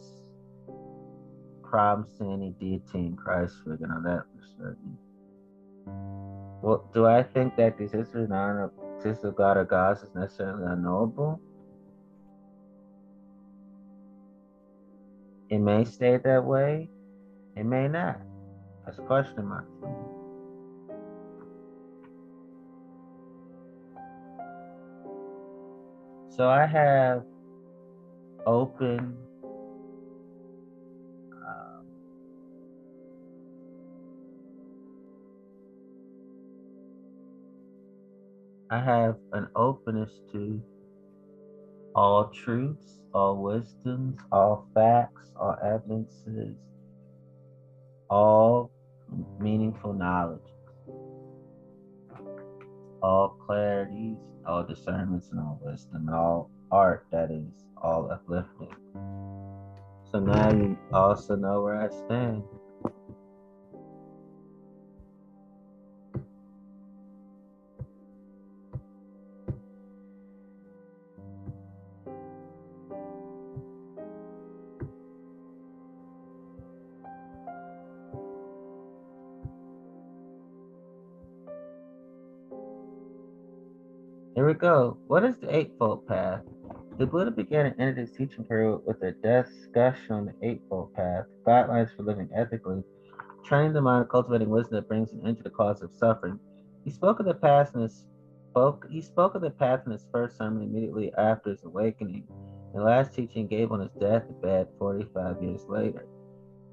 problems 1.62 2.12
to 2.18 2.24
any 2.24 2.50
deity 2.58 2.98
in 2.98 3.16
Christ. 3.16 3.54
We're 3.64 3.76
gonna 3.76 4.00
that 4.04 4.24
for 4.34 4.46
certain. 4.58 4.98
Well, 6.60 6.90
do 6.92 7.06
I 7.06 7.22
think 7.22 7.56
that 7.56 7.78
the 7.78 7.84
existence 7.84 9.24
of 9.24 9.36
God 9.36 9.56
or 9.56 9.64
gods 9.64 10.02
is 10.02 10.14
necessarily 10.14 10.64
unknowable? 10.66 11.40
It 15.50 15.58
may 15.58 15.84
stay 15.84 16.18
that 16.18 16.44
way. 16.44 16.88
It 17.56 17.64
may 17.64 17.88
not. 17.88 18.20
That's 18.84 18.98
a 18.98 19.02
question 19.02 19.46
mark. 19.46 19.66
So 26.36 26.48
I 26.48 26.66
have 26.66 27.24
open 28.46 29.16
um, 31.32 31.86
I 38.70 38.80
have 38.80 39.16
an 39.32 39.48
openness 39.56 40.10
to 40.32 40.62
all 41.94 42.28
truths, 42.28 43.00
all 43.12 43.36
wisdoms, 43.42 44.20
all 44.30 44.66
facts, 44.74 45.30
all 45.36 45.56
evidences, 45.64 46.56
all 48.08 48.70
meaningful 49.38 49.92
knowledge, 49.92 50.40
all 53.02 53.36
clarities, 53.48 54.18
all 54.46 54.62
discernments, 54.64 55.28
and 55.32 55.40
all 55.40 55.60
wisdom, 55.64 56.08
all 56.12 56.50
art 56.70 57.06
that 57.10 57.30
is 57.30 57.64
all 57.82 58.10
uplifting. 58.10 58.74
So 60.10 60.18
now 60.20 60.50
you 60.50 60.76
also 60.92 61.36
know 61.36 61.62
where 61.62 61.80
I 61.80 61.88
stand. 61.88 62.42
Go. 84.60 84.98
What 85.06 85.24
is 85.24 85.36
the 85.38 85.54
Eightfold 85.54 86.06
Path? 86.06 86.42
The 86.98 87.06
Buddha 87.06 87.30
began 87.30 87.66
and 87.66 87.80
ended 87.80 87.96
his 87.96 88.12
teaching 88.12 88.44
period 88.44 88.80
with 88.84 89.02
a 89.02 89.12
discussion 89.12 90.14
on 90.14 90.26
the 90.26 90.46
Eightfold 90.46 90.92
Path, 90.92 91.24
guidelines 91.46 91.96
for 91.96 92.02
living 92.02 92.28
ethically, 92.36 92.82
training 93.42 93.72
the 93.72 93.80
mind, 93.80 94.10
cultivating 94.10 94.50
wisdom 94.50 94.76
that 94.76 94.88
brings 94.88 95.12
an 95.12 95.26
end 95.26 95.38
to 95.38 95.42
the 95.42 95.50
cause 95.50 95.80
of 95.80 95.90
suffering. 95.94 96.38
He 96.84 96.90
spoke 96.90 97.20
of 97.20 97.26
the 97.26 97.34
path 97.34 97.74
in 97.74 97.80
his 97.82 98.04
spoke 98.50 98.86
he 98.90 99.00
spoke 99.00 99.34
of 99.34 99.42
the 99.42 99.50
path 99.50 99.80
in 99.86 99.92
his 99.92 100.06
first 100.12 100.36
sermon 100.36 100.62
immediately 100.62 101.10
after 101.16 101.50
his 101.50 101.64
awakening. 101.64 102.24
The 102.74 102.82
last 102.82 103.14
teaching 103.14 103.46
gave 103.46 103.72
on 103.72 103.80
his 103.80 103.92
deathbed 103.98 104.68
45 104.78 105.42
years 105.42 105.64
later. 105.68 106.06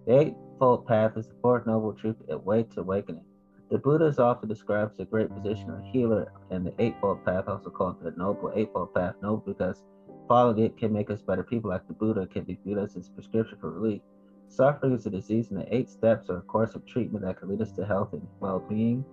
The 0.06 0.20
Eightfold 0.20 0.88
Path 0.88 1.16
is 1.16 1.28
the 1.28 1.36
fourth 1.42 1.66
noble 1.66 1.94
truth 1.94 2.18
that 2.28 2.44
way 2.44 2.64
to 2.64 2.82
awakening. 2.82 3.24
The 3.70 3.78
Buddha 3.78 4.05
is 4.05 4.18
often 4.18 4.47
described 4.47 4.93
as 4.93 4.99
a 4.99 5.05
great 5.05 5.30
physician 5.30 5.70
or 5.70 5.82
healer, 5.82 6.32
and 6.51 6.65
the 6.65 6.74
Eightfold 6.80 7.26
Path, 7.26 7.49
also 7.49 7.70
called 7.70 8.01
the 8.01 8.11
Noble 8.11 8.53
Eightfold 8.55 8.93
Path, 8.93 9.15
noble 9.22 9.43
because 9.45 9.84
following 10.28 10.59
it 10.59 10.78
can 10.78 10.93
make 10.93 11.09
us 11.09 11.22
better 11.22 11.43
people 11.43 11.70
like 11.70 11.86
the 11.86 11.93
Buddha, 11.93 12.28
can 12.28 12.43
be 12.43 12.57
viewed 12.63 12.78
as 12.78 12.93
his 12.93 13.09
prescription 13.09 13.57
for 13.59 13.72
relief. 13.72 14.01
Suffering 14.47 14.93
is 14.93 15.05
a 15.05 15.09
disease, 15.09 15.51
and 15.51 15.59
the 15.59 15.76
eight 15.76 15.89
steps 15.89 16.30
are 16.30 16.38
a 16.38 16.41
course 16.43 16.76
of 16.76 16.86
treatment 16.86 17.26
that 17.26 17.39
can 17.39 17.49
lead 17.49 17.61
us 17.61 17.74
to 17.74 17.86
health 17.86 18.13
and 18.13 18.26
well 18.39 18.59
being. 18.59 19.03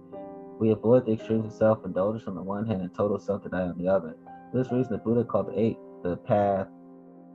We 0.61 0.71
avoid 0.71 1.07
the 1.07 1.15
extremes 1.15 1.47
of 1.47 1.53
self 1.53 1.85
indulgence 1.85 2.29
on 2.29 2.37
the 2.37 2.43
one 2.43 2.65
hand 2.65 2.83
and 2.83 2.95
total 2.95 3.19
self 3.19 3.43
denial 3.43 3.71
on 3.71 3.79
the 3.79 3.89
other. 3.89 4.15
For 4.53 4.59
this 4.59 4.71
reason, 4.71 4.93
the 4.93 4.99
Buddha 4.99 5.25
called 5.25 5.49
the 5.49 5.59
eight 5.59 5.79
the 6.05 6.17
path, 6.17 6.69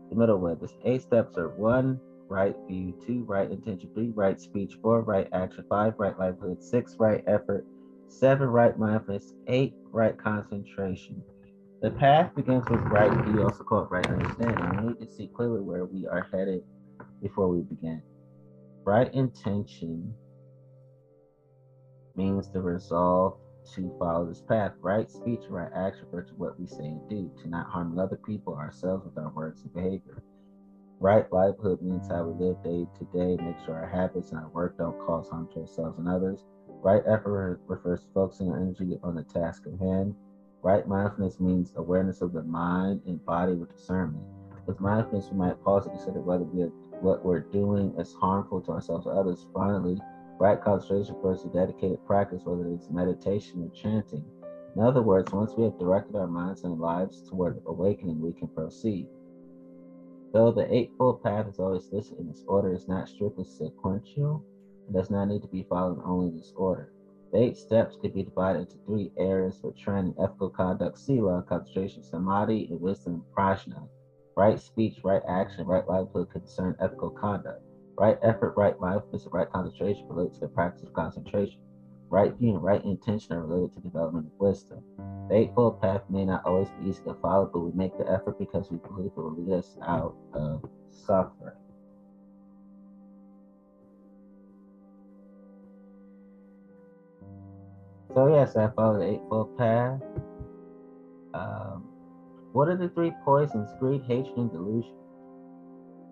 the 0.09 0.15
middle 0.15 0.37
way. 0.37 0.55
The 0.55 0.69
eight 0.85 1.01
steps 1.01 1.37
are 1.37 1.49
one, 1.49 1.99
right 2.29 2.55
view, 2.67 2.93
two, 3.05 3.23
right 3.23 3.49
intention, 3.49 3.89
three, 3.93 4.11
right 4.11 4.39
speech, 4.39 4.77
four, 4.81 5.01
right 5.01 5.27
action, 5.33 5.65
five, 5.67 5.93
right 5.97 6.17
livelihood, 6.17 6.63
six, 6.63 6.95
right 6.99 7.23
effort, 7.27 7.65
seven, 8.07 8.47
right 8.47 8.77
mindfulness, 8.77 9.33
eight, 9.47 9.73
right 9.91 10.17
concentration. 10.17 11.21
The 11.81 11.91
path 11.91 12.35
begins 12.35 12.63
with 12.69 12.81
right 12.81 13.11
view, 13.25 13.43
also 13.43 13.63
called 13.63 13.89
right 13.89 14.05
understanding. 14.07 14.83
We 14.83 14.89
need 14.89 14.99
to 14.99 15.07
see 15.07 15.27
clearly 15.27 15.61
where 15.61 15.85
we 15.85 16.05
are 16.07 16.27
headed 16.31 16.61
before 17.21 17.47
we 17.47 17.61
begin. 17.61 18.01
Right 18.83 19.13
intention 19.13 20.13
means 22.15 22.49
the 22.51 22.61
resolve 22.61 23.37
to 23.75 23.95
follow 23.97 24.27
this 24.27 24.41
path. 24.41 24.73
Right 24.81 25.09
speech, 25.09 25.41
right 25.49 25.71
action 25.75 26.05
to 26.11 26.33
what 26.37 26.59
we 26.59 26.67
say 26.67 26.85
and 26.85 27.09
do, 27.09 27.31
to 27.41 27.49
not 27.49 27.67
harm 27.67 27.97
other 27.97 28.19
people 28.25 28.55
ourselves 28.55 29.05
with 29.05 29.17
our 29.17 29.29
words 29.29 29.61
and 29.61 29.73
behavior. 29.73 30.21
Right 31.01 31.31
livelihood 31.31 31.81
means 31.81 32.09
how 32.09 32.25
we 32.25 32.45
live 32.45 32.61
day 32.61 32.85
to 32.97 33.05
day, 33.17 33.41
make 33.41 33.55
sure 33.65 33.73
our 33.75 33.87
habits 33.87 34.31
and 34.31 34.39
our 34.41 34.49
work 34.49 34.77
don't 34.77 34.99
cause 34.99 35.29
harm 35.29 35.47
to 35.53 35.61
ourselves 35.61 35.97
and 35.97 36.09
others. 36.09 36.43
Right 36.67 37.01
effort 37.07 37.61
refers 37.67 38.01
to 38.01 38.07
focusing 38.13 38.51
our 38.51 38.57
energy 38.57 38.99
on 39.01 39.15
the 39.15 39.23
task 39.23 39.63
at 39.65 39.79
hand. 39.79 40.13
Right 40.61 40.85
mindfulness 40.85 41.39
means 41.39 41.71
awareness 41.77 42.21
of 42.21 42.33
the 42.33 42.43
mind 42.43 43.03
and 43.07 43.23
body 43.25 43.53
with 43.53 43.73
discernment. 43.73 44.25
With 44.65 44.81
mindfulness, 44.81 45.29
we 45.31 45.37
might 45.37 45.63
pause 45.63 45.85
to 45.85 45.89
consider 45.89 46.19
whether 46.19 46.43
we 46.43 46.63
are, 46.63 46.71
what 46.99 47.23
we're 47.23 47.39
doing 47.39 47.95
is 47.97 48.13
harmful 48.13 48.59
to 48.63 48.71
ourselves 48.71 49.07
or 49.07 49.17
others. 49.17 49.47
Finally, 49.53 50.01
right 50.37 50.61
concentration 50.61 51.15
refers 51.15 51.43
to 51.43 51.47
dedicated 51.47 52.05
practice, 52.05 52.41
whether 52.43 52.67
it's 52.73 52.89
meditation 52.89 53.63
or 53.63 53.69
chanting. 53.73 54.25
In 54.75 54.81
other 54.81 55.01
words, 55.01 55.31
once 55.31 55.53
we 55.57 55.63
have 55.63 55.79
directed 55.79 56.17
our 56.17 56.27
minds 56.27 56.65
and 56.65 56.77
lives 56.77 57.21
toward 57.21 57.61
awakening, 57.67 58.19
we 58.19 58.33
can 58.33 58.49
proceed. 58.49 59.07
Though 60.31 60.51
the 60.51 60.71
Eightfold 60.71 61.23
Path 61.23 61.47
is 61.47 61.59
always 61.59 61.89
listed 61.91 62.19
in 62.19 62.27
this 62.27 62.43
order, 62.47 62.71
it's 62.71 62.87
not 62.87 63.09
strictly 63.09 63.43
sequential 63.43 64.43
and 64.85 64.95
does 64.95 65.09
not 65.09 65.27
need 65.27 65.41
to 65.41 65.47
be 65.47 65.65
followed 65.67 66.01
only 66.05 66.27
in 66.27 66.37
this 66.37 66.53
order. 66.55 66.91
The 67.31 67.39
eight 67.39 67.57
steps 67.57 67.97
could 67.99 68.13
be 68.13 68.23
divided 68.23 68.61
into 68.61 68.77
three 68.85 69.11
areas 69.17 69.57
for 69.59 69.71
training 69.71 70.15
ethical 70.19 70.49
conduct, 70.49 70.99
sila, 70.99 71.43
concentration, 71.47 72.03
samadhi, 72.03 72.67
and 72.69 72.79
wisdom, 72.79 73.23
prajna. 73.35 73.87
Right 74.35 74.59
speech, 74.59 75.03
right 75.03 75.21
action, 75.27 75.65
right 75.65 75.87
livelihood 75.87 76.29
concern 76.31 76.75
ethical 76.79 77.09
conduct. 77.09 77.61
Right 77.97 78.17
effort, 78.21 78.53
right 78.55 78.79
mindfulness, 78.79 79.25
and 79.25 79.33
right 79.33 79.49
concentration 79.49 80.07
relates 80.09 80.35
to 80.35 80.41
the 80.41 80.47
practice 80.47 80.83
of 80.83 80.93
concentration. 80.93 81.59
Right 82.09 82.33
view 82.33 82.55
and 82.55 82.63
right 82.63 82.83
intention 82.83 83.35
are 83.35 83.45
related 83.45 83.75
to 83.75 83.81
development 83.81 84.25
of 84.25 84.39
wisdom. 84.39 84.83
The 85.29 85.35
Eightfold 85.35 85.79
Path 85.79 86.01
may 86.09 86.25
not 86.25 86.43
always 86.43 86.67
be 86.69 86.89
easy 86.89 87.03
to 87.03 87.13
follow, 87.21 87.49
but 87.53 87.59
we 87.59 87.71
make 87.73 87.95
the 87.99 88.11
effort 88.11 88.39
because 88.39 88.71
we 88.71 88.77
believe 88.77 89.11
it 89.15 89.17
will 89.17 89.35
lead 89.35 89.53
us 89.53 89.77
out 89.83 90.15
of 90.33 90.67
suffering. 90.89 91.55
So, 98.15 98.27
yes, 98.33 98.55
I 98.55 98.71
follow 98.71 98.97
the 98.97 99.05
Eightfold 99.05 99.55
Path. 99.55 100.01
Um, 101.35 101.83
what 102.53 102.67
are 102.69 102.75
the 102.75 102.89
three 102.89 103.13
poisons? 103.23 103.69
Greed, 103.79 104.01
hatred, 104.07 104.35
and 104.35 104.51
delusion. 104.51 104.98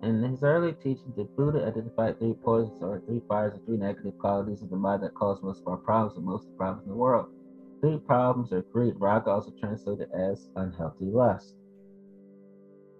In 0.02 0.22
his 0.22 0.44
early 0.44 0.72
teachings, 0.74 1.16
the 1.16 1.24
Buddha 1.24 1.66
identified 1.66 2.18
three 2.18 2.34
poisons 2.34 2.82
or 2.82 3.00
three 3.00 3.20
fires 3.28 3.54
or 3.54 3.64
three 3.66 3.76
negative 3.76 4.16
qualities 4.18 4.62
of 4.62 4.70
the 4.70 4.76
mind 4.76 5.02
that 5.02 5.14
cause 5.14 5.42
most 5.42 5.62
of 5.62 5.68
our 5.68 5.76
problems 5.76 6.16
and 6.16 6.24
most 6.24 6.44
of 6.44 6.52
the 6.52 6.56
problems 6.56 6.84
in 6.84 6.92
the 6.92 6.96
world. 6.96 7.28
Three 7.80 7.98
problems 7.98 8.52
are 8.52 8.62
greed, 8.62 8.94
raga, 8.98 9.30
also 9.30 9.52
translated 9.58 10.08
as 10.12 10.48
unhealthy 10.54 11.06
lust. 11.06 11.54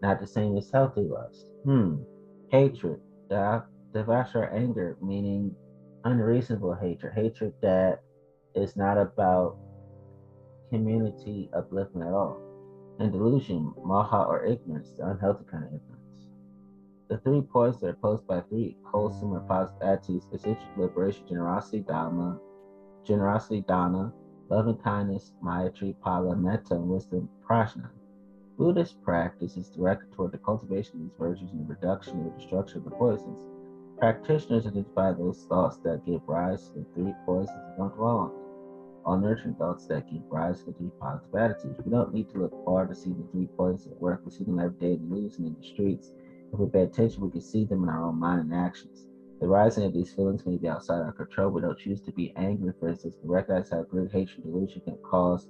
Not 0.03 0.21
the 0.21 0.27
same 0.27 0.57
as 0.57 0.71
healthy 0.71 1.03
lust. 1.03 1.47
Hmm. 1.65 1.97
Hatred, 2.51 3.01
devasha 3.31 4.35
or 4.37 4.51
anger, 4.51 4.97
meaning 5.01 5.55
unreasonable 6.05 6.75
hatred, 6.75 7.13
hatred 7.15 7.53
that 7.63 8.03
is 8.55 8.77
not 8.77 8.99
about 8.99 9.57
community 10.71 11.49
upliftment 11.57 12.07
at 12.07 12.13
all. 12.13 12.41
And 12.99 13.13
delusion, 13.13 13.73
maha 13.85 14.25
or 14.25 14.45
ignorance, 14.45 14.91
the 14.97 15.07
unhealthy 15.07 15.45
kind 15.51 15.65
of 15.65 15.75
ignorance. 15.75 15.98
The 17.09 17.17
three 17.19 17.41
points 17.41 17.83
are 17.83 17.95
posed 17.95 18.27
by 18.27 18.43
three 18.43 18.77
wholesome 18.85 19.33
or 19.33 19.41
positive 19.41 19.81
attitudes 19.81 20.27
essential 20.31 20.69
liberation, 20.77 21.27
generosity, 21.27 21.81
dharma, 21.81 22.39
generosity, 23.03 23.63
dana, 23.67 24.13
loving 24.51 24.77
kindness, 24.77 25.33
maitri, 25.43 25.97
Pali, 26.03 26.37
metta, 26.37 26.75
and 26.75 26.89
wisdom, 26.89 27.31
prajna. 27.49 27.89
Buddhist 28.59 29.03
practice 29.03 29.57
is 29.57 29.71
directed 29.71 30.13
toward 30.13 30.33
the 30.33 30.39
cultivation 30.39 30.97
of 30.97 31.03
these 31.03 31.19
virtues 31.19 31.51
and 31.53 31.61
the 31.61 31.75
reduction 31.75 32.27
or 32.27 32.37
destruction 32.37 32.79
of 32.79 32.85
the 32.85 32.91
poisons. 32.91 33.43
Practitioners 33.99 34.67
identify 34.67 35.13
those 35.13 35.47
thoughts 35.49 35.79
that 35.79 36.05
give 36.05 36.21
rise 36.27 36.69
to 36.69 36.81
the 36.81 36.87
three 36.95 37.15
poisons 37.25 37.57
and 37.69 37.77
don't 37.79 37.97
dwell 37.97 38.19
on 38.19 38.29
them. 38.29 38.39
All 39.07 39.17
nurturing 39.17 39.55
thoughts 39.55 39.87
that 39.87 40.11
give 40.11 40.23
rise 40.29 40.61
to 40.61 40.67
the 40.67 40.73
three 40.73 40.91
positive 41.01 41.35
attitudes. 41.35 41.81
We 41.83 41.91
don't 41.91 42.13
need 42.13 42.29
to 42.31 42.39
look 42.39 42.65
far 42.67 42.85
to 42.87 42.95
see 42.95 43.15
the 43.15 43.27
three 43.33 43.49
poisons 43.57 43.87
at 43.87 43.99
work. 43.99 44.21
We 44.27 44.31
see 44.31 44.45
them 44.45 44.59
every 44.59 44.79
day 44.79 44.93
in 44.93 45.09
the 45.09 45.17
news 45.17 45.39
and 45.39 45.47
in 45.47 45.57
the 45.59 45.67
streets. 45.67 46.13
We 46.53 46.69
pay 46.69 46.83
attention, 46.83 47.23
we 47.23 47.31
can 47.31 47.41
see 47.41 47.65
them 47.65 47.83
in 47.83 47.89
our 47.89 48.05
own 48.05 48.19
mind 48.19 48.41
and 48.41 48.55
actions. 48.55 49.07
The 49.41 49.47
rising 49.47 49.85
of 49.85 49.93
these 49.93 50.13
feelings 50.13 50.45
may 50.45 50.57
be 50.57 50.69
outside 50.69 51.01
our 51.03 51.13
control. 51.13 51.51
We 51.51 51.61
don't 51.61 51.79
choose 51.79 52.01
to 52.03 52.13
be 52.13 52.33
angry, 52.37 52.73
for 52.81 52.89
instance, 52.89 53.15
but 53.23 53.31
recognize 53.31 53.71
how 53.71 53.83
great 53.83 54.11
hatred 54.11 54.45
and 54.45 54.53
delusion 54.53 54.83
can 54.85 54.97
cause 54.99 55.49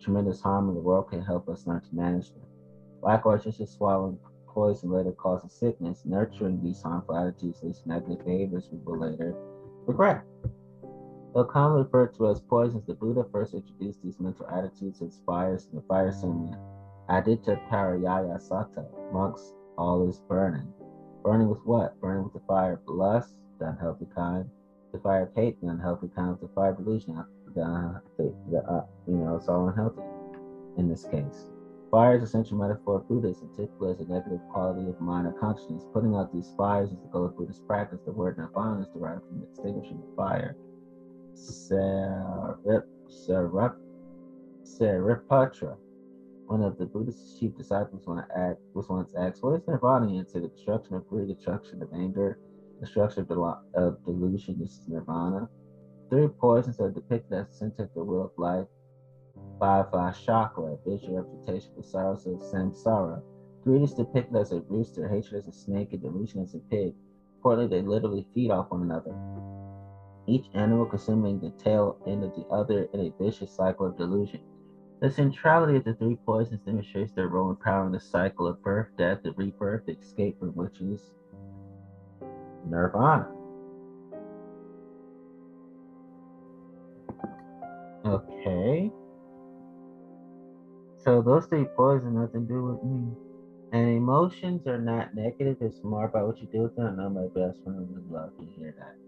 tremendous 0.00 0.40
harm 0.40 0.68
in 0.68 0.74
the 0.74 0.80
world 0.80 1.10
can 1.10 1.22
help 1.22 1.48
us 1.48 1.66
learn 1.66 1.80
to 1.80 1.94
manage 1.94 2.30
them. 2.30 2.42
Likewise, 3.02 3.44
just 3.44 3.60
as 3.60 3.72
swallowing 3.72 4.18
poison 4.46 4.90
later 4.90 5.12
causes 5.12 5.52
sickness, 5.52 6.02
nurturing 6.04 6.62
these 6.62 6.82
harmful 6.82 7.16
attitudes 7.16 7.62
leads 7.62 7.82
to 7.82 7.88
negative 7.88 8.24
behaviors 8.24 8.68
we 8.72 8.78
will 8.84 8.98
later 8.98 9.34
regret. 9.86 10.22
Though 11.34 11.44
commonly 11.44 11.82
referred 11.82 12.14
to 12.14 12.28
as 12.28 12.40
poisons, 12.40 12.86
the 12.86 12.94
Buddha 12.94 13.26
first 13.30 13.52
introduced 13.52 14.02
these 14.02 14.18
mental 14.18 14.48
attitudes 14.48 15.02
as 15.02 15.20
fires 15.26 15.68
in 15.70 15.76
the 15.76 15.82
fire 15.82 16.12
sermon 16.12 16.56
Aditya 17.08 17.60
Parayaya 17.70 18.40
Sata. 18.40 18.86
Monks 19.12 19.52
all 19.78 20.08
is 20.08 20.20
burning. 20.28 20.72
Burning 21.22 21.48
with 21.48 21.64
what? 21.64 22.00
Burning 22.00 22.24
with 22.24 22.32
the 22.32 22.42
fire 22.46 22.74
of 22.74 22.80
lust, 22.86 23.34
the 23.58 23.68
unhealthy 23.68 24.06
kind, 24.14 24.48
the 24.92 24.98
fire 24.98 25.24
of 25.24 25.34
hate, 25.34 25.60
the 25.60 25.68
unhealthy 25.68 26.08
kind, 26.14 26.36
the 26.40 26.48
fire 26.54 26.70
of 26.70 26.78
delusion, 26.78 27.22
the, 27.54 28.00
the, 28.16 28.34
the 28.50 28.58
uh, 28.58 28.84
you 29.06 29.16
know, 29.16 29.36
it's 29.36 29.48
all 29.48 29.68
unhealthy 29.68 30.02
in 30.78 30.88
this 30.88 31.04
case. 31.04 31.46
Fire 31.90 32.16
is 32.16 32.22
a 32.22 32.26
central 32.26 32.58
metaphor 32.58 32.96
of 32.96 33.08
Buddhism, 33.08 33.48
typically 33.56 33.92
as 33.92 34.00
a 34.00 34.04
negative 34.04 34.40
quality 34.52 34.88
of 34.88 35.00
mind 35.00 35.26
or 35.26 35.32
consciousness. 35.32 35.84
Putting 35.92 36.14
out 36.14 36.32
these 36.32 36.52
fires 36.56 36.90
is 36.90 36.98
the 36.98 37.08
goal 37.08 37.26
of 37.26 37.36
Buddhist 37.36 37.66
practice. 37.66 38.00
The 38.04 38.12
word 38.12 38.36
nirvana 38.38 38.82
is 38.82 38.88
derived 38.88 39.22
from 39.28 39.42
extinguishing 39.42 40.00
the 40.00 40.16
fire. 40.16 40.56
Sariputra 44.64 45.76
one 46.46 46.62
of 46.62 46.76
the 46.78 46.86
Buddhist 46.86 47.38
chief 47.38 47.56
disciples 47.56 48.04
was 48.06 48.88
once 48.88 49.12
asked, 49.16 49.42
What 49.42 49.54
is 49.54 49.66
nirvana? 49.66 50.08
He 50.08 50.18
answered, 50.18 50.44
The 50.44 50.48
destruction 50.48 50.94
of 50.94 51.06
greed, 51.08 51.28
destruction 51.28 51.82
of 51.82 51.88
anger, 51.92 52.38
destruction 52.80 53.22
of, 53.22 53.28
del- 53.28 53.62
of 53.74 54.04
delusion. 54.04 54.58
This 54.58 54.78
is 54.78 54.88
nirvana. 54.88 55.48
Three 56.10 56.28
poisons 56.28 56.80
are 56.80 56.90
depicted 56.90 57.38
as 57.38 57.48
the 57.48 57.54
center 57.54 57.82
of 57.84 57.90
the 57.94 58.04
wheel 58.04 58.24
of 58.24 58.30
life. 58.38 58.66
Bhava 59.60 60.14
chakra, 60.14 60.76
visual 60.86 61.16
representation 61.16 61.70
for 61.74 61.82
sorrows 61.82 62.26
of 62.26 62.40
samsara. 62.40 63.22
Greed 63.64 63.82
is 63.82 63.94
depicted 63.94 64.36
as 64.36 64.52
a 64.52 64.60
rooster, 64.68 65.08
hatred 65.08 65.40
as 65.40 65.48
a 65.48 65.52
snake, 65.52 65.92
and 65.92 66.02
delusion 66.02 66.40
as 66.42 66.54
a 66.54 66.58
pig. 66.70 66.94
Importantly, 67.36 67.78
they 67.80 67.86
literally 67.86 68.26
feed 68.34 68.50
off 68.50 68.70
one 68.70 68.82
another. 68.82 69.14
Each 70.26 70.46
animal 70.54 70.86
consuming 70.86 71.40
the 71.40 71.50
tail 71.50 71.96
end 72.06 72.24
of 72.24 72.34
the 72.34 72.46
other 72.50 72.88
in 72.92 73.00
a 73.00 73.12
vicious 73.20 73.50
cycle 73.50 73.86
of 73.86 73.96
delusion. 73.96 74.40
The 75.00 75.10
centrality 75.10 75.76
of 75.76 75.84
the 75.84 75.94
three 75.94 76.16
poisons 76.24 76.60
demonstrates 76.64 77.12
their 77.12 77.28
role 77.28 77.50
in 77.50 77.56
powering 77.56 77.92
the 77.92 78.00
cycle 78.00 78.46
of 78.46 78.62
birth, 78.62 78.88
death, 78.96 79.20
and 79.24 79.36
rebirth, 79.36 79.88
escape 79.88 80.38
from 80.38 80.50
which 80.50 80.80
is 80.80 81.00
nirvana. 82.64 83.28
Okay. 88.06 88.90
So 90.96 91.20
those 91.20 91.46
three 91.46 91.66
poisons 91.76 92.14
nothing 92.14 92.46
to 92.46 92.54
do 92.54 92.62
with 92.62 92.82
me. 92.82 93.12
And 93.72 93.96
emotions 93.96 94.66
are 94.66 94.80
not 94.80 95.14
negative, 95.14 95.58
it's 95.60 95.82
more 95.84 96.06
about 96.06 96.26
what 96.26 96.40
you 96.40 96.48
do 96.50 96.62
with 96.62 96.76
them. 96.76 96.98
I 96.98 97.02
know 97.02 97.10
my 97.10 97.26
best 97.34 97.62
friend 97.62 97.86
would 97.90 98.10
love 98.10 98.30
to 98.38 98.44
hear 98.44 98.74
that. 98.78 99.05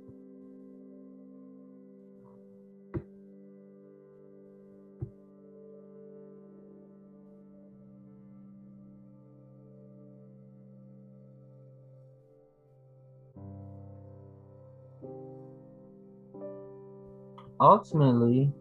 Ultimately 17.60 18.52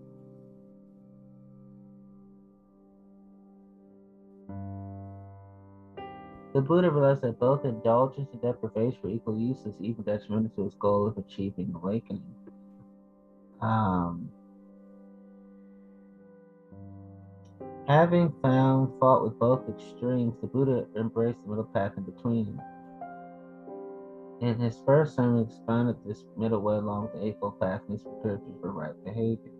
The 6.58 6.64
Buddha 6.64 6.89
realized 6.89 7.22
that 7.22 7.39
both 7.39 7.66
indulgence 7.66 8.30
and 8.32 8.41
deprivation 8.41 8.98
were 9.04 9.12
equal 9.12 9.38
useless, 9.38 9.76
even 9.80 10.04
detrimental 10.04 10.50
to 10.56 10.64
his 10.64 10.74
goal 10.74 11.06
of 11.06 11.16
achieving 11.16 11.72
awakening. 11.76 12.24
Um, 13.62 14.32
having 17.88 18.34
found 18.41 18.98
fault 19.00 19.24
with 19.26 19.38
both 19.38 19.70
extremes, 19.70 20.34
the 20.41 20.48
Buddha 20.48 20.88
embraced 20.98 21.38
the 21.43 21.50
middle 21.50 21.64
path 21.66 21.91
in 21.95 22.06
between. 22.06 22.60
In 24.39 24.59
his 24.59 24.77
first 24.85 25.15
sermon, 25.15 25.45
he 25.45 25.51
expounded 25.51 25.95
this 26.05 26.23
middle 26.38 26.61
way 26.61 26.75
along 26.75 27.09
the 27.13 27.25
Eightfold 27.25 27.59
Path 27.59 27.81
and 27.88 27.93
his 27.93 28.03
prescriptions 28.03 28.61
for 28.61 28.71
right 28.71 28.93
behavior. 29.03 29.51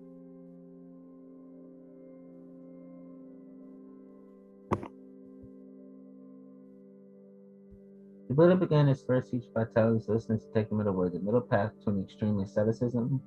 The 8.28 8.34
Buddha 8.36 8.56
began 8.56 8.88
his 8.88 9.02
first 9.02 9.30
speech 9.30 9.46
by 9.56 9.64
telling 9.74 9.96
his 9.96 10.08
listeners 10.08 10.42
to 10.46 10.54
take 10.54 10.70
the 10.70 10.76
middle 10.76 10.94
way, 10.94 11.10
the 11.10 11.20
middle 11.20 11.42
path 11.42 11.72
between 11.80 12.04
extreme 12.04 12.40
asceticism 12.40 13.22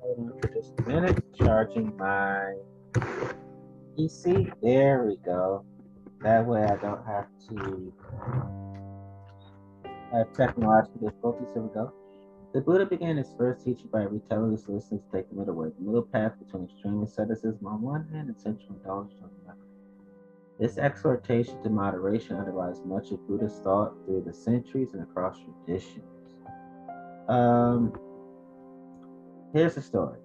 Hold 0.00 0.18
on 0.18 0.40
for 0.40 0.48
just 0.48 0.78
a 0.78 0.82
minute, 0.82 1.24
charging 1.38 1.96
my 1.96 2.54
PC. 3.96 4.52
There 4.62 5.04
we 5.04 5.16
go. 5.24 5.64
That 6.20 6.46
way 6.46 6.64
I 6.64 6.76
don't 6.76 7.04
have 7.06 7.26
to 7.48 7.92
have 10.12 10.32
technological 10.34 11.00
difficulties. 11.00 11.48
Here 11.54 11.62
we 11.62 11.74
go. 11.74 11.92
The 12.52 12.60
Buddha 12.60 12.86
began 12.86 13.16
his 13.16 13.34
first 13.36 13.64
teaching 13.64 13.88
by 13.92 14.02
retelling 14.02 14.52
his 14.52 14.68
listeners 14.68 15.02
to 15.02 15.16
take 15.16 15.28
the 15.28 15.36
middle 15.36 15.54
way, 15.54 15.68
the 15.78 15.84
middle 15.84 16.02
path 16.02 16.32
between 16.38 16.64
extreme 16.64 17.02
asceticism 17.02 17.66
on 17.66 17.82
one 17.82 18.08
hand 18.12 18.28
and 18.28 18.40
sensual 18.40 18.76
indulgence 18.76 19.20
on 19.22 19.30
the 19.44 19.50
other. 19.50 19.60
This 20.58 20.78
exhortation 20.78 21.62
to 21.62 21.68
moderation 21.68 22.36
underlies 22.36 22.80
much 22.84 23.10
of 23.10 23.26
Buddhist 23.28 23.62
thought 23.62 23.92
through 24.06 24.24
the 24.26 24.32
centuries 24.32 24.94
and 24.94 25.02
across 25.02 25.36
traditions. 25.38 26.04
Um, 27.28 27.92
here's 29.52 29.74
the 29.74 29.82
story. 29.82 30.18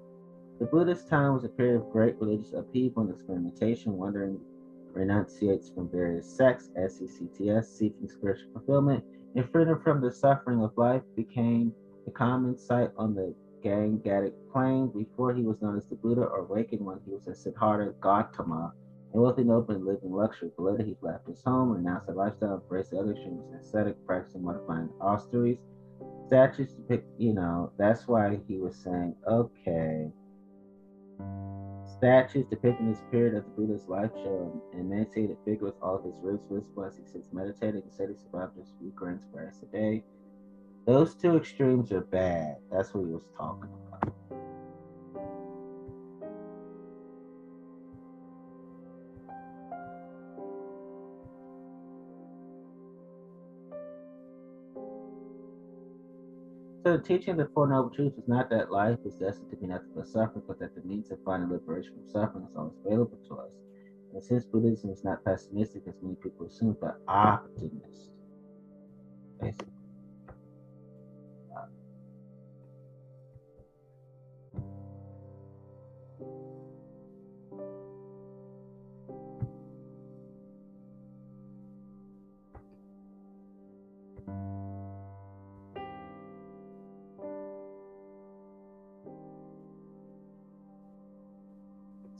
The 0.61 0.67
Buddhist 0.67 1.09
time 1.09 1.33
was 1.33 1.43
a 1.43 1.49
period 1.49 1.77
of 1.77 1.89
great 1.89 2.21
religious 2.21 2.53
upheaval 2.53 3.01
and 3.01 3.11
experimentation, 3.11 3.97
wandering 3.97 4.39
renunciates 4.93 5.71
from 5.71 5.89
various 5.89 6.29
sects, 6.29 6.69
SECTS, 6.75 7.67
seeking 7.67 8.07
spiritual 8.07 8.51
fulfillment, 8.53 9.03
and 9.35 9.49
freedom 9.49 9.81
from 9.81 10.01
the 10.01 10.11
suffering 10.11 10.61
of 10.61 10.77
life 10.77 11.01
became 11.15 11.73
the 12.05 12.11
common 12.11 12.59
sight 12.59 12.91
on 12.95 13.15
the 13.15 13.33
Gangetic 13.63 14.33
plain. 14.53 14.89
Before 14.89 15.33
he 15.33 15.41
was 15.41 15.59
known 15.63 15.77
as 15.77 15.87
the 15.87 15.95
Buddha 15.95 16.25
or 16.25 16.41
awakened 16.41 16.85
one, 16.85 16.99
he 17.07 17.11
was 17.11 17.25
a 17.25 17.33
Siddhartha 17.33 17.95
Gautama, 17.99 18.71
a 19.15 19.19
wealthy 19.19 19.43
noble 19.43 19.73
and 19.73 19.83
living 19.83 20.11
luxury. 20.11 20.51
But 20.55 20.63
later 20.63 20.83
he 20.83 20.95
left 21.01 21.27
his 21.27 21.41
home, 21.43 21.71
renounced 21.71 22.07
a 22.09 22.11
lifestyle, 22.11 22.61
embraced 22.61 22.91
the 22.91 22.99
other 22.99 23.13
extremes, 23.13 23.51
ascetic, 23.59 23.95
practicing 24.05 24.43
modifying 24.43 24.89
austerities. 25.01 25.57
Statues 26.27 26.75
you 27.17 27.33
know, 27.33 27.71
that's 27.79 28.07
why 28.07 28.39
he 28.47 28.59
was 28.59 28.75
saying, 28.75 29.15
okay, 29.27 30.11
Statues 31.97 32.47
depicting 32.49 32.89
this 32.89 33.01
period 33.11 33.35
of 33.35 33.43
the 33.43 33.49
Buddha's 33.51 33.87
life 33.87 34.11
show 34.23 34.61
an 34.73 34.79
emaciated 34.79 35.37
figure 35.45 35.65
with 35.65 35.75
all 35.81 36.01
his 36.01 36.15
ribs 36.23 36.43
as 36.85 36.97
he 36.97 37.03
sits 37.03 37.31
meditating 37.31 37.83
and 37.83 37.93
said 37.93 38.09
he 38.09 38.15
survived 38.15 38.53
three 38.79 38.91
grams 38.95 39.23
of 39.23 39.33
rice 39.33 39.59
a 39.61 39.65
day. 39.67 40.03
Those 40.87 41.13
two 41.13 41.37
extremes 41.37 41.91
are 41.91 42.01
bad. 42.01 42.57
That's 42.71 42.93
what 42.93 43.05
he 43.05 43.11
was 43.13 43.27
talking 43.37 43.69
about. 43.87 44.13
The 56.97 57.03
teaching 57.03 57.31
of 57.31 57.37
the 57.37 57.53
Four 57.53 57.67
Noble 57.67 57.89
Truths 57.89 58.17
is 58.17 58.27
not 58.27 58.49
that 58.49 58.71
life 58.71 58.99
is 59.05 59.15
destined 59.15 59.49
to 59.51 59.57
be 59.57 59.67
nothing 59.67 59.91
but 59.95 60.07
suffering, 60.07 60.43
but 60.47 60.59
that 60.59 60.75
the 60.75 60.81
means 60.81 61.11
of 61.11 61.19
finding 61.23 61.49
liberation 61.49 61.93
from 61.93 62.09
suffering 62.09 62.45
is 62.49 62.55
always 62.55 62.75
available 62.85 63.17
to 63.27 63.35
us. 63.39 63.53
And 64.13 64.23
since 64.23 64.45
Buddhism 64.45 64.89
is 64.89 65.03
not 65.03 65.23
pessimistic, 65.23 65.83
as 65.87 65.95
many 66.01 66.15
people 66.15 66.45
assume, 66.45 66.77
but 66.81 66.97
optimistic, 67.07 68.13
basically. 69.39 69.70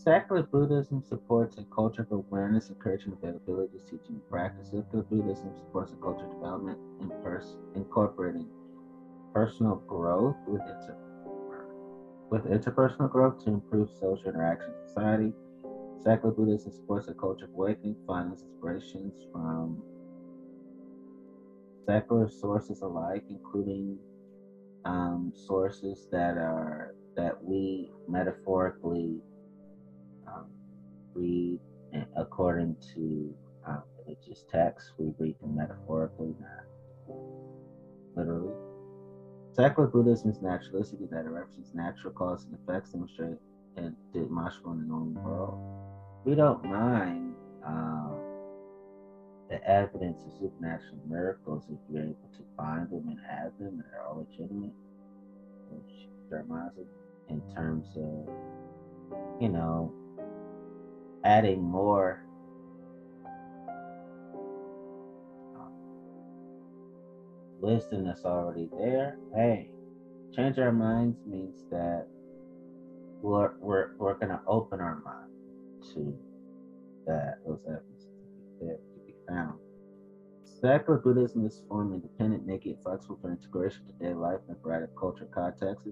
Secular 0.03 0.41
Buddhism 0.41 1.03
supports 1.07 1.59
a 1.59 1.63
culture 1.65 2.01
of 2.01 2.11
awareness, 2.11 2.69
encouraging 2.69 3.13
availability, 3.13 3.77
teaching, 3.85 4.15
and 4.15 4.29
practice. 4.29 4.69
Buddhism 4.71 5.53
supports 5.55 5.93
a 5.93 5.95
culture 5.97 6.25
of 6.25 6.31
development, 6.31 6.79
in 7.01 7.09
pers- 7.21 7.57
incorporating 7.75 8.47
personal 9.31 9.75
growth 9.87 10.35
with, 10.47 10.61
inter- 10.61 10.97
with 12.31 12.45
interpersonal 12.45 13.11
growth 13.11 13.43
to 13.43 13.51
improve 13.51 13.89
social 13.99 14.29
interaction 14.29 14.73
in 14.73 14.87
society. 14.87 15.33
Secular 16.03 16.33
Buddhism 16.33 16.71
supports 16.71 17.07
a 17.07 17.13
culture 17.13 17.45
of 17.45 17.51
awakening, 17.53 17.95
finding 18.07 18.33
inspirations 18.33 19.13
from 19.31 19.83
secular 21.85 22.27
sources 22.27 22.81
alike, 22.81 23.23
including 23.29 23.99
um, 24.83 25.31
sources 25.35 26.07
that 26.11 26.37
are 26.37 26.95
that 27.15 27.43
we 27.43 27.91
metaphorically 28.07 29.21
read 31.13 31.59
according 32.15 32.75
to 32.93 33.33
um, 33.67 33.83
religious 34.05 34.45
texts. 34.51 34.91
We 34.97 35.13
read 35.17 35.35
them 35.41 35.55
metaphorically, 35.55 36.33
not 36.39 37.15
literally. 38.15 38.53
Secular 39.53 39.87
Buddhism 39.87 40.31
is 40.31 40.41
naturalistic 40.41 40.99
in 41.01 41.09
that 41.11 41.25
it 41.25 41.29
represents 41.29 41.73
natural 41.73 42.13
causes 42.13 42.45
and 42.45 42.57
effects 42.63 42.91
demonstrated 42.91 43.37
and 43.75 43.95
demonstrable 44.13 44.71
in 44.71 44.79
the 44.79 44.85
normal 44.85 45.21
world. 45.21 45.59
We 46.25 46.35
don't 46.35 46.63
mind 46.63 47.35
um, 47.65 48.17
the 49.49 49.61
evidence 49.69 50.23
of 50.25 50.31
supernatural 50.39 50.99
miracles 51.09 51.65
if 51.69 51.77
you're 51.91 52.03
able 52.03 52.29
to 52.37 52.43
find 52.55 52.89
them 52.89 53.07
and 53.09 53.19
have 53.29 53.51
them 53.59 53.67
and 53.67 53.83
they're 53.91 54.05
all 54.07 54.25
legitimate, 54.25 54.71
which 55.69 56.07
in 57.29 57.41
terms 57.53 57.87
of, 57.97 59.41
you 59.41 59.49
know, 59.49 59.93
adding 61.23 61.61
more 61.61 62.23
wisdom 67.61 68.05
that's 68.05 68.25
already 68.25 68.69
there. 68.77 69.17
Hey, 69.35 69.69
change 70.35 70.57
our 70.57 70.71
minds 70.71 71.17
means 71.27 71.63
that 71.69 72.07
we're 73.21 73.51
we're, 73.59 73.91
we're 73.97 74.15
gonna 74.15 74.41
open 74.47 74.79
our 74.79 74.99
mind 75.05 75.29
to 75.93 76.17
that 77.05 77.37
those 77.45 77.59
evidences 77.67 78.05
to 78.05 78.27
be, 78.27 78.65
there, 78.65 78.75
to 78.75 78.99
be 79.05 79.13
found. 79.27 79.59
Secular 80.43 80.99
Buddhism 80.99 81.45
is 81.45 81.63
form 81.67 81.93
independent, 81.93 82.45
naked, 82.45 82.77
flexible 82.83 83.17
for 83.21 83.31
integration 83.31 83.81
to 83.87 83.93
daily 83.93 84.13
life 84.13 84.39
in 84.47 84.55
a 84.55 84.57
variety 84.59 84.85
of 84.85 84.95
cultural 84.95 85.29
contexts. 85.33 85.87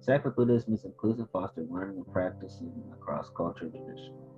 Secular 0.00 0.34
Buddhism 0.34 0.74
is 0.74 0.84
inclusive, 0.84 1.28
fostering 1.32 1.72
learning 1.72 1.96
and 1.96 2.12
practicing 2.12 2.72
across 2.92 3.30
culture 3.36 3.64
and 3.64 3.72
traditional 3.72 4.37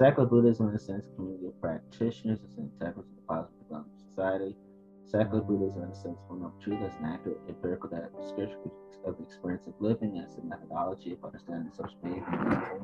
Secular 0.00 0.26
Buddhism, 0.26 0.70
in 0.70 0.74
a 0.74 0.78
sense, 0.78 1.04
community 1.14 1.48
of 1.48 1.60
practitioners 1.60 2.38
is 2.40 2.56
integral 2.56 3.04
to 3.04 3.14
the 3.16 3.22
positive 3.28 3.60
development 3.60 3.92
of 3.92 4.08
society. 4.08 4.56
Secular 5.04 5.42
Buddhism, 5.42 5.82
in 5.82 5.90
a 5.90 5.94
sense, 5.94 6.16
one 6.26 6.42
of 6.42 6.52
truth 6.64 6.80
as 6.80 6.94
an 7.00 7.04
accurate 7.04 7.36
empirical 7.46 7.90
description 8.18 8.70
of 9.04 9.18
the 9.18 9.24
experience 9.24 9.66
of 9.66 9.74
living 9.78 10.16
as 10.16 10.38
a 10.38 10.42
methodology 10.42 11.12
of 11.12 11.22
understanding 11.22 11.70
social 11.76 11.98
behavior 12.02 12.80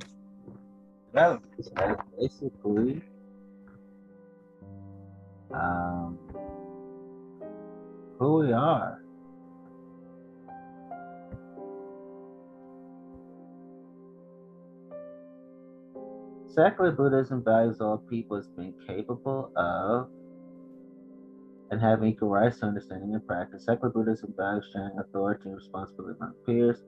development. 1.07 1.55
So 1.65 1.97
basically 2.21 3.01
um, 5.55 6.19
who 8.19 8.41
we 8.41 8.53
are. 8.53 9.06
Secular 16.57 16.91
Buddhism 16.91 17.45
values 17.45 17.83
all 17.83 17.99
people 17.99 18.39
as 18.39 18.49
being 18.57 18.73
capable 18.87 19.51
of 19.57 20.09
and 21.71 21.79
having 21.79 22.09
equal 22.09 22.31
rights 22.31 22.61
to 22.61 22.67
understanding 22.67 23.13
and 23.13 23.27
practice. 23.27 23.67
Secular 23.67 23.91
Buddhism 23.91 24.33
values 24.35 24.65
sharing 24.73 24.99
authority 24.99 25.51
and 25.51 25.57
responsibility 25.57 26.17
among 26.19 26.33
peers. 26.47 26.83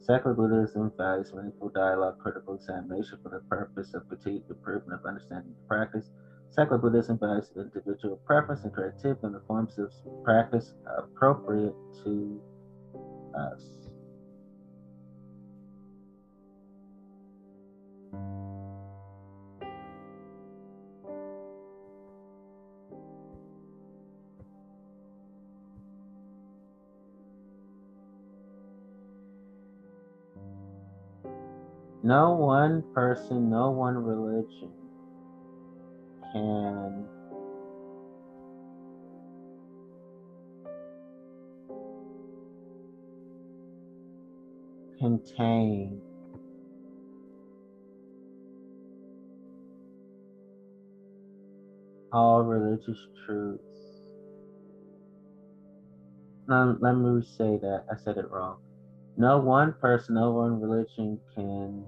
Secular 0.00 0.34
Buddhism 0.34 0.90
values 0.96 1.32
meaningful 1.32 1.68
dialogue, 1.68 2.18
critical 2.18 2.56
examination 2.56 3.16
for 3.22 3.28
the 3.28 3.38
purpose 3.48 3.94
of 3.94 4.08
continued 4.08 4.42
improvement 4.50 4.98
of 4.98 5.06
understanding 5.06 5.54
and 5.56 5.68
practice. 5.68 6.10
Secular 6.50 6.78
Buddhism 6.78 7.16
values 7.16 7.48
individual 7.54 8.16
preference 8.26 8.64
and 8.64 8.72
creativity 8.72 9.24
in 9.24 9.32
the 9.32 9.40
forms 9.46 9.78
of 9.78 9.92
practice 10.24 10.74
appropriate 10.98 11.76
to 12.02 12.42
us. 13.38 13.82
No 32.02 32.32
one 32.32 32.82
person, 32.94 33.50
no 33.50 33.70
one 33.70 33.96
religion 33.96 34.72
can 36.32 37.06
contain 44.98 46.00
all 52.12 52.42
religious 52.42 52.98
truths. 53.26 53.62
Now, 56.48 56.76
let 56.80 56.94
me 56.94 57.22
say 57.22 57.58
that. 57.62 57.84
I 57.90 57.96
said 58.04 58.18
it 58.18 58.30
wrong. 58.30 58.58
No 59.16 59.38
one 59.38 59.74
person, 59.74 60.14
no 60.14 60.30
one 60.30 60.60
religion 60.60 61.18
can 61.34 61.84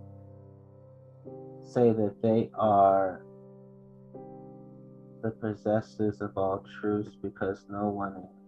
say 1.62 1.92
that 1.92 2.16
they 2.22 2.50
are 2.54 3.24
the 5.22 5.30
possessors 5.30 6.20
of 6.20 6.36
all 6.36 6.64
truths 6.80 7.16
because 7.22 7.64
no 7.70 7.88
one 7.88 8.14
is. 8.16 8.44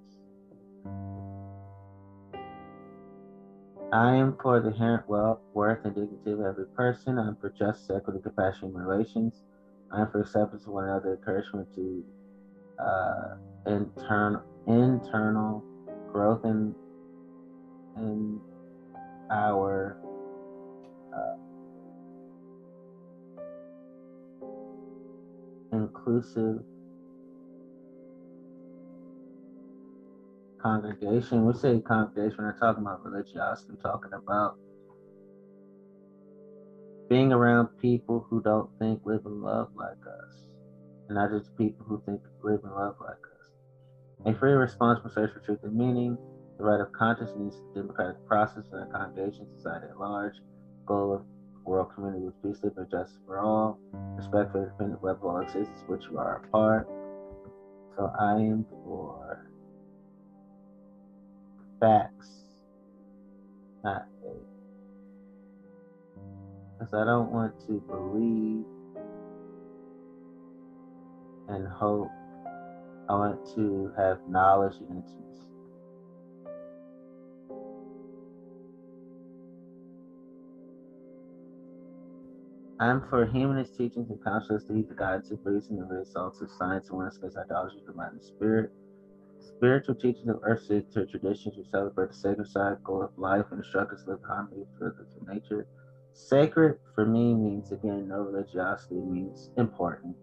I 3.93 4.15
am 4.15 4.37
for 4.43 4.61
the 4.61 4.69
inherent 4.69 5.09
wealth, 5.09 5.41
worth, 5.55 5.85
and 5.85 5.95
dignity 5.95 6.33
of 6.33 6.41
every 6.41 6.67
person. 6.67 7.19
I 7.19 7.29
am 7.29 7.37
for 7.41 7.51
justice, 7.51 7.91
equity, 7.95 8.21
compassion, 8.23 8.75
and 8.75 8.87
relations. 8.87 9.43
I 9.91 10.03
am 10.03 10.11
for 10.11 10.21
acceptance 10.21 10.67
of 10.67 10.73
one 10.73 10.85
another, 10.85 11.15
encouragement 11.15 11.69
to 11.77 12.05
uh, 12.79 13.37
internal 13.67 14.43
internal 14.67 15.65
growth 16.13 16.45
and 16.45 16.75
and 17.97 18.41
our 19.31 19.99
uh, 21.15 21.37
inclusive 25.73 26.63
congregation. 30.63 31.45
We 31.47 31.53
say 31.55 31.81
congregation, 31.81 32.37
we're 32.39 32.51
not 32.51 32.59
talking 32.61 32.83
about 32.83 33.05
religiosity, 33.05 33.73
we're 33.73 33.91
talking 33.91 34.13
about 34.13 34.57
being 37.09 37.33
around 37.33 37.69
people 37.81 38.27
who 38.29 38.43
don't 38.43 38.69
think, 38.79 39.01
live, 39.05 39.25
and 39.27 39.43
love 39.43 39.69
like 39.77 39.93
us, 39.93 40.45
and 41.09 41.17
not 41.17 41.31
just 41.31 41.57
people 41.57 41.87
who 41.87 42.03
think, 42.05 42.21
live, 42.43 42.61
and 42.65 42.73
love 42.73 42.97
like 43.01 43.13
us. 43.15 44.35
A 44.35 44.39
free, 44.39 44.53
responsible 44.53 45.11
search 45.11 45.33
for 45.33 45.41
truth 45.41 45.61
and 45.63 45.77
meaning 45.77 46.19
the 46.59 46.65
right 46.65 46.81
of 46.81 46.93
consciousness, 46.93 47.57
the 47.75 47.83
democratic 47.83 48.25
process 48.27 48.65
and 48.73 48.91
the 49.17 49.33
society 49.57 49.87
at 49.91 49.99
large, 49.99 50.35
goal 50.87 51.13
of 51.15 51.23
world 51.65 51.89
community 51.95 52.25
with 52.25 52.43
peace, 52.43 52.63
liberty, 52.63 52.91
justice 52.91 53.19
for 53.27 53.41
all, 53.41 53.79
respect 54.17 54.53
for 54.53 54.63
independent 54.63 55.03
web 55.03 55.17
of 55.17 55.25
all 55.25 55.41
existence, 55.41 55.83
which 55.87 56.05
you 56.11 56.19
are 56.19 56.43
a 56.45 56.49
part. 56.49 56.89
So 57.97 58.13
I 58.19 58.35
am 58.35 58.65
for 58.71 59.51
facts, 61.81 62.31
not 63.83 64.07
faith. 64.23 64.33
Because 66.79 66.95
I 66.95 67.05
don't 67.05 67.33
want 67.33 67.59
to 67.67 67.81
believe 67.87 68.65
and 71.49 71.67
hope. 71.67 72.11
I 73.09 73.13
want 73.15 73.47
to 73.55 73.93
have 73.97 74.19
knowledge 74.29 74.77
and 74.81 74.89
intimacy. 74.89 75.46
I'm 82.79 83.09
for 83.09 83.25
humanist 83.25 83.75
teachings 83.75 84.11
and 84.11 84.23
consciousness 84.23 84.65
to 84.65 84.75
heed 84.75 84.91
the 84.91 84.95
guidance 84.95 85.31
of 85.31 85.39
reason 85.45 85.79
and 85.79 85.91
the 85.91 85.95
results 85.95 86.43
of 86.43 86.51
science 86.51 86.89
and 86.91 86.99
one 86.99 87.07
against 87.07 87.39
idolatry, 87.39 87.81
the 87.87 87.95
mind 87.95 88.13
and 88.13 88.23
spirit. 88.23 88.71
Spiritual 89.41 89.95
teachings 89.95 90.29
of 90.29 90.41
earth 90.43 90.69
to 90.69 91.07
traditions 91.07 91.57
which 91.57 91.71
celebrate 91.71 92.09
the 92.09 92.15
sacred 92.15 92.47
cycle 92.47 93.03
of 93.03 93.17
life 93.17 93.47
and 93.51 93.61
instruct 93.61 93.95
us 93.95 94.03
to 94.05 94.11
live 94.11 94.19
harmony 94.27 94.65
with 94.79 94.93
nature. 95.27 95.67
Sacred 96.13 96.79
for 96.95 97.07
me 97.07 97.33
means 97.33 97.73
again 97.73 98.09
no 98.09 98.21
religiosity 98.21 98.97
means 98.97 99.49
important. 99.57 100.15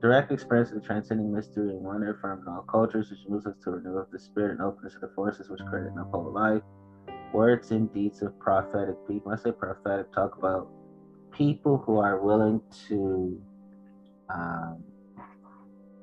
Direct 0.00 0.30
experience 0.30 0.70
of 0.70 0.82
the 0.82 0.86
transcending 0.86 1.34
mystery 1.34 1.70
and 1.70 1.82
wonder 1.82 2.16
from 2.20 2.46
all 2.46 2.62
cultures, 2.70 3.10
which 3.10 3.28
moves 3.28 3.46
us 3.46 3.56
to 3.64 3.72
renew 3.72 3.96
of 3.96 4.08
the 4.12 4.20
spirit 4.20 4.52
and 4.52 4.62
openness 4.62 4.94
to 4.94 5.00
the 5.00 5.08
forces 5.16 5.50
which 5.50 5.60
create 5.68 5.86
and 5.86 5.98
uphold 5.98 6.32
life. 6.32 6.62
Words 7.32 7.72
and 7.72 7.92
deeds 7.92 8.22
of 8.22 8.38
prophetic 8.38 8.94
people. 9.08 9.32
I 9.32 9.36
say 9.36 9.50
prophetic, 9.50 10.12
talk 10.12 10.38
about 10.38 10.70
people 11.36 11.82
who 11.84 11.98
are 11.98 12.20
willing 12.20 12.60
to 12.88 13.40
um, 14.28 14.84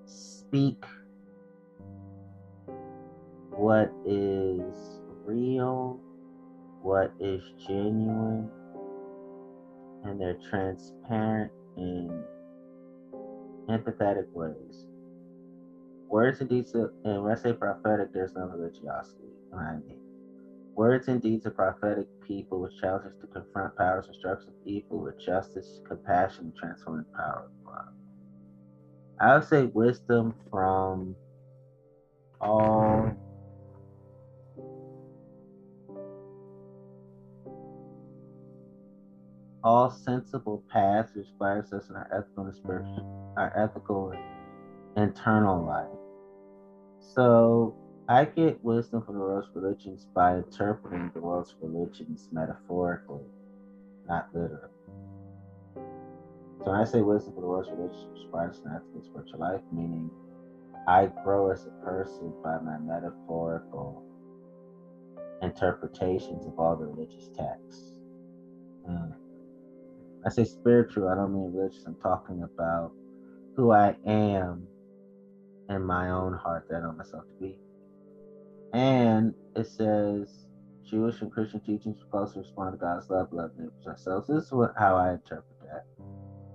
speak 0.06 0.84
what 3.50 3.92
is 4.06 5.00
real, 5.26 6.00
what 6.82 7.14
is 7.20 7.42
genuine, 7.68 8.50
and 10.04 10.20
they're 10.20 10.38
transparent 10.50 11.52
in 11.78 12.24
empathetic 13.70 14.30
ways. 14.34 14.88
Words 16.10 16.42
and 16.42 16.50
deeds, 16.50 16.74
and 16.74 17.24
when 17.24 17.32
I 17.32 17.36
say 17.36 17.54
prophetic, 17.54 18.12
there's 18.14 18.34
no 18.34 18.48
religiosity 18.48 19.30
behind 19.50 19.84
it. 19.90 20.01
Words 20.76 21.08
and 21.08 21.22
deeds 21.22 21.46
of 21.46 21.56
prophetic 21.56 22.08
people 22.26 22.62
which 22.62 22.80
challenge 22.80 23.06
us 23.06 23.14
to 23.22 23.28
confront 23.28 23.76
powers 23.76 24.06
and 24.08 24.16
structures 24.16 24.48
of 24.48 24.54
evil 24.66 25.00
with 25.00 25.20
justice, 25.20 25.80
compassion, 25.88 26.46
and 26.46 26.56
transforming 26.56 27.06
power 27.16 27.46
of. 27.46 27.52
I 29.22 29.36
would 29.36 29.44
say 29.48 29.66
wisdom 29.66 30.34
from 30.50 31.16
all 32.40 33.12
all 39.64 39.92
sensible 39.92 40.64
paths 40.74 41.16
inspires 41.16 41.72
us 41.72 41.88
in 41.90 41.96
our 41.96 42.10
ethical 42.12 42.46
and 42.46 42.56
spiritual, 42.56 43.34
our 43.38 43.54
ethical 43.56 44.10
and 44.10 45.10
internal 45.10 45.64
life. 45.64 45.86
So 47.14 47.76
I 48.12 48.26
get 48.26 48.62
wisdom 48.62 49.02
from 49.04 49.20
the 49.20 49.22
world's 49.22 49.48
religions 49.56 50.06
by 50.14 50.36
interpreting 50.36 51.12
the 51.14 51.22
world's 51.22 51.56
religions 51.62 52.28
metaphorically, 52.34 53.24
not 54.06 54.28
literally. 54.34 54.68
So 56.60 56.72
when 56.72 56.76
I 56.76 56.84
say 56.84 57.00
wisdom 57.00 57.36
from 57.36 57.44
the 57.44 57.48
world's 57.48 57.70
religions 57.70 58.06
inspires 58.22 58.60
an 58.66 58.74
ethical 58.76 59.02
spiritual 59.02 59.40
life, 59.40 59.62
meaning 59.72 60.12
I 60.90 61.06
grow 61.24 61.52
as 61.52 61.66
a 61.66 61.86
person 61.86 62.34
by 62.44 62.58
my 62.60 62.78
metaphorical 62.80 64.04
interpretations 65.42 66.46
of 66.46 66.60
all 66.60 66.76
the 66.76 66.88
religious 66.88 67.30
texts. 67.30 67.94
Mm. 68.90 69.14
I 70.26 70.30
say 70.30 70.44
spiritual, 70.44 71.08
I 71.08 71.16
don't 71.16 71.34
mean 71.34 71.54
religious. 71.54 71.86
I'm 71.86 71.96
talking 71.96 72.44
about 72.44 72.92
who 73.56 73.72
I 73.72 73.96
am 74.06 74.68
in 75.70 75.82
my 75.82 76.10
own 76.10 76.34
heart 76.34 76.66
that 76.70 76.76
I 76.76 76.82
know 76.82 76.92
myself 76.92 77.24
to 77.30 77.34
be. 77.36 77.58
And 78.74 79.34
it 79.56 79.68
says 79.68 80.46
Jewish 80.86 81.22
and 81.22 81.32
Christian 81.32 81.60
teachings 81.60 82.00
supposed 82.00 82.34
to 82.34 82.40
respond 82.40 82.74
to 82.74 82.78
God's 82.78 83.10
love, 83.10 83.32
love 83.32 83.52
neighbors 83.58 83.86
ourselves. 83.88 84.28
This 84.28 84.46
is 84.46 84.52
what, 84.52 84.74
how 84.78 84.96
I 84.96 85.14
interpret 85.14 85.46
that. 85.62 85.86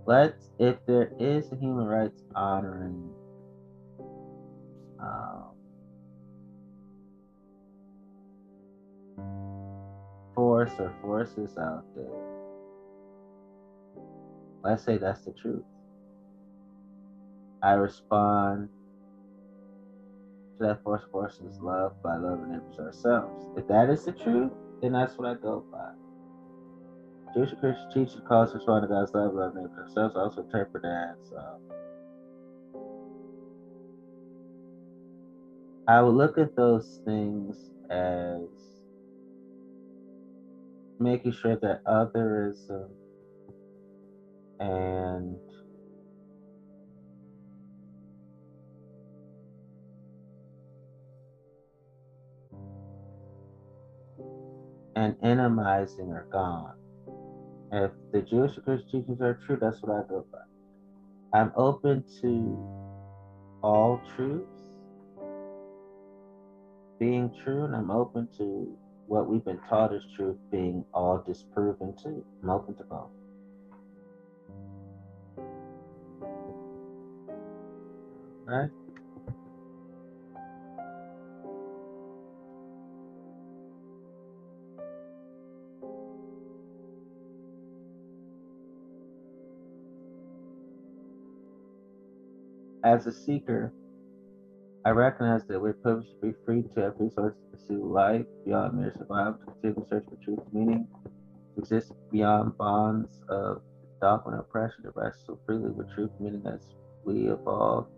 Let's, 0.06 0.50
if 0.58 0.76
there 0.86 1.10
is 1.18 1.50
a 1.52 1.56
human 1.56 1.86
rights 1.86 2.22
honoring 2.34 3.10
um, 5.00 5.44
force 10.34 10.70
or 10.78 10.94
forces 11.02 11.58
out 11.58 11.84
there, 11.94 12.06
let's 14.62 14.84
say 14.84 14.96
that's 14.96 15.24
the 15.24 15.32
truth. 15.32 15.64
I 17.62 17.72
respond 17.72 18.68
that 20.58 20.82
force 20.82 21.02
forces 21.12 21.58
love 21.60 21.92
by 22.02 22.16
loving 22.16 22.52
neighbors 22.52 22.78
ourselves. 22.78 23.46
If 23.56 23.66
that 23.68 23.90
is 23.90 24.04
the 24.04 24.12
truth, 24.12 24.52
then 24.80 24.92
that's 24.92 25.16
what 25.18 25.28
I 25.28 25.34
go 25.34 25.64
by. 25.72 25.90
Jewish 27.34 27.50
Christian 27.60 27.90
teaching 27.92 28.22
calls 28.26 28.54
us 28.54 28.64
to 28.64 28.86
God's 28.88 29.12
love, 29.12 29.34
love 29.34 29.54
neighbor 29.54 29.84
themselves, 29.84 30.16
also 30.16 30.42
interpret 30.42 30.84
as 30.84 31.32
uh, 31.32 31.56
I 35.88 36.00
would 36.00 36.14
look 36.14 36.38
at 36.38 36.56
those 36.56 37.00
things 37.04 37.70
as 37.90 38.48
making 40.98 41.32
sure 41.32 41.56
that 41.56 41.84
otherism 41.84 42.88
and 44.58 45.36
and 54.96 55.14
enigmizing 55.22 56.08
are 56.08 56.26
gone. 56.32 56.72
If 57.70 57.90
the 58.12 58.22
Jewish 58.22 58.56
or 58.56 58.62
Christian 58.62 59.02
teachings 59.02 59.20
are 59.20 59.38
true, 59.46 59.58
that's 59.60 59.80
what 59.82 59.92
I 59.92 60.08
go 60.08 60.24
by. 60.32 61.38
I'm 61.38 61.52
open 61.56 62.02
to 62.22 63.60
all 63.62 64.00
truths 64.16 64.46
being 66.98 67.30
true, 67.44 67.64
and 67.64 67.76
I'm 67.76 67.90
open 67.90 68.28
to 68.38 68.76
what 69.06 69.28
we've 69.28 69.44
been 69.44 69.60
taught 69.68 69.94
as 69.94 70.02
truth 70.16 70.38
being 70.50 70.84
all 70.94 71.22
disproven 71.26 71.94
too. 72.02 72.24
I'm 72.42 72.50
open 72.50 72.74
to 72.76 72.84
both. 72.84 73.10
Right? 78.46 78.70
As 92.86 93.04
a 93.08 93.12
seeker, 93.12 93.72
I 94.84 94.90
recognize 94.90 95.44
that 95.46 95.60
we're 95.60 95.72
privileged 95.72 96.08
to 96.20 96.28
be 96.28 96.32
free 96.44 96.62
to 96.62 96.80
have 96.82 96.94
resources 97.00 97.36
to 97.40 97.58
pursue 97.58 97.84
life 97.84 98.24
beyond 98.44 98.78
mere 98.78 98.94
survival, 98.96 99.40
to 99.40 99.46
continue 99.46 99.74
the 99.74 99.88
search 99.88 100.04
for 100.08 100.24
truth, 100.24 100.38
meaning, 100.52 100.86
exist 101.58 101.90
beyond 102.12 102.56
bonds 102.56 103.20
of 103.28 103.60
dogma 104.00 104.34
and 104.34 104.40
oppression, 104.40 104.84
to 104.84 104.92
wrestle 104.94 105.36
freely 105.44 105.70
with 105.70 105.92
truth, 105.96 106.12
meaning 106.20 106.44
as 106.46 106.60
we 107.04 107.26
evolve. 107.26 107.88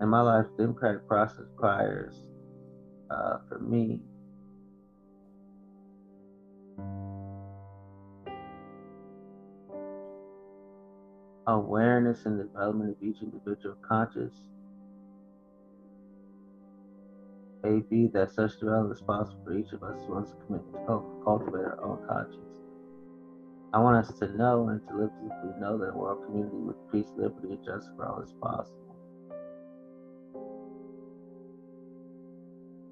In 0.00 0.08
my 0.08 0.20
life, 0.20 0.46
the 0.56 0.62
democratic 0.62 1.08
process 1.08 1.40
requires, 1.40 2.14
uh, 3.10 3.38
for 3.48 3.58
me, 3.58 3.98
awareness 11.50 12.26
and 12.26 12.38
development 12.38 12.96
of 12.96 13.02
each 13.02 13.22
individual 13.22 13.76
conscious 13.86 14.32
AB 17.64 18.08
that 18.14 18.30
such 18.30 18.58
development 18.58 18.96
is 18.96 19.02
possible 19.02 19.40
for 19.44 19.58
each 19.58 19.72
of 19.72 19.82
us 19.82 19.98
who 20.06 20.14
wants 20.14 20.30
to 20.30 20.36
commit 20.46 20.62
to 20.72 21.02
cultivate 21.24 21.64
our 21.64 21.84
own 21.84 21.98
conscience. 22.08 22.46
I 23.72 23.78
want 23.78 24.04
us 24.04 24.18
to 24.18 24.36
know 24.36 24.68
and 24.68 24.80
to 24.88 24.96
live 24.96 25.10
we 25.22 25.60
know 25.60 25.78
that 25.78 25.90
a 25.90 25.96
world 25.96 26.24
community 26.24 26.56
with 26.56 26.76
peace, 26.90 27.10
liberty, 27.16 27.54
and 27.54 27.64
justice 27.64 27.90
for 27.96 28.06
all 28.06 28.20
is 28.20 28.32
possible. 28.40 28.76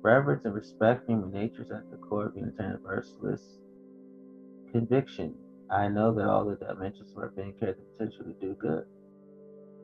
Reverence 0.02 0.44
and 0.44 0.54
respect 0.54 1.06
for 1.06 1.12
human 1.12 1.32
nature 1.32 1.62
is 1.62 1.70
at 1.70 1.90
the 1.90 1.96
core 1.96 2.26
of 2.26 2.36
Unitarian 2.36 2.78
Universalist 2.82 3.44
conviction. 4.70 5.34
I 5.70 5.88
know 5.88 6.14
that 6.14 6.28
all 6.28 6.44
the 6.44 6.56
dimensions 6.56 7.10
of 7.12 7.18
our 7.18 7.28
being 7.30 7.54
carry 7.60 7.74
the 7.74 7.82
potential 7.96 8.24
to 8.24 8.34
do 8.40 8.54
good. 8.54 8.84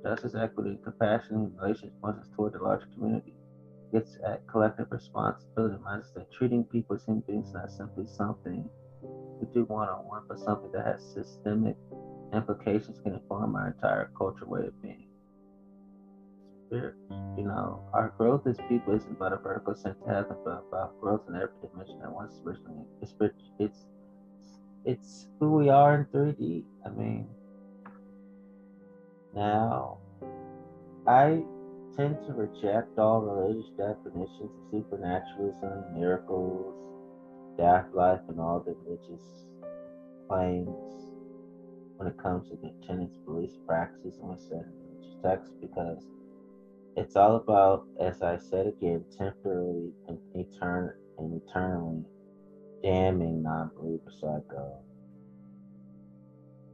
Justice, 0.04 0.34
equity, 0.34 0.78
compassion, 0.84 1.36
and 1.36 1.56
relations 1.60 1.92
points 2.02 2.20
us 2.20 2.28
toward 2.36 2.54
the 2.54 2.58
larger 2.58 2.86
community 2.94 3.34
It's 3.92 4.18
at 4.26 4.46
collective 4.48 4.86
responsibility. 4.90 5.76
Reminds 5.76 6.12
that 6.14 6.30
treating 6.32 6.64
people 6.64 6.96
as 6.96 7.04
human 7.04 7.22
beings 7.26 7.48
is 7.48 7.54
not 7.54 7.70
simply 7.70 8.06
something 8.06 8.68
we 9.40 9.46
do 9.52 9.64
one 9.64 9.88
on 9.88 10.06
one, 10.06 10.22
but 10.28 10.38
something 10.38 10.70
that 10.72 10.86
has 10.86 11.02
systemic 11.14 11.76
implications 12.32 13.00
can 13.04 13.14
inform 13.14 13.54
our 13.56 13.68
entire 13.68 14.10
culture 14.16 14.46
way 14.46 14.66
of 14.66 14.82
being. 14.82 15.06
Spirit, 16.66 16.94
you 17.36 17.44
know, 17.44 17.82
our 17.92 18.14
growth 18.18 18.46
as 18.46 18.58
people 18.68 18.94
isn't 18.94 19.12
about 19.12 19.32
a 19.32 19.36
vertical 19.36 19.74
sense 19.74 19.98
heaven, 20.06 20.36
but 20.44 20.64
about 20.68 20.98
growth 21.00 21.22
in 21.28 21.36
every 21.36 21.54
dimension 21.62 22.00
at 22.02 22.12
once. 22.12 22.40
It's 23.02 23.14
it's 23.58 23.86
it's 24.84 25.26
who 25.40 25.52
we 25.52 25.68
are 25.68 25.94
in 25.94 26.04
3D. 26.06 26.64
I 26.84 26.88
mean, 26.90 27.26
now 29.34 29.98
I 31.06 31.42
tend 31.96 32.18
to 32.26 32.32
reject 32.32 32.98
all 32.98 33.22
religious 33.22 33.70
definitions 33.76 34.40
of 34.42 34.70
supernaturalism, 34.70 35.94
miracles, 35.94 36.74
afterlife, 37.60 38.20
and 38.28 38.40
all 38.40 38.60
the 38.60 38.74
religious 38.84 39.46
claims 40.28 41.12
when 41.96 42.08
it 42.08 42.18
comes 42.18 42.48
to 42.48 42.56
the 42.56 42.72
tenets, 42.86 43.16
beliefs, 43.24 43.58
practices, 43.66 44.18
and 44.18 44.28
what's 44.28 44.48
said 44.48 44.64
in 44.64 44.72
religious 44.90 45.16
texts 45.22 45.54
because 45.60 46.04
it's 46.96 47.16
all 47.16 47.36
about, 47.36 47.86
as 48.00 48.22
I 48.22 48.36
said 48.36 48.66
again, 48.66 49.04
temporarily 49.16 49.92
and 50.08 50.18
eternally 50.34 52.04
damning 52.84 53.42
non 53.42 53.70
believers. 53.76 54.14
So 54.20 54.28
I 54.28 54.40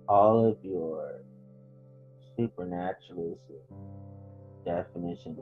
all 0.08 0.44
of 0.44 0.56
your 0.64 1.22
supernaturalism 2.36 3.38
definitions 4.64 5.38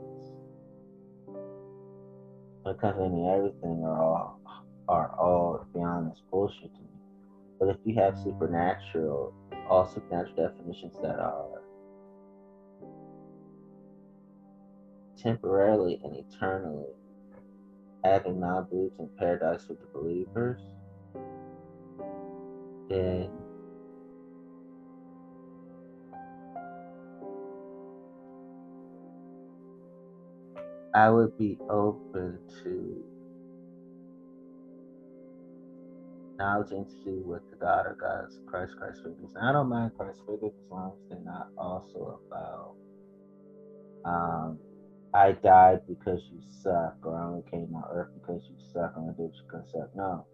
mean 3.09 3.25
everything 3.35 3.83
are 3.83 4.03
all 4.03 4.39
are 4.87 5.15
all 5.19 5.59
to 5.59 5.65
be 5.77 5.83
honest 5.83 6.21
bullshit 6.29 6.73
to 6.75 6.81
me. 6.81 6.99
But 7.59 7.69
if 7.69 7.77
you 7.83 7.95
have 7.95 8.17
supernatural, 8.17 9.33
all 9.69 9.87
supernatural 9.87 10.35
definitions 10.35 10.93
that 11.01 11.19
are 11.19 11.61
temporarily 15.17 15.99
and 16.03 16.15
eternally 16.15 16.93
having 18.03 18.39
non-beliefs 18.39 18.95
in 18.99 19.09
paradise 19.17 19.67
with 19.67 19.79
the 19.79 19.87
believers, 19.93 20.61
then 22.89 23.29
I 30.93 31.09
would 31.09 31.37
be 31.37 31.57
open 31.69 32.39
to 32.63 33.03
knowledge 36.37 36.71
into 36.71 37.21
what 37.25 37.41
the 37.51 37.57
God 37.57 37.85
or 37.85 37.97
God's 37.99 38.39
Christ 38.47 38.75
Christ 38.77 39.03
figures. 39.03 39.31
And 39.35 39.47
I 39.47 39.51
don't 39.51 39.69
mind 39.69 39.91
Christ 39.97 40.21
figures 40.27 40.53
as 40.53 40.71
long 40.71 40.93
as 40.93 41.09
they're 41.09 41.25
not 41.25 41.49
also 41.57 42.19
about 42.27 42.75
um, 44.05 44.59
I 45.13 45.33
died 45.33 45.81
because 45.87 46.21
you 46.31 46.39
suck, 46.63 46.95
or 47.03 47.17
I 47.17 47.25
only 47.25 47.43
came 47.51 47.73
on 47.75 47.83
earth 47.91 48.09
because 48.13 48.41
you 48.49 48.55
suck, 48.73 48.93
and 48.95 49.09
I 49.09 49.13
did 49.13 49.31
you 49.33 49.43
because 49.51 49.71
suck. 49.71 49.89
No. 49.95 50.25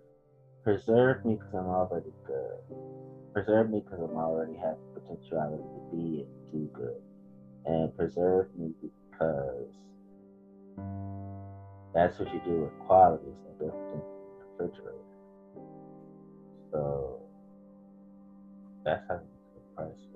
Preserve 0.63 1.23
me 1.25 1.35
because 1.35 1.53
I'm 1.53 1.67
already 1.67 2.13
good. 2.25 2.59
Preserve 3.33 3.69
me 3.69 3.81
because 3.83 3.99
I'm 4.01 4.17
already 4.17 4.55
have 4.55 4.77
the 4.93 5.01
potentiality 5.01 5.63
to 5.63 5.95
be 5.95 6.25
and 6.25 6.51
do 6.51 6.69
good. 6.73 7.01
And 7.65 7.95
preserve 7.95 8.47
me 8.57 8.73
because 8.81 9.69
that's 11.93 12.19
what 12.19 12.33
you 12.33 12.39
do 12.45 12.61
with 12.61 12.77
quality. 12.79 13.25
It's 13.27 13.39
no 13.45 13.51
different 13.53 13.91
than 13.91 14.01
the 14.01 14.45
refrigerator. 14.65 14.99
So 16.73 17.19
that's 18.85 19.03
how 19.09 19.15
the 19.55 19.61
price 19.75 20.07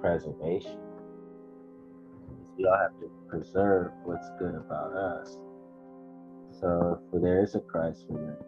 preservation. 0.00 0.78
We 2.56 2.66
all 2.66 2.78
have 2.78 2.98
to 3.00 3.10
preserve 3.28 3.92
what's 4.04 4.28
good 4.38 4.54
about 4.54 4.92
us. 4.92 5.38
So 6.60 7.00
if 7.12 7.22
there 7.22 7.42
is 7.42 7.54
a 7.54 7.60
Christ 7.60 8.06
figure, 8.08 8.38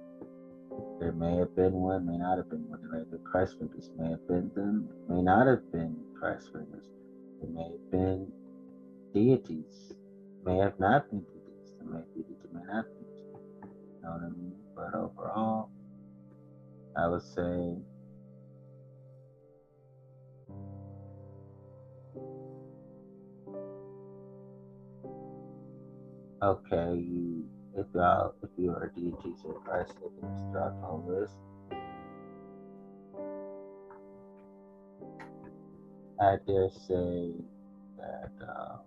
there 1.00 1.12
may 1.12 1.36
have 1.36 1.54
been 1.56 1.72
one, 1.72 2.06
may 2.06 2.18
not 2.18 2.36
have 2.36 2.50
been 2.50 2.68
one. 2.68 2.80
The 3.10 3.18
Christ 3.18 3.56
figures 3.60 3.90
may 3.98 4.10
have 4.10 4.26
been 4.28 4.50
them, 4.54 4.88
may 5.08 5.22
not 5.22 5.46
have 5.46 5.70
been 5.72 5.96
Christ 6.18 6.46
figures. 6.52 6.86
There 7.40 7.50
may 7.50 7.62
have 7.62 7.90
been 7.90 8.32
deities, 9.14 9.94
may 10.44 10.58
have 10.58 10.78
not 10.78 11.10
been 11.10 11.20
deities. 11.20 11.74
There 11.80 11.88
may 11.88 12.00
be 12.14 12.22
deities, 12.22 12.52
may 12.52 12.62
not 12.72 12.84
be. 12.84 13.06
You 13.64 14.02
know 14.02 14.10
what 14.10 14.22
I 14.22 14.28
mean? 14.30 14.54
But 14.76 14.94
overall, 14.94 15.70
I 16.96 17.08
would 17.08 17.22
say 17.22 17.76
Okay, 26.42 26.96
you 26.96 27.44
if 27.76 27.86
y'all 27.94 28.34
if 28.42 28.50
you 28.58 28.70
are 28.70 28.86
a 28.86 29.00
DGs 29.00 29.44
or 29.44 29.60
Christ 29.60 29.94
looking 30.02 30.28
to 30.28 30.50
start 30.50 30.74
on 30.82 31.06
this. 31.08 31.30
I 36.20 36.36
dare 36.44 36.68
say 36.68 37.30
that 37.96 38.32
uh, 38.44 38.78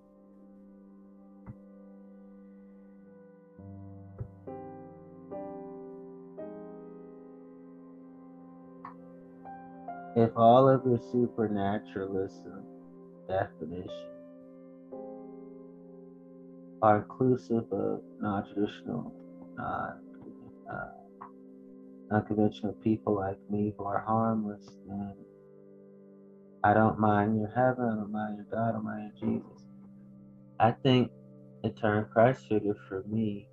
if 10.18 10.32
all 10.36 10.68
of 10.68 10.86
your 10.86 11.00
supernaturalism 11.10 12.66
definition 13.30 14.15
are 16.82 16.98
inclusive 16.98 17.66
of 17.72 18.02
non-traditional, 18.20 19.14
non, 19.58 20.00
uh, 20.72 22.16
unconventional 22.16 22.74
people 22.84 23.16
like 23.16 23.38
me 23.50 23.74
who 23.78 23.86
are 23.86 24.04
harmless, 24.06 24.66
then 24.88 25.14
I 26.64 26.74
don't 26.74 27.00
mind 27.00 27.40
your 27.40 27.50
heaven, 27.50 27.86
I 27.86 27.96
don't 27.96 28.12
mind 28.12 28.38
your 28.38 28.46
God, 28.52 28.70
I 28.70 28.72
don't 28.74 28.84
mind 28.84 29.12
your 29.22 29.36
Jesus. 29.40 29.64
I 30.60 30.72
think 30.72 31.12
the 31.64 31.70
term 31.70 32.08
Christ 32.12 32.48
figure 32.48 32.76
for 32.88 33.04
me 33.08 33.48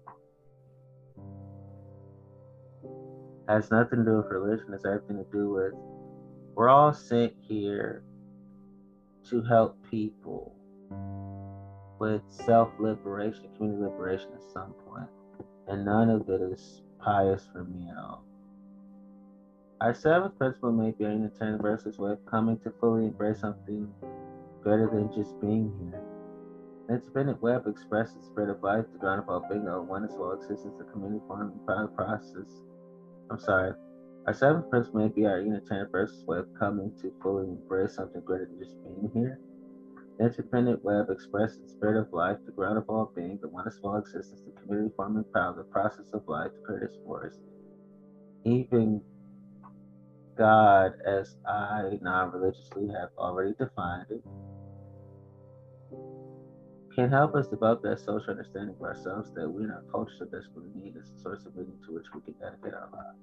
has 3.48 3.70
nothing 3.70 4.00
to 4.00 4.04
do 4.04 4.16
with 4.18 4.26
religion, 4.30 4.66
it's 4.72 4.84
everything 4.84 5.16
to 5.16 5.26
do 5.32 5.50
with 5.50 5.72
we're 6.54 6.68
all 6.68 6.92
sent 6.92 7.32
here 7.48 8.02
to 9.30 9.42
help 9.42 9.76
people 9.90 10.54
with 12.02 12.22
self 12.30 12.68
liberation, 12.80 13.44
community 13.56 13.84
liberation 13.84 14.26
at 14.34 14.42
some 14.52 14.74
point, 14.88 15.06
and 15.68 15.84
none 15.84 16.10
of 16.10 16.28
it 16.28 16.42
is 16.52 16.82
pious 16.98 17.46
for 17.52 17.62
me 17.62 17.88
at 17.88 17.96
all. 17.96 18.24
Our 19.80 19.94
seventh 19.94 20.36
principle 20.36 20.72
may 20.72 20.90
be 20.90 21.04
our 21.04 21.12
Unitarian 21.12 21.62
versus 21.62 21.98
way 21.98 22.16
coming 22.28 22.58
to 22.64 22.72
fully 22.80 23.04
embrace 23.04 23.38
something 23.38 23.88
greater 24.64 24.90
than 24.92 25.14
just 25.14 25.40
being 25.40 25.70
here. 25.78 26.02
An 26.88 26.96
independent 26.96 27.40
web 27.40 27.68
expresses 27.68 28.16
the 28.16 28.26
spirit 28.26 28.50
of 28.50 28.64
life, 28.64 28.84
the 28.92 28.98
ground 28.98 29.22
of 29.22 29.28
all 29.28 29.46
being, 29.48 29.64
the 29.64 29.80
oneness 29.80 30.14
of 30.14 30.22
all 30.22 30.32
existence, 30.32 30.74
the 30.78 30.84
community 30.90 31.22
form, 31.28 31.52
and 31.68 31.96
process. 31.96 32.50
I'm 33.30 33.38
sorry, 33.38 33.74
our 34.26 34.34
seventh 34.34 34.68
principle 34.70 35.02
may 35.02 35.08
be 35.08 35.24
our 35.24 35.38
Unitarian 35.38 35.86
versus 35.92 36.24
of 36.28 36.48
coming 36.58 36.92
to 37.00 37.12
fully 37.22 37.46
embrace 37.46 37.94
something 37.94 38.22
greater 38.22 38.46
than 38.46 38.58
just 38.58 38.74
being 38.82 39.08
here. 39.14 39.38
The 40.18 40.26
interdependent 40.26 40.84
web 40.84 41.10
expresses 41.10 41.58
the 41.58 41.68
spirit 41.68 42.00
of 42.00 42.12
life, 42.12 42.38
the 42.44 42.52
ground 42.52 42.78
of 42.78 42.88
all 42.88 43.12
being, 43.14 43.38
the 43.40 43.48
oneness 43.48 43.78
of 43.78 43.84
all 43.84 43.96
existence, 43.96 44.42
the 44.44 44.60
community 44.60 44.92
forming 44.96 45.24
power, 45.34 45.54
the 45.56 45.64
process 45.64 46.10
of 46.12 46.26
life, 46.28 46.50
the 46.54 46.60
greatest 46.66 46.98
force. 47.04 47.38
Even 48.44 49.00
God, 50.36 50.92
as 51.06 51.36
I 51.46 51.98
non 52.02 52.32
religiously 52.32 52.88
have 52.88 53.10
already 53.18 53.54
defined 53.58 54.06
it, 54.10 54.22
can 56.94 57.10
help 57.10 57.34
us 57.34 57.48
develop 57.48 57.82
that 57.82 57.98
social 57.98 58.30
understanding 58.30 58.74
of 58.76 58.82
ourselves 58.82 59.32
that 59.34 59.48
we 59.48 59.64
in 59.64 59.70
our 59.70 59.82
culture 59.90 60.12
so 60.18 60.24
desperately 60.26 60.70
need 60.74 60.94
as 60.96 61.10
a 61.10 61.22
source 61.22 61.44
of 61.46 61.56
meaning 61.56 61.78
to 61.86 61.94
which 61.94 62.06
we 62.14 62.20
can 62.20 62.34
dedicate 62.34 62.74
our 62.74 62.88
lives. 62.92 63.18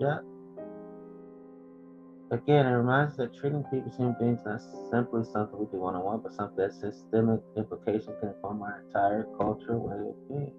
Yeah. 0.00 0.18
Again, 2.30 2.66
it 2.66 2.70
reminds 2.72 3.12
us 3.12 3.16
that 3.18 3.34
treating 3.34 3.64
people 3.64 3.90
as 3.90 3.96
human 3.96 4.14
beings 4.20 4.40
is 4.40 4.44
not 4.46 4.60
simply 4.90 5.24
something 5.24 5.58
we 5.58 5.66
do 5.72 5.78
one 5.78 5.94
on 5.94 6.04
one, 6.04 6.20
but 6.20 6.34
something 6.34 6.58
that 6.58 6.74
systemic 6.74 7.40
implications 7.56 8.16
can 8.20 8.28
inform 8.30 8.62
our 8.62 8.82
entire 8.86 9.24
culture 9.38 9.78
way 9.78 9.96
of 9.96 10.28
being. 10.28 10.52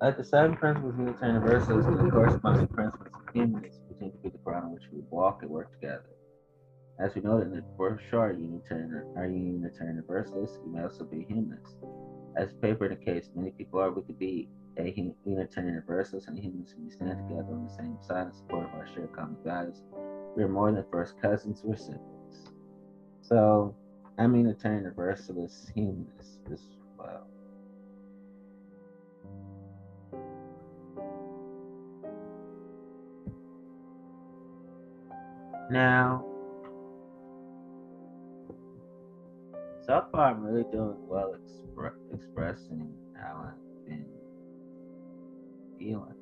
Like 0.00 0.18
the 0.18 0.24
seven 0.24 0.56
principles 0.56 0.94
of 0.94 1.00
Unitarian 1.00 1.36
Universalists 1.42 1.86
the 1.86 2.10
corresponding 2.10 2.66
principles 2.66 3.08
of 3.14 3.34
humanists 3.34 3.80
continue 3.88 4.12
to 4.12 4.18
be 4.18 4.28
the 4.30 4.38
ground 4.38 4.66
on 4.66 4.72
which 4.72 4.82
we 4.92 5.00
walk 5.10 5.42
and 5.42 5.50
work 5.50 5.72
together. 5.72 6.15
As 6.98 7.14
we 7.14 7.20
noted 7.20 7.48
in 7.48 7.56
the 7.56 7.62
brochure, 7.76 8.32
Unitarian, 8.32 9.04
are 9.16 9.26
you 9.26 9.36
Unitarian 9.36 9.96
Universalists, 9.96 10.58
you 10.64 10.72
may 10.72 10.82
also 10.82 11.04
be 11.04 11.26
humanists. 11.28 11.76
As 12.36 12.54
paper 12.54 12.86
indicates, 12.86 13.28
many 13.34 13.50
people 13.50 13.80
are, 13.80 13.90
we 13.90 14.00
could 14.02 14.18
be 14.18 14.48
a 14.78 15.14
Unitarian 15.26 15.74
Universalist 15.74 16.28
and 16.28 16.38
humanists 16.38 16.74
when 16.74 16.86
we 16.86 16.92
stand 16.92 17.18
together 17.28 17.52
on 17.52 17.66
the 17.66 17.74
same 17.74 17.98
side 18.00 18.28
in 18.28 18.32
support 18.32 18.64
of 18.64 18.74
our 18.74 18.86
shared 18.94 19.12
common 19.12 19.36
values. 19.44 19.82
We 20.36 20.42
are 20.42 20.48
more 20.48 20.72
than 20.72 20.84
first 20.90 21.20
cousins, 21.20 21.60
we're 21.62 21.76
siblings. 21.76 22.50
So, 23.20 23.74
I'm 24.16 24.34
Unitarian 24.34 24.84
Universalist 24.84 25.72
humanist 25.74 26.40
as 26.50 26.62
well. 26.98 27.26
Now, 35.70 36.24
so 39.86 40.04
far 40.12 40.30
I'm 40.30 40.42
really 40.42 40.64
doing 40.72 40.96
well 41.08 41.34
expre- 41.34 41.92
I've 43.48 43.86
been 43.86 44.06
feeling. 45.78 46.14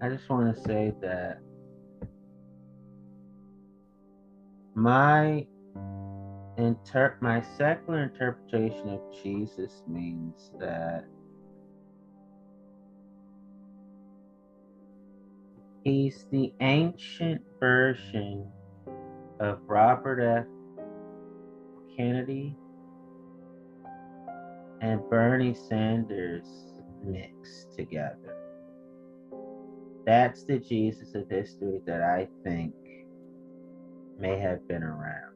I 0.00 0.08
just 0.08 0.28
want 0.28 0.56
to 0.56 0.62
say 0.62 0.92
that 1.02 1.40
my 4.82 5.46
inter- 6.58 7.16
my 7.20 7.40
secular 7.56 8.02
interpretation 8.02 8.88
of 8.88 9.00
Jesus 9.22 9.84
means 9.86 10.50
that 10.58 11.04
he's 15.84 16.26
the 16.32 16.52
ancient 16.60 17.40
version 17.60 18.44
of 19.38 19.60
Robert 19.68 20.20
F. 20.20 20.46
Kennedy 21.96 22.56
and 24.80 25.00
Bernie 25.08 25.54
Sanders 25.54 26.48
mixed 27.04 27.72
together. 27.76 28.36
That's 30.04 30.42
the 30.42 30.58
Jesus 30.58 31.14
of 31.14 31.28
history 31.28 31.80
that 31.86 32.02
I 32.02 32.26
think 32.42 32.74
may 34.18 34.38
have 34.38 34.66
been 34.68 34.82
around. 34.82 35.32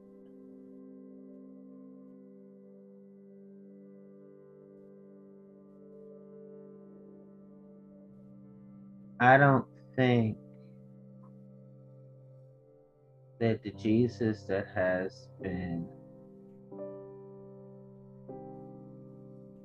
I 9.19 9.39
don't 9.39 9.65
think 9.95 10.37
that 13.39 13.63
the 13.63 13.71
Jesus 13.73 14.43
that 14.43 14.67
has 14.75 15.29
been 15.43 15.89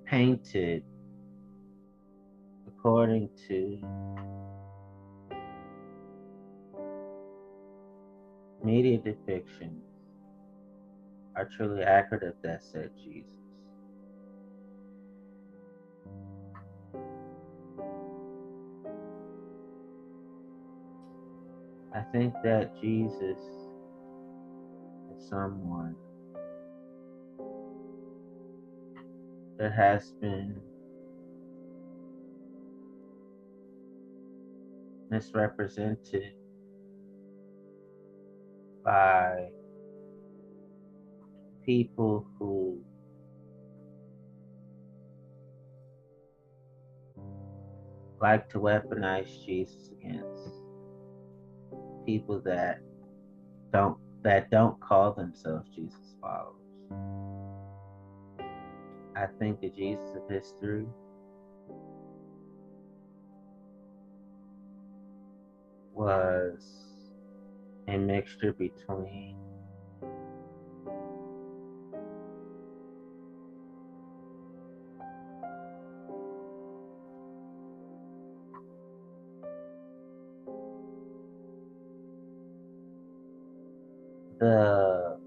painted 0.05 0.83
according 2.67 3.29
to 3.47 3.79
media 8.63 8.99
depictions 8.99 9.81
are 11.35 11.49
truly 11.57 11.83
accurate 11.83 12.23
of 12.23 12.35
that 12.43 12.63
said 12.63 12.91
Jesus. 13.03 13.31
I 21.95 22.01
think 22.13 22.33
that 22.43 22.73
Jesus 22.81 23.39
is 25.15 25.29
someone 25.29 25.95
that 29.57 29.73
has 29.73 30.11
been 30.21 30.55
misrepresented 35.09 36.33
by 38.83 39.47
people 41.65 42.25
who 42.37 42.79
like 48.21 48.49
to 48.49 48.59
weaponize 48.59 49.45
Jesus 49.45 49.89
against 49.91 50.53
people 52.05 52.39
that 52.41 52.79
don't 53.73 53.97
that 54.23 54.51
don't 54.51 54.79
call 54.79 55.13
themselves 55.13 55.67
Jesus 55.75 56.15
followers. 56.21 56.55
I 59.15 59.25
think 59.39 59.59
the 59.61 59.69
Jesus 59.69 60.15
of 60.15 60.29
history 60.29 60.85
was 65.93 66.80
a 67.87 67.97
mixture 67.97 68.53
between 68.53 69.35
the 84.39 85.17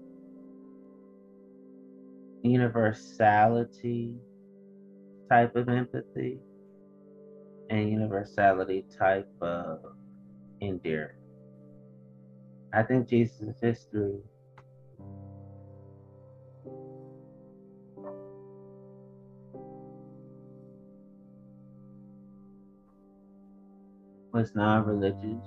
universality 2.43 4.13
type 5.29 5.55
of 5.55 5.69
empathy 5.69 6.39
and 7.69 7.89
universality 7.89 8.85
type 8.97 9.27
of 9.41 9.79
endearment. 10.61 11.14
I 12.75 12.83
think 12.83 13.07
Jesus' 13.07 13.55
history 13.61 14.19
was 24.33 24.53
non 24.55 24.85
religious. 24.85 25.45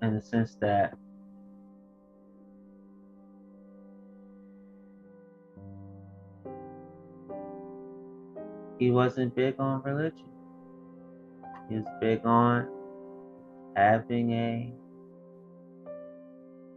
In 0.00 0.14
the 0.14 0.22
sense 0.22 0.56
that 0.62 0.94
he 8.78 8.90
wasn't 8.90 9.34
big 9.34 9.56
on 9.58 9.82
religion. 9.82 10.35
Was 11.70 11.84
big 12.00 12.24
on 12.24 12.68
having 13.74 14.32
a 14.32 14.72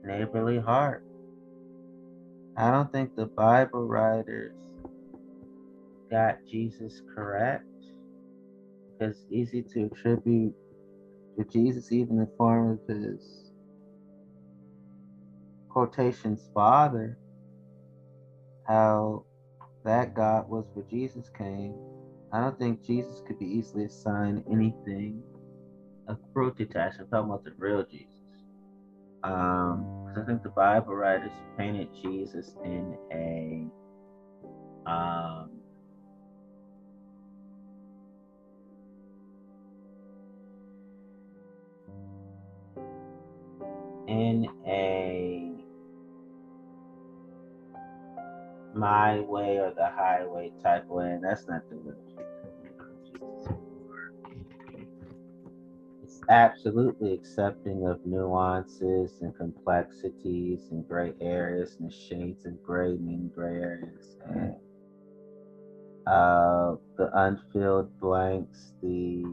neighborly 0.03 0.59
heart. 0.59 1.03
I 2.57 2.71
don't 2.71 2.91
think 2.91 3.15
the 3.15 3.27
Bible 3.27 3.87
writers 3.87 4.53
got 6.11 6.39
Jesus 6.49 7.01
correct 7.15 7.65
because 8.97 9.15
it's 9.15 9.31
easy 9.31 9.61
to 9.61 9.85
attribute 9.85 10.55
to 11.37 11.45
Jesus, 11.45 11.91
even 11.91 12.17
in 12.17 12.25
the 12.25 12.31
form 12.37 12.71
of 12.71 12.79
his 12.87 13.51
quotations 15.69 16.49
father, 16.53 17.17
how 18.67 19.23
that 19.85 20.15
God 20.15 20.49
was 20.49 20.65
where 20.73 20.85
Jesus 20.89 21.29
came. 21.37 21.75
I 22.31 22.41
don't 22.41 22.59
think 22.59 22.83
Jesus 22.85 23.21
could 23.25 23.39
be 23.39 23.45
easily 23.45 23.85
assigned 23.85 24.43
anything 24.51 25.23
cruelty 26.33 26.63
attached. 26.63 26.99
I'm 26.99 27.07
talking 27.07 27.29
about 27.29 27.43
the 27.43 27.51
real 27.57 27.83
Jesus. 27.83 28.07
Um, 29.23 30.05
because 30.05 30.23
I 30.23 30.25
think 30.25 30.43
the 30.43 30.49
Bible 30.49 30.95
writers 30.95 31.31
painted 31.57 31.89
Jesus 32.01 32.55
in 32.63 32.97
a 33.11 33.67
um 34.89 35.49
in 44.07 44.47
a 44.65 45.48
my 48.73 49.19
way 49.21 49.57
or 49.57 49.73
the 49.75 49.89
highway 49.89 50.51
type 50.61 50.85
way, 50.87 51.11
and 51.11 51.23
that's 51.23 51.47
not 51.47 51.61
the 51.69 51.75
real 51.75 51.95
It's 56.03 56.21
absolutely 56.29 57.13
accepting 57.13 57.85
of 57.87 58.05
nuances 58.05 59.21
and 59.21 59.35
complexities 59.35 60.67
and 60.71 60.87
gray 60.87 61.13
areas 61.21 61.77
and 61.79 61.91
shades 61.91 62.45
of 62.45 62.61
gray 62.63 62.97
mean 62.97 63.31
gray 63.35 63.55
areas 63.55 64.17
and 64.27 64.55
uh, 66.07 66.75
the 66.97 67.09
unfilled 67.13 67.99
blanks, 67.99 68.73
the 68.81 69.23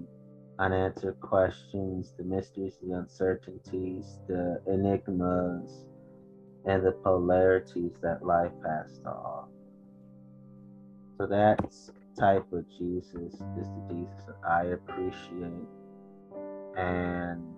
unanswered 0.58 1.18
questions, 1.20 2.12
the 2.18 2.24
mysteries, 2.24 2.74
the 2.82 2.92
uncertainties, 2.92 4.18
the 4.28 4.60
enigmas, 4.66 5.86
and 6.66 6.84
the 6.84 6.92
polarities 6.92 7.92
that 8.02 8.24
life 8.24 8.52
has 8.66 8.98
to 8.98 9.08
offer. 9.10 9.48
So 11.18 11.26
that 11.26 11.60
type 12.18 12.52
of 12.52 12.64
Jesus 12.78 13.34
is 13.34 13.38
the 13.38 13.86
Jesus 13.88 14.26
that 14.26 14.48
I 14.48 14.64
appreciate. 14.66 15.68
And 16.76 17.54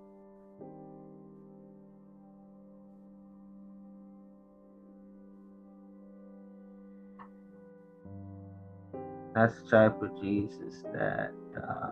that's 9.34 9.60
the 9.62 9.70
type 9.70 10.02
of 10.02 10.20
Jesus 10.22 10.84
that 10.92 11.32
uh, 11.56 11.90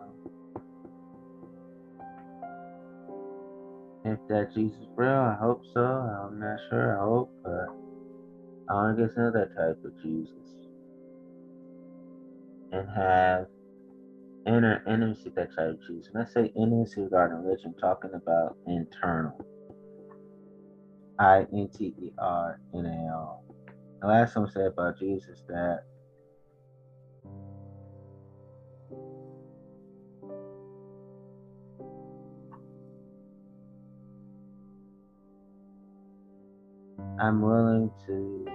If 4.07 4.21
that 4.29 4.55
Jesus 4.55 4.87
real, 4.95 5.09
I 5.11 5.35
hope 5.35 5.63
so. 5.75 5.81
I'm 5.83 6.39
not 6.39 6.61
sure. 6.71 6.97
I 6.97 7.05
hope, 7.05 7.29
but 7.43 7.67
I 8.71 8.75
want 8.75 8.97
to 8.97 9.03
get 9.03 9.15
to 9.15 9.21
know 9.21 9.33
that 9.33 9.57
type 9.57 9.85
of 9.85 10.01
Jesus 10.01 10.31
and 12.71 12.89
have 12.95 13.47
inner 14.47 14.81
intimacy 14.87 15.33
that 15.35 15.49
type 15.57 15.71
of 15.71 15.81
Jesus. 15.89 16.13
When 16.13 16.25
I 16.25 16.29
say 16.29 16.53
intimacy 16.55 17.01
regarding 17.01 17.39
religion, 17.39 17.75
I'm 17.75 17.81
talking 17.81 18.11
about 18.15 18.57
internal. 18.69 19.45
I 21.19 21.47
N 21.53 21.69
T 21.77 21.87
E 22.01 22.13
R 22.17 22.61
N 22.75 22.87
A 22.87 23.09
L. 23.11 23.43
The 24.03 24.07
last 24.07 24.35
time 24.35 24.47
I 24.47 24.53
said 24.53 24.67
about 24.67 25.01
Jesus 25.01 25.43
that 25.49 25.81
I'm 37.19 37.41
willing 37.41 37.91
to 38.07 38.47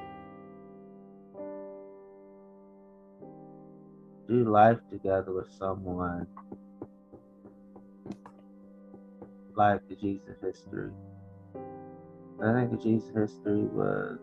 do 4.28 4.50
life 4.50 4.78
together 4.92 5.34
with 5.34 5.52
someone 5.58 6.28
like 9.56 9.82
the 9.90 9.96
Jesus 9.96 10.38
history. 10.42 10.92
I 12.44 12.54
think 12.54 12.72
the 12.72 12.78
Jesus 12.78 13.10
history 13.16 13.64
was 13.64 14.20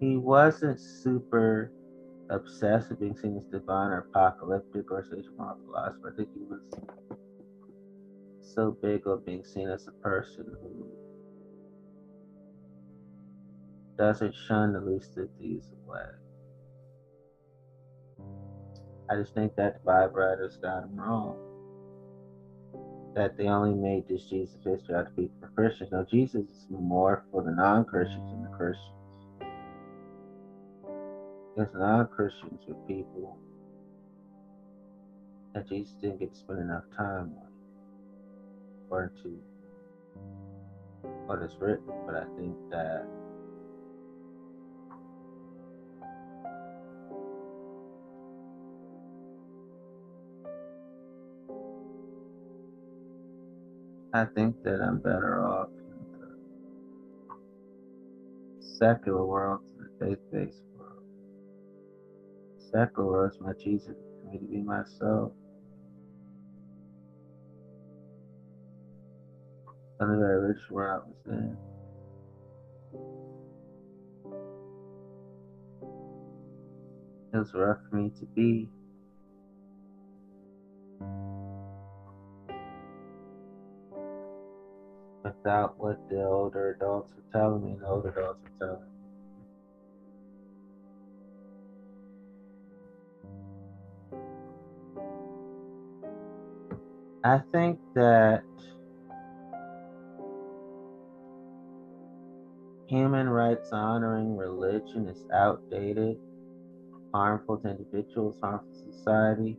he 0.00 0.16
wasn't 0.16 0.80
super 0.80 1.72
obsessed 2.30 2.90
with 2.90 3.00
being 3.00 3.16
seen 3.16 3.36
as 3.36 3.44
divine 3.44 3.90
or 3.90 3.98
apocalyptic 3.98 4.90
or 4.90 5.02
sage 5.02 5.26
philosopher. 5.36 6.12
I 6.12 6.16
think 6.16 6.28
he 6.34 6.44
was 6.44 6.60
so 8.54 8.76
big 8.82 9.06
on 9.06 9.22
being 9.24 9.44
seen 9.44 9.68
as 9.68 9.86
a 9.86 9.92
person 10.02 10.46
who 10.62 10.86
doesn't 13.96 14.34
shun 14.48 14.72
the 14.72 14.80
least 14.80 15.16
of 15.16 15.28
these 15.38 15.68
away. 15.86 16.00
I 19.10 19.16
just 19.16 19.34
think 19.34 19.54
that 19.56 19.74
the 19.74 19.80
Bible 19.84 20.14
writers 20.14 20.56
got 20.56 20.84
him 20.84 20.96
wrong. 20.96 21.36
That 23.14 23.36
they 23.36 23.48
only 23.48 23.74
made 23.74 24.08
this 24.08 24.24
Jesus 24.24 24.56
history 24.64 24.94
out 24.94 25.06
to 25.06 25.12
be 25.12 25.30
for 25.38 25.48
Christians. 25.48 25.92
No, 25.92 26.04
Jesus 26.10 26.46
is 26.48 26.66
more 26.70 27.24
for 27.30 27.42
the 27.42 27.50
non 27.50 27.84
Christians 27.84 28.30
than 28.30 28.42
the 28.42 28.56
Christians. 28.56 29.01
Because 31.54 31.72
non 31.74 32.06
Christians 32.08 32.60
are 32.68 32.74
people 32.86 33.36
that 35.54 35.68
Jesus 35.68 35.94
didn't 36.00 36.20
get 36.20 36.32
to 36.32 36.38
spend 36.38 36.60
enough 36.60 36.84
time 36.96 37.34
with 37.34 37.44
or 38.90 39.12
to 39.22 39.38
what 41.26 41.42
is 41.42 41.52
written, 41.60 41.92
but 42.06 42.16
I 42.16 42.24
think 42.38 42.56
that 42.70 43.06
I 54.14 54.26
think 54.26 54.62
that 54.64 54.82
I'm 54.82 54.98
better 54.98 55.46
off 55.46 55.68
in 55.68 56.20
the 56.20 56.36
secular 58.78 59.24
world 59.24 59.60
than 59.76 59.88
the 59.98 60.06
faith-based 60.06 60.62
world. 60.64 60.71
Is 62.74 63.38
much 63.40 63.66
easier 63.66 63.94
for 63.94 64.30
me 64.30 64.38
to 64.38 64.44
be 64.46 64.62
myself. 64.62 65.32
Than 69.98 70.08
the 70.08 70.16
religious 70.16 70.70
world 70.70 71.02
I 71.04 71.08
was 71.08 71.38
in. 71.38 71.56
It 77.34 77.36
was 77.36 77.52
rough 77.54 77.78
for 77.90 77.96
me 77.96 78.10
to 78.18 78.26
be 78.26 78.68
without 85.22 85.78
what 85.78 85.98
the 86.08 86.24
older 86.24 86.70
adults 86.70 87.12
were 87.14 87.22
telling 87.32 87.64
me, 87.64 87.76
the 87.78 87.86
older 87.86 88.08
adults 88.10 88.40
were 88.42 88.66
telling 88.66 88.82
me. 88.82 88.91
I 97.24 97.40
think 97.52 97.78
that 97.94 98.42
human 102.88 103.28
rights 103.28 103.70
honoring 103.72 104.36
religion 104.36 105.06
is 105.08 105.24
outdated, 105.32 106.16
harmful 107.14 107.58
to 107.58 107.70
individuals, 107.70 108.36
harmful 108.42 108.68
to 108.72 108.92
society 108.92 109.56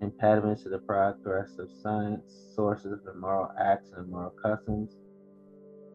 impediments 0.00 0.62
to 0.62 0.70
the 0.70 0.78
progress 0.78 1.50
of 1.58 1.68
science, 1.82 2.32
sources 2.56 2.92
of 2.92 3.14
immoral 3.14 3.50
acts 3.60 3.90
and 3.94 4.06
immoral 4.06 4.34
customs, 4.42 4.90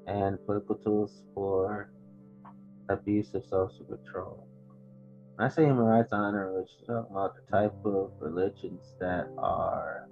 and 0.08 0.38
political 0.46 0.76
tools 0.76 1.24
for 1.34 1.90
abuse 2.90 3.34
of 3.34 3.44
social 3.46 3.86
control. 3.86 4.48
When 5.36 5.48
I 5.48 5.50
say 5.50 5.66
human 5.66 5.86
rights 5.86 6.14
honor 6.14 6.52
religion, 6.52 6.78
I'm 6.90 6.96
talking 6.96 7.12
about 7.12 7.36
the 7.36 7.52
type 7.52 7.76
of 7.86 8.12
religions 8.20 8.94
that 9.00 9.28
are 9.38 10.08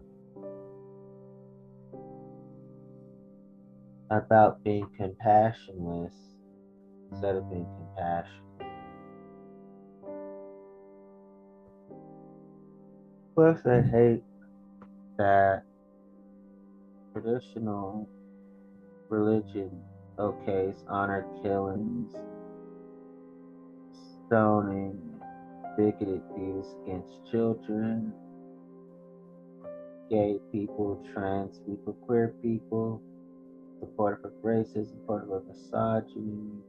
about 4.11 4.64
being 4.64 4.88
compassionless 4.99 6.14
instead 7.11 7.36
of 7.36 7.49
being 7.49 7.68
compassionate. 7.77 8.41
Plus, 13.36 13.60
I 13.65 13.82
hate 13.82 14.23
that 15.18 15.64
traditional 17.14 18.07
religion 19.10 19.84
okays 20.18 20.84
honor 20.88 21.26
killings, 21.44 22.14
stoning, 24.27 25.19
bigoted 25.77 26.22
views 26.38 26.65
against 26.84 27.11
children, 27.30 28.14
gay 30.10 30.38
people, 30.52 31.03
trans 31.14 31.60
people, 31.60 31.94
queer 32.06 32.34
people, 32.41 33.02
supportive 33.80 34.26
of 34.26 34.31
racism, 34.43 34.89
supportive 34.89 35.31
of 35.31 35.47
misogyny, 35.47 36.61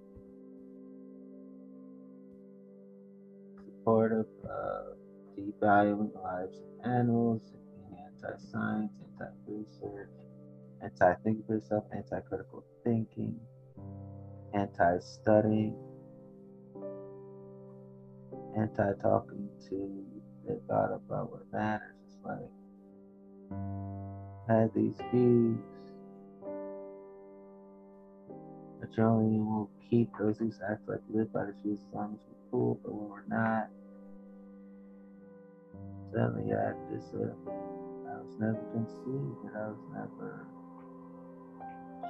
supportive 3.64 4.26
of 4.44 4.50
uh, 4.50 4.94
devaluing 5.38 6.12
the 6.12 6.20
lives 6.20 6.56
of 6.58 6.90
animals, 6.90 7.42
being 7.52 8.02
anti-science, 8.06 8.92
anti-research, 9.20 10.10
anti-thinking 10.82 11.44
for 11.46 11.54
yourself, 11.54 11.84
anti-critical 11.94 12.64
thinking, 12.84 13.38
anti-studying, 14.54 15.76
anti-talking 18.58 19.48
to 19.68 20.04
the 20.46 20.60
God 20.68 20.92
about 20.92 21.30
what 21.30 21.42
matters. 21.52 21.94
It's 22.06 22.16
like 22.24 22.50
had 24.48 24.72
these 24.74 24.94
views, 25.12 25.58
only 28.98 29.38
will 29.38 29.70
keep 29.90 30.10
those 30.18 30.38
views 30.38 30.58
act 30.70 30.88
like 30.88 31.00
live 31.12 31.32
by 31.32 31.44
the 31.44 31.54
views 31.62 31.78
as 31.88 31.94
long 31.94 32.14
as 32.14 32.20
we're 32.28 32.50
cool, 32.50 32.80
but 32.82 32.94
when 32.94 33.08
we're 33.08 33.26
not, 33.28 33.68
Suddenly 36.12 36.54
I 36.54 36.72
just 36.94 37.12
uh, 37.14 37.28
I 37.44 38.16
was 38.24 38.36
never 38.38 38.62
conceived 38.72 39.36
and 39.44 39.52
I 39.52 39.68
was 39.68 39.84
never 39.92 40.46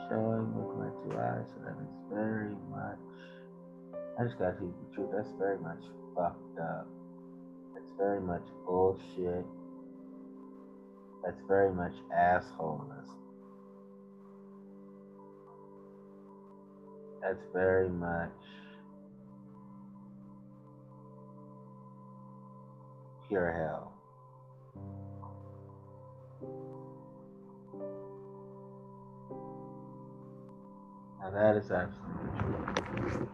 showing 0.07 0.47
with 0.55 0.79
my 0.79 0.91
two 1.03 1.19
eyes. 1.19 1.47
So 1.51 1.65
that 1.65 1.75
is 1.81 1.91
very 2.13 2.55
much 2.71 2.99
I 4.19 4.25
just 4.25 4.39
gotta 4.39 4.53
tell 4.57 4.67
you 4.67 4.75
the 4.89 4.95
truth, 4.95 5.11
that's 5.15 5.33
very 5.39 5.59
much 5.59 5.83
fucked 6.15 6.59
up. 6.61 6.87
That's 7.75 7.91
very 7.99 8.21
much 8.21 8.45
bullshit. 8.65 9.45
That's 11.25 11.41
very 11.49 11.73
much 11.73 11.93
assholeness. 12.17 13.11
That's 17.23 17.43
very 17.53 17.89
much 17.89 18.31
pure 23.29 23.53
hell. 23.53 23.93
Now 31.21 31.31
that 31.31 31.57
is 31.57 31.71
absolutely 31.71 33.11
true. 33.11 33.29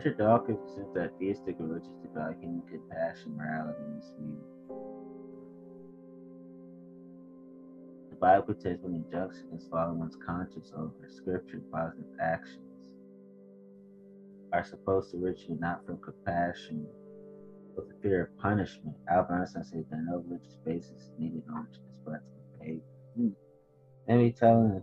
Richard 0.00 0.16
Dawkins 0.16 0.58
presents 0.64 0.94
that 0.94 1.12
theistic 1.18 1.56
religion 1.58 1.92
about 2.10 2.32
human 2.40 2.62
compassion, 2.62 3.36
morality, 3.36 3.82
and 3.82 4.02
view. 4.18 4.38
The 8.08 8.16
Bible 8.16 8.54
contains 8.54 8.82
an 8.82 8.94
injunction 8.94 9.48
against 9.48 9.68
following 9.68 9.98
one's 9.98 10.16
conscience 10.24 10.72
over 10.74 10.94
scripture 11.06 11.60
positive 11.70 12.06
actions 12.18 12.94
are 14.54 14.64
supposed 14.64 15.10
to 15.10 15.22
originate 15.22 15.60
not 15.60 15.84
from 15.84 15.98
compassion, 15.98 16.86
but 17.76 17.86
the 17.86 17.94
fear 18.00 18.22
of 18.22 18.38
punishment. 18.38 18.96
Albert 19.10 19.34
Einstein 19.34 19.64
said 19.64 19.84
that 19.90 20.00
no 20.02 20.24
religious 20.26 20.56
basis 20.64 20.92
is 20.92 21.10
needed 21.18 21.42
on 21.50 21.56
order 21.56 21.68
to 21.74 21.78
display 21.92 22.16
behavior. 22.58 22.80
Hmm. 23.18 23.28
Let 24.08 24.16
me 24.16 24.30
telling 24.32 24.70
it, 24.76 24.82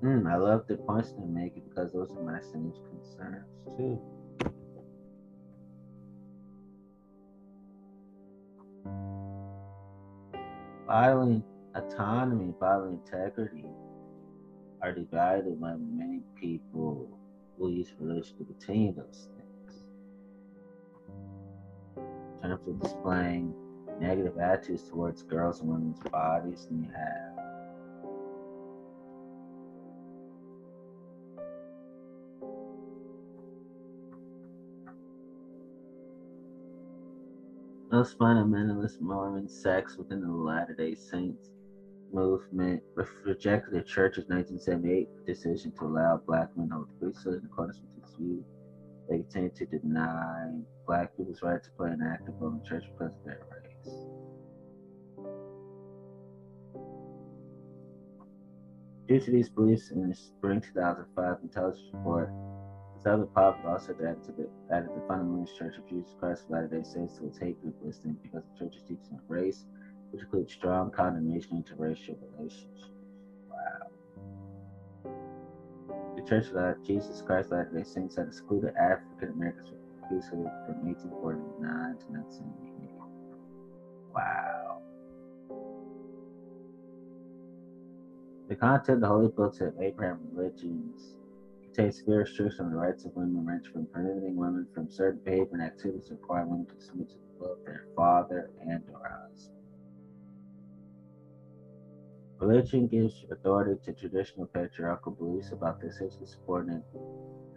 hmm, 0.00 0.26
I 0.26 0.36
love 0.36 0.62
the 0.66 0.76
points 0.76 1.12
they're 1.12 1.26
making 1.26 1.64
because 1.68 1.92
those 1.92 2.16
are 2.16 2.22
my 2.22 2.40
same 2.40 2.72
concerns 2.88 3.44
too. 3.76 4.00
Bodily 10.94 11.42
autonomy, 11.74 12.54
bodily 12.60 12.92
integrity 12.92 13.64
are 14.80 14.92
divided 14.92 15.60
by 15.60 15.74
many 15.76 16.20
people 16.40 17.18
will 17.58 17.68
use 17.68 17.92
religion 17.98 18.38
to 18.38 18.44
continue 18.44 18.94
those 18.94 19.28
things. 19.36 19.86
In 22.44 22.48
terms 22.48 22.68
of 22.68 22.80
displaying 22.80 23.52
negative 24.00 24.38
attitudes 24.38 24.88
towards 24.88 25.24
girls 25.24 25.62
and 25.62 25.68
women's 25.68 25.98
bodies, 26.12 26.68
and 26.70 26.84
you 26.84 26.90
have 26.92 27.53
Most 37.94 38.18
fundamentalist 38.18 39.00
Mormon 39.00 39.48
sects 39.48 39.96
within 39.96 40.20
the 40.20 40.26
Latter 40.26 40.74
day 40.74 40.96
Saints 40.96 41.50
movement 42.12 42.82
rejected 43.24 43.72
the 43.72 43.82
church's 43.82 44.24
1978 44.26 45.24
decision 45.24 45.70
to 45.78 45.84
allow 45.84 46.20
black 46.26 46.48
men 46.56 46.70
to 46.70 46.74
hold 46.74 46.88
the 46.88 46.94
priesthood 46.98 47.38
in 47.38 47.46
accordance 47.46 47.78
with 47.78 48.02
its 48.02 48.16
view. 48.16 48.44
They 49.08 49.18
continue 49.18 49.50
to 49.50 49.66
deny 49.66 50.50
black 50.88 51.16
people's 51.16 51.40
right 51.40 51.62
to 51.62 51.70
play 51.78 51.90
an 51.90 52.02
active 52.02 52.34
role 52.40 52.54
in 52.54 52.64
church 52.68 52.82
because 52.98 53.14
of 53.14 53.24
their 53.24 53.46
race. 53.52 53.94
Due 59.06 59.20
to 59.20 59.30
these 59.30 59.50
beliefs, 59.50 59.92
in 59.92 60.08
the 60.08 60.16
spring 60.16 60.60
2005 60.60 61.36
intelligence 61.44 61.90
report, 61.92 62.28
the 62.28 62.43
Southern 63.04 63.26
Poverty 63.28 63.68
also 63.68 63.92
added, 64.00 64.24
to 64.24 64.32
the, 64.32 64.48
added 64.74 64.88
the 64.96 65.02
Fundamentalist 65.02 65.58
Church 65.58 65.76
of 65.76 65.86
Jesus 65.86 66.14
Christ 66.18 66.44
of 66.44 66.50
Latter-day 66.50 66.82
Saints 66.82 67.18
to 67.18 67.26
its 67.26 67.38
hate 67.38 67.60
group 67.60 67.76
listing 67.84 68.16
because 68.22 68.42
the 68.44 68.58
church's 68.64 68.80
teaching 68.82 69.12
on 69.12 69.20
race, 69.28 69.66
which 70.10 70.22
includes 70.22 70.54
strong 70.54 70.90
condemnation 70.90 71.58
of 71.58 71.64
interracial 71.64 72.16
relationships. 72.38 72.88
Wow. 73.50 73.90
The 76.16 76.22
Church 76.22 76.46
of 76.54 76.82
Jesus 76.82 77.20
Christ 77.20 77.52
of 77.52 77.58
Latter-day 77.58 77.84
Saints 77.84 78.16
had 78.16 78.28
excluded 78.28 78.74
African 78.76 79.32
Americans 79.34 79.68
from 79.68 80.08
priesthood 80.08 80.48
from 80.64 80.86
1849 80.86 81.60
to 81.60 82.06
1978. 82.08 82.88
Wow. 84.14 84.80
The 88.48 88.56
content 88.56 88.96
of 88.96 89.00
the 89.02 89.08
holy 89.08 89.28
books 89.28 89.60
of 89.60 89.74
Abraham 89.78 90.20
religions 90.32 91.16
contains 91.74 91.98
severe 91.98 92.20
restrictions 92.20 92.60
on 92.60 92.70
the 92.70 92.76
rights 92.76 93.04
of 93.04 93.14
women, 93.14 93.44
ranging 93.44 93.72
from 93.72 93.86
prohibiting 93.86 94.36
women 94.36 94.66
from 94.74 94.90
certain 94.90 95.20
behavior 95.24 95.48
and 95.54 95.62
activities 95.62 96.08
requiring 96.10 96.50
women 96.50 96.66
to 96.66 96.80
submit 96.80 97.08
to 97.08 97.14
the 97.14 97.38
will 97.38 97.52
of 97.54 97.64
their 97.64 97.86
father 97.96 98.50
and 98.60 98.82
or 98.92 99.28
husband. 99.28 99.50
Religion 102.40 102.86
gives 102.86 103.24
authority 103.30 103.80
to 103.84 103.92
traditional 103.92 104.46
patriarchal 104.46 105.12
beliefs 105.12 105.52
about 105.52 105.80
the 105.80 105.88
essentially 105.88 106.26
subordinate 106.26 106.82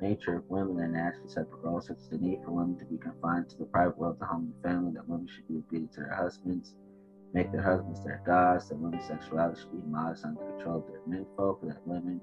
nature 0.02 0.38
of 0.38 0.50
women 0.50 0.84
and 0.84 0.94
naturally 0.94 1.30
separate 1.30 1.62
roles, 1.62 1.88
such 1.88 1.98
as 1.98 2.10
the 2.10 2.18
need 2.18 2.40
for 2.44 2.52
women 2.52 2.78
to 2.78 2.86
be 2.86 2.98
confined 2.98 3.50
to 3.50 3.58
the 3.58 3.66
private 3.66 3.98
world, 3.98 4.14
of 4.14 4.20
the 4.20 4.26
home, 4.26 4.54
and 4.54 4.64
family, 4.64 4.92
that 4.94 5.08
women 5.08 5.28
should 5.28 5.48
be 5.48 5.58
obedient 5.58 5.92
to 5.92 6.02
their 6.02 6.16
husbands, 6.16 6.76
make 7.34 7.52
their 7.52 7.62
husbands 7.62 8.04
their 8.04 8.22
gods, 8.26 8.70
that 8.70 8.78
women's 8.78 9.06
sexuality 9.06 9.60
should 9.60 9.72
be 9.72 9.90
modest 9.90 10.24
under 10.26 10.40
the 10.40 10.52
control 10.54 10.78
of 10.78 10.88
their 10.88 11.02
menfolk, 11.08 11.60
that 11.64 11.86
women 11.86 12.22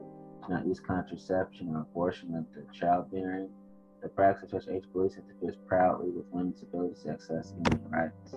not 0.49 0.67
use 0.67 0.81
contraception 0.81 1.75
or 1.75 1.81
abortion 1.81 2.35
after 2.35 2.67
childbearing. 2.73 3.49
The 4.03 4.09
practice 4.09 4.53
of 4.53 4.63
such 4.63 4.75
age 4.75 4.85
beliefs 4.93 5.17
interferes 5.17 5.57
proudly 5.67 6.11
with 6.11 6.27
women's 6.31 6.63
ability 6.63 6.95
to 7.05 7.11
access 7.11 7.53
human 7.53 7.91
rights. 7.91 8.37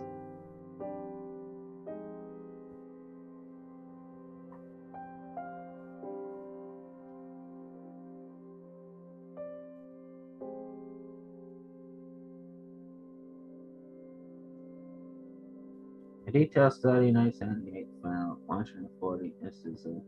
A 16.27 16.31
detailed 16.31 16.73
study 16.73 17.07
in 17.07 17.15
1978 17.15 17.87
found 18.03 18.37
140 18.47 19.33
instances 19.41 19.85
of 19.85 20.01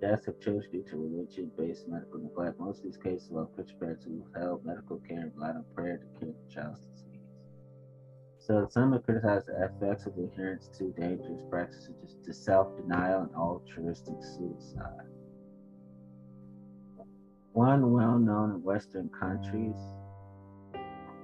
deaths 0.00 0.26
of 0.26 0.40
children 0.40 0.70
due 0.72 0.84
to 0.90 0.96
religion-based 0.96 1.88
medical 1.88 2.20
neglect. 2.20 2.58
Most 2.58 2.78
of 2.78 2.84
these 2.84 2.96
cases 2.96 3.28
involve 3.28 3.54
Christian 3.54 3.78
parents 3.78 4.04
who 4.04 4.24
held 4.34 4.64
medical 4.64 4.98
care 5.08 5.20
and 5.20 5.32
relied 5.34 5.56
on 5.56 5.64
prayer 5.74 5.98
to 5.98 6.18
cure 6.18 6.32
the 6.32 6.54
child's 6.54 6.80
disease. 6.80 7.20
So 8.38 8.66
some 8.70 8.92
have 8.92 9.04
criticized 9.04 9.46
the 9.46 9.64
effects 9.64 10.06
of 10.06 10.16
adherence 10.16 10.68
to 10.78 10.92
dangerous 10.98 11.42
practices 11.50 11.94
such 12.06 12.28
as 12.28 12.44
self-denial 12.44 13.22
and 13.22 13.34
altruistic 13.34 14.16
suicide. 14.22 15.06
One 17.52 17.92
well-known 17.92 18.50
in 18.50 18.62
Western 18.62 19.10
countries 19.10 19.76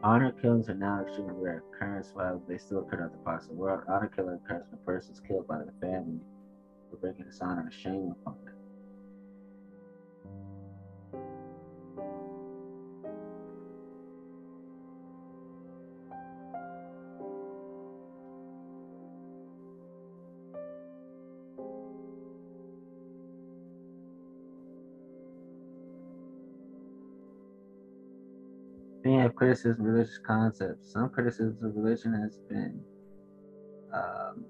Honor 0.03 0.31
killings 0.31 0.69
are 0.69 0.75
now 0.75 1.03
extremely 1.03 1.35
rare 1.35 1.65
occurrence, 1.73 2.11
while 2.13 2.41
they 2.47 2.59
still 2.59 2.79
occur 2.79 2.99
in 2.99 3.05
other 3.05 3.17
parts 3.25 3.47
of 3.47 3.51
the 3.51 3.57
world. 3.57 3.83
Honor 3.89 4.09
killing 4.15 4.35
occurs 4.35 4.63
when 4.71 4.79
a 4.81 4.85
person 4.85 5.13
is 5.13 5.21
killed 5.21 5.49
by 5.49 5.59
their 5.59 5.73
family 5.81 6.21
for 6.91 6.97
bringing 6.99 7.25
dishonor 7.25 7.63
and 7.63 7.73
shame 7.73 8.13
upon 8.21 8.37
criticism 29.47 29.87
of 29.87 29.93
religious 29.93 30.19
concepts. 30.19 30.93
Some 30.93 31.09
criticism 31.09 31.57
of 31.63 31.77
religion 31.77 32.13
has 32.15 32.39
been 32.49 32.81
um, 33.95 34.45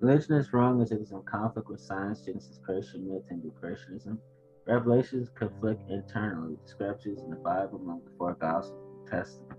religion 0.00 0.34
is 0.36 0.52
wrong 0.54 0.80
as 0.80 0.92
it 0.92 1.00
is 1.00 1.12
in 1.12 1.22
conflict 1.22 1.68
with 1.68 1.80
science, 1.80 2.22
Genesis, 2.22 2.58
creation 2.64 3.06
myth, 3.06 3.22
Hindu 3.28 3.50
creationism. 3.62 4.16
Revelations 4.66 5.28
conflict 5.34 5.82
internally, 5.90 6.56
discrepancies 6.64 7.18
in 7.18 7.30
the 7.30 7.36
Bible 7.36 7.78
among 7.82 8.00
the 8.04 8.10
four 8.16 8.34
Gospels 8.40 8.96
Testament. 9.10 9.58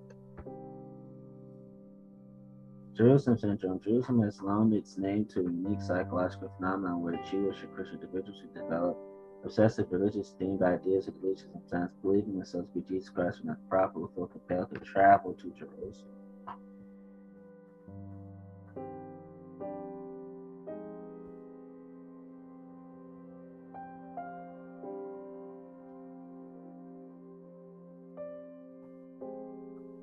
Jerusalem 2.98 3.38
syndrome. 3.38 3.80
Jerusalem 3.84 4.24
has 4.24 4.42
loaned 4.42 4.74
its 4.74 4.98
name 4.98 5.26
to 5.26 5.42
a 5.42 5.44
unique 5.44 5.82
psychological 5.82 6.52
phenomenon 6.58 7.02
where 7.02 7.22
Jewish 7.30 7.62
and 7.62 7.74
Christian 7.74 8.00
individuals 8.02 8.42
who 8.42 8.62
develop 8.62 8.98
obsessive 9.44 9.88
religious 9.92 10.34
themed 10.40 10.62
ideas 10.62 11.08
of 11.08 11.16
religion, 11.22 11.50
sometimes 11.54 11.92
believing 12.02 12.36
themselves 12.36 12.68
to 12.74 12.80
be 12.80 12.96
Jesus 12.96 13.10
Christ 13.10 13.40
when 13.40 13.48
not 13.48 13.70
properly 13.70 14.06
feel 14.16 14.28
compelled 14.28 14.70
to 14.74 14.80
travel 14.80 15.34
to 15.34 15.52
Jerusalem. 15.58 16.08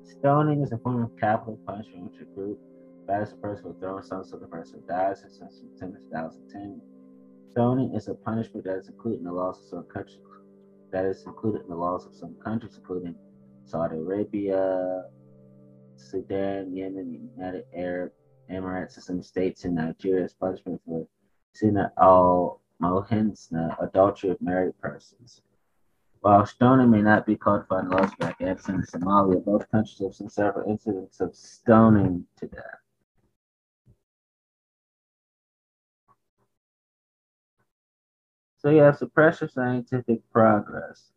Stoning 0.03 0.61
is 0.61 0.73
a 0.73 0.77
form 0.79 1.03
of 1.03 1.17
capital 1.17 1.57
punishment 1.65 2.11
which 2.11 2.21
a 2.21 2.25
group 2.35 2.59
batters 3.07 3.31
a 3.31 3.35
person 3.37 3.69
with 3.69 3.79
throwing 3.79 4.03
stones 4.03 4.29
so 4.29 4.37
the 4.37 4.47
person 4.47 4.83
dies 4.87 5.21
since 5.21 5.61
2010. 5.79 6.81
Stoning 7.51 7.95
is 7.95 8.07
a 8.07 8.13
punishment 8.13 8.63
that 8.65 8.77
is 8.77 8.89
included 8.89 9.19
in 9.19 9.25
the 9.25 9.31
laws 9.31 9.59
of 9.59 9.69
some 9.69 9.83
countries. 9.85 10.19
That 10.91 11.05
is 11.05 11.25
included 11.25 11.63
in 11.63 11.69
the 11.69 11.75
laws 11.75 12.05
of 12.05 12.13
some 12.13 12.35
countries, 12.43 12.77
including 12.77 13.15
Saudi 13.65 13.97
Arabia, 13.97 15.05
Sudan, 15.95 16.75
Yemen, 16.75 17.29
United 17.35 17.65
Arab 17.73 18.11
Emirates, 18.51 18.95
and 18.95 19.03
some 19.03 19.23
states 19.23 19.65
in 19.65 19.75
Nigeria 19.75 20.25
as 20.25 20.33
punishment 20.33 20.79
for 20.85 21.07
Sina 21.53 21.91
al 21.99 22.61
Mohinsna, 22.81 23.75
adultery 23.81 24.29
of 24.29 24.41
married 24.41 24.79
persons. 24.79 25.41
While 26.21 26.45
stoning 26.45 26.91
may 26.91 27.01
not 27.01 27.25
be 27.25 27.35
codified 27.35 27.85
in 27.85 27.89
laws 27.89 28.11
of 28.19 28.27
Afghanistan 28.27 28.75
and 28.75 28.87
Somalia, 28.87 29.43
both 29.43 29.69
countries 29.71 29.99
have 29.99 30.13
seen 30.13 30.29
several 30.29 30.69
incidents 30.69 31.19
of 31.19 31.35
stoning 31.35 32.25
to 32.37 32.47
death. 32.47 32.79
So 38.61 38.69
you 38.69 38.81
have 38.81 38.97
suppression 38.97 39.45
of 39.45 39.51
scientific 39.51 40.19
progress. 40.33 41.13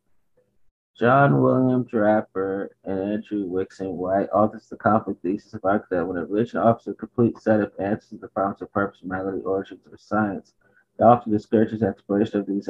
John 0.96 1.42
William 1.42 1.82
Draper 1.82 2.70
and 2.84 3.00
Andrew 3.00 3.58
Dickson 3.58 3.96
White 3.96 4.28
authors 4.32 4.68
the 4.68 4.76
conflict 4.76 5.22
thesis 5.22 5.52
of 5.54 5.62
that 5.62 6.06
when 6.06 6.18
a 6.18 6.24
religion 6.24 6.60
offers 6.60 6.86
a 6.86 6.94
complete 6.94 7.36
set 7.40 7.58
of 7.58 7.72
answers 7.80 8.10
to 8.10 8.18
the 8.18 8.28
problems 8.28 8.62
of 8.62 8.72
purpose, 8.72 9.00
morality, 9.02 9.42
origins, 9.42 9.80
or 9.90 9.98
science, 9.98 10.54
it 11.00 11.02
often 11.02 11.32
discourages 11.32 11.82
exploration 11.82 12.38
of 12.38 12.46
these 12.46 12.68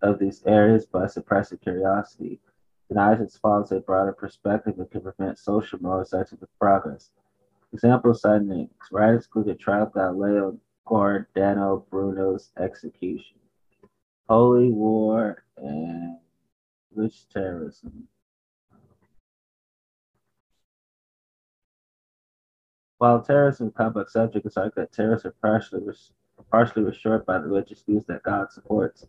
of 0.00 0.18
these 0.18 0.42
areas 0.46 0.86
by 0.86 1.06
suppressing 1.06 1.58
curiosity, 1.58 2.40
denies 2.88 3.20
its 3.20 3.36
follows 3.36 3.72
a 3.72 3.80
broader 3.80 4.12
perspective, 4.12 4.78
and 4.78 4.90
can 4.90 5.02
prevent 5.02 5.38
social 5.38 5.78
moral 5.82 6.06
scientific 6.06 6.48
progress. 6.58 7.10
Example 7.74 8.14
cited 8.14 8.70
writers 8.90 9.26
included 9.26 9.60
Trial 9.60 9.92
Galileo 9.94 10.58
Giordano 10.88 11.84
Bruno's 11.90 12.52
execution. 12.58 13.36
Holy 14.28 14.70
War 14.70 15.44
and 15.58 16.16
Rich 16.94 17.28
Terrorism. 17.28 18.08
While 22.98 23.20
terrorism 23.20 23.66
is 23.66 23.72
a 23.74 23.76
complex 23.76 24.14
subject, 24.14 24.46
it's 24.46 24.56
like 24.56 24.74
that 24.76 24.92
terrorists 24.92 25.26
are 25.26 25.34
partially, 25.42 25.82
partially 26.50 26.84
restored 26.84 27.26
by 27.26 27.38
the 27.38 27.44
religious 27.44 27.82
views 27.82 28.04
that 28.06 28.22
God 28.22 28.50
supports 28.50 29.02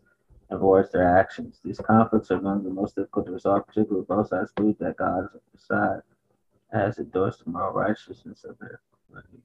and 0.50 0.58
avoids 0.58 0.92
their 0.92 1.16
actions. 1.18 1.60
These 1.64 1.78
conflicts 1.78 2.30
are 2.30 2.36
among 2.36 2.64
the 2.64 2.70
most 2.70 2.96
difficult 2.96 3.26
to 3.26 3.32
resolve, 3.32 3.66
particularly 3.66 4.04
both 4.06 4.28
sides 4.28 4.52
believe 4.54 4.76
that 4.78 4.98
God 4.98 5.24
is 5.24 5.30
on 5.32 5.40
their 5.52 5.60
side 5.78 6.02
and 6.72 6.82
has 6.82 6.98
endorsed 6.98 7.44
the 7.44 7.50
moral 7.50 7.72
righteousness 7.72 8.44
of 8.44 8.58
their 8.58 8.80
religion. 9.08 9.40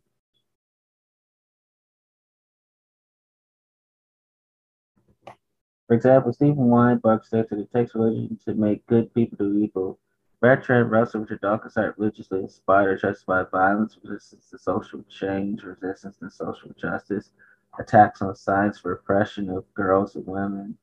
For 5.91 5.95
example, 5.95 6.31
Steven 6.31 6.67
Weinberg 6.67 7.25
states 7.25 7.49
that 7.49 7.59
it 7.59 7.69
takes 7.73 7.95
religion 7.95 8.39
to 8.45 8.53
make 8.53 8.87
good 8.87 9.13
people 9.13 9.37
do 9.37 9.57
evil. 9.57 9.99
Bertrand 10.39 10.89
Russell, 10.89 11.19
Richard 11.19 11.41
Dawkins 11.41 11.73
cite 11.73 11.99
religiously 11.99 12.39
inspired 12.39 12.91
or 12.91 12.95
justified 12.95 13.51
violence, 13.51 13.97
resistance 14.01 14.49
to 14.51 14.57
social 14.57 15.03
change, 15.09 15.63
resistance 15.63 16.15
to 16.19 16.29
social 16.29 16.71
justice, 16.79 17.31
attacks 17.77 18.21
on 18.21 18.33
science, 18.35 18.85
repression 18.85 19.49
of 19.49 19.65
girls 19.73 20.15
and 20.15 20.25
women, 20.25 20.77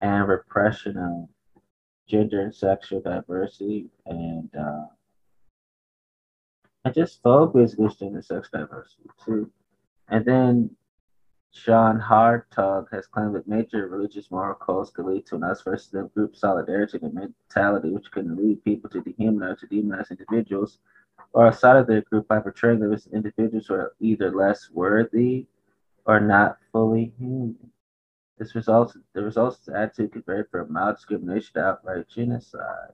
and 0.00 0.26
repression 0.26 0.96
of 0.96 1.28
gender 2.08 2.40
and 2.40 2.54
sexual 2.54 3.02
diversity, 3.02 3.90
and 4.06 4.48
uh, 4.58 4.86
and 6.86 6.94
just 6.94 7.22
focus 7.22 7.74
against 7.74 7.98
gender 7.98 8.16
and 8.16 8.24
sex 8.24 8.48
diversity 8.50 9.10
too. 9.22 9.50
And 10.08 10.24
then 10.24 10.70
John 11.52 12.00
Hartung 12.00 12.86
has 12.92 13.06
claimed 13.08 13.34
that 13.34 13.48
major 13.48 13.88
religious 13.88 14.30
moral 14.30 14.54
codes 14.54 14.90
could 14.90 15.06
lead 15.06 15.26
to 15.26 15.36
an 15.36 15.42
us 15.42 15.62
versus 15.62 15.90
them 15.90 16.08
group 16.14 16.36
solidarity 16.36 16.98
and 17.02 17.12
mentality, 17.12 17.90
which 17.90 18.10
can 18.10 18.36
lead 18.36 18.64
people 18.64 18.88
to 18.90 19.02
dehumanize 19.02 19.62
or 19.62 19.66
demonize 19.66 20.10
individuals 20.10 20.78
or 21.32 21.48
outside 21.48 21.76
of 21.76 21.86
their 21.86 22.02
group 22.02 22.28
by 22.28 22.38
portraying 22.38 22.78
them 22.78 22.92
as 22.92 23.08
individuals 23.08 23.66
who 23.66 23.74
are 23.74 23.94
either 24.00 24.30
less 24.30 24.70
worthy 24.70 25.46
or 26.04 26.20
not 26.20 26.58
fully 26.72 27.12
human. 27.18 27.72
This 28.38 28.54
results 28.54 28.96
the 29.12 29.22
results 29.22 29.58
of 29.58 29.74
the 29.74 29.80
attitude 29.80 30.12
can 30.12 30.22
vary 30.22 30.44
from 30.50 30.72
mild 30.72 30.96
discrimination 30.96 31.54
to 31.54 31.64
outright 31.64 32.08
genocide. 32.08 32.92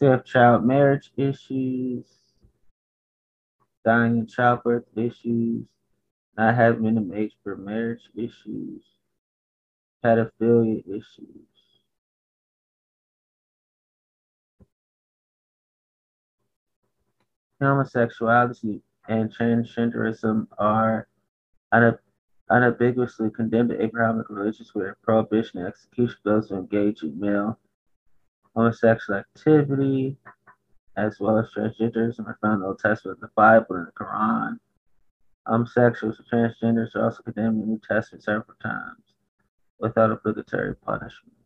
They 0.00 0.06
have 0.06 0.24
child 0.24 0.64
marriage 0.64 1.12
issues, 1.18 2.06
dying 3.84 4.16
in 4.16 4.26
childbirth 4.26 4.86
issues, 4.96 5.66
not 6.38 6.54
having 6.54 6.82
minimum 6.82 7.12
age 7.14 7.36
for 7.44 7.54
marriage 7.54 8.08
issues, 8.16 8.82
pedophilia 10.02 10.82
issues. 10.88 11.46
Homosexuality 17.60 18.80
and 19.06 19.30
transgenderism 19.30 20.46
are 20.56 21.08
unambiguously 22.48 23.28
condemned 23.30 23.72
in 23.72 23.82
Abrahamic 23.82 24.30
religions 24.30 24.74
with 24.74 24.94
prohibition 25.02 25.58
and 25.58 25.68
execution 25.68 26.16
of 26.24 26.32
those 26.32 26.48
who 26.48 26.56
engage 26.56 27.02
in 27.02 27.20
male 27.20 27.58
homosexual 28.54 29.18
activity, 29.18 30.16
as 30.96 31.18
well 31.20 31.38
as 31.38 31.46
transgenderism, 31.56 32.26
are 32.26 32.38
found 32.40 32.54
in 32.54 32.60
the 32.60 32.66
Old 32.66 32.78
Testament, 32.78 33.20
the 33.20 33.30
Bible, 33.34 33.76
and 33.76 33.86
the 33.86 33.92
Quran. 33.92 34.58
Um, 35.46 35.66
Homosexuals 35.66 36.18
and 36.18 36.28
transgenders 36.28 36.94
are 36.94 37.04
also 37.04 37.22
condemned 37.22 37.54
in 37.54 37.60
the 37.60 37.66
New 37.66 37.80
Testament 37.88 38.24
several 38.24 38.56
times 38.62 39.02
without 39.78 40.10
obligatory 40.10 40.76
punishment. 40.76 41.39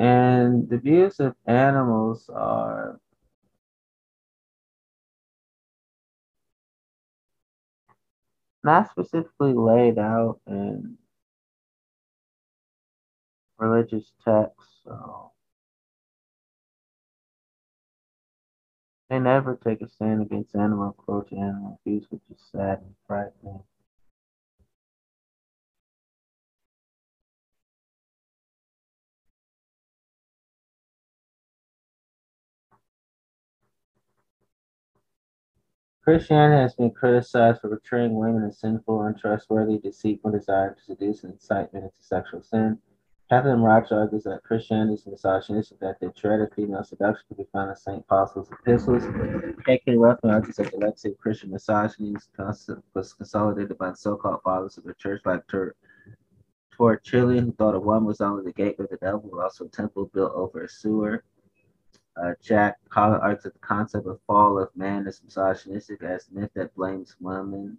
And 0.00 0.70
the 0.70 0.78
views 0.78 1.20
of 1.20 1.36
animals 1.46 2.30
are 2.34 3.00
not 8.64 8.90
specifically 8.90 9.54
laid 9.54 9.98
out 9.98 10.40
in 10.46 10.96
religious 13.58 14.12
texts, 14.24 14.80
so 14.84 15.32
they 19.10 19.18
never 19.18 19.56
take 19.56 19.82
a 19.82 19.88
stand 19.88 20.22
against 20.22 20.56
animal 20.56 20.92
cruelty, 20.92 21.36
animal 21.36 21.80
abuse, 21.84 22.06
which 22.10 22.22
is 22.30 22.40
sad 22.52 22.80
and 22.80 22.94
frightening. 23.06 23.62
Christianity 36.10 36.60
has 36.60 36.74
been 36.74 36.90
criticized 36.90 37.60
for 37.60 37.68
portraying 37.68 38.16
women 38.16 38.42
as 38.42 38.58
sinful, 38.58 39.00
untrustworthy, 39.02 39.78
deceitful, 39.78 40.32
desire 40.32 40.74
to 40.74 40.82
seduce, 40.82 41.22
and 41.22 41.34
incitement 41.34 41.84
into 41.84 42.02
sexual 42.02 42.42
sin. 42.42 42.78
Catherine 43.28 43.60
Roach 43.60 43.92
argues 43.92 44.24
that 44.24 44.42
Christianity 44.42 44.94
is 44.94 45.06
misogynistic, 45.06 45.78
that 45.78 46.00
the 46.00 46.08
dread 46.20 46.40
of 46.40 46.52
female 46.52 46.82
seduction 46.82 47.24
can 47.28 47.36
be 47.36 47.48
found 47.52 47.70
in 47.70 47.76
St. 47.76 48.04
Paul's 48.08 48.36
epistles. 48.36 49.04
K.K. 49.64 49.96
Ruthven 49.96 50.30
argues 50.30 50.56
that 50.56 50.72
the 50.72 50.78
legacy 50.78 51.10
of 51.10 51.18
Christian 51.18 51.52
misogyny 51.52 52.16
was 52.92 53.12
consolidated 53.12 53.78
by 53.78 53.90
the 53.90 53.96
so-called 53.96 54.40
fathers 54.42 54.78
of 54.78 54.82
the 54.82 54.94
church 54.94 55.22
like 55.24 55.46
Tur- 55.46 55.76
Tertullian, 56.76 57.44
who 57.44 57.52
thought 57.52 57.76
a 57.76 57.78
woman 57.78 58.06
was 58.06 58.20
only 58.20 58.42
the 58.42 58.52
gateway 58.52 58.86
of 58.86 58.90
the 58.90 58.96
devil, 58.96 59.30
but 59.32 59.44
also 59.44 59.66
a 59.66 59.68
temple 59.68 60.10
built 60.12 60.32
over 60.34 60.64
a 60.64 60.68
sewer. 60.68 61.22
Uh, 62.16 62.32
Jack 62.42 62.76
Collett 62.88 63.20
argues 63.22 63.44
that 63.44 63.52
the 63.54 63.60
concept 63.60 64.06
of 64.06 64.20
fall 64.26 64.58
of 64.58 64.74
man 64.74 65.06
is 65.06 65.22
misogynistic 65.24 66.02
as 66.02 66.28
myth 66.32 66.50
that 66.54 66.74
blames 66.74 67.16
women 67.20 67.78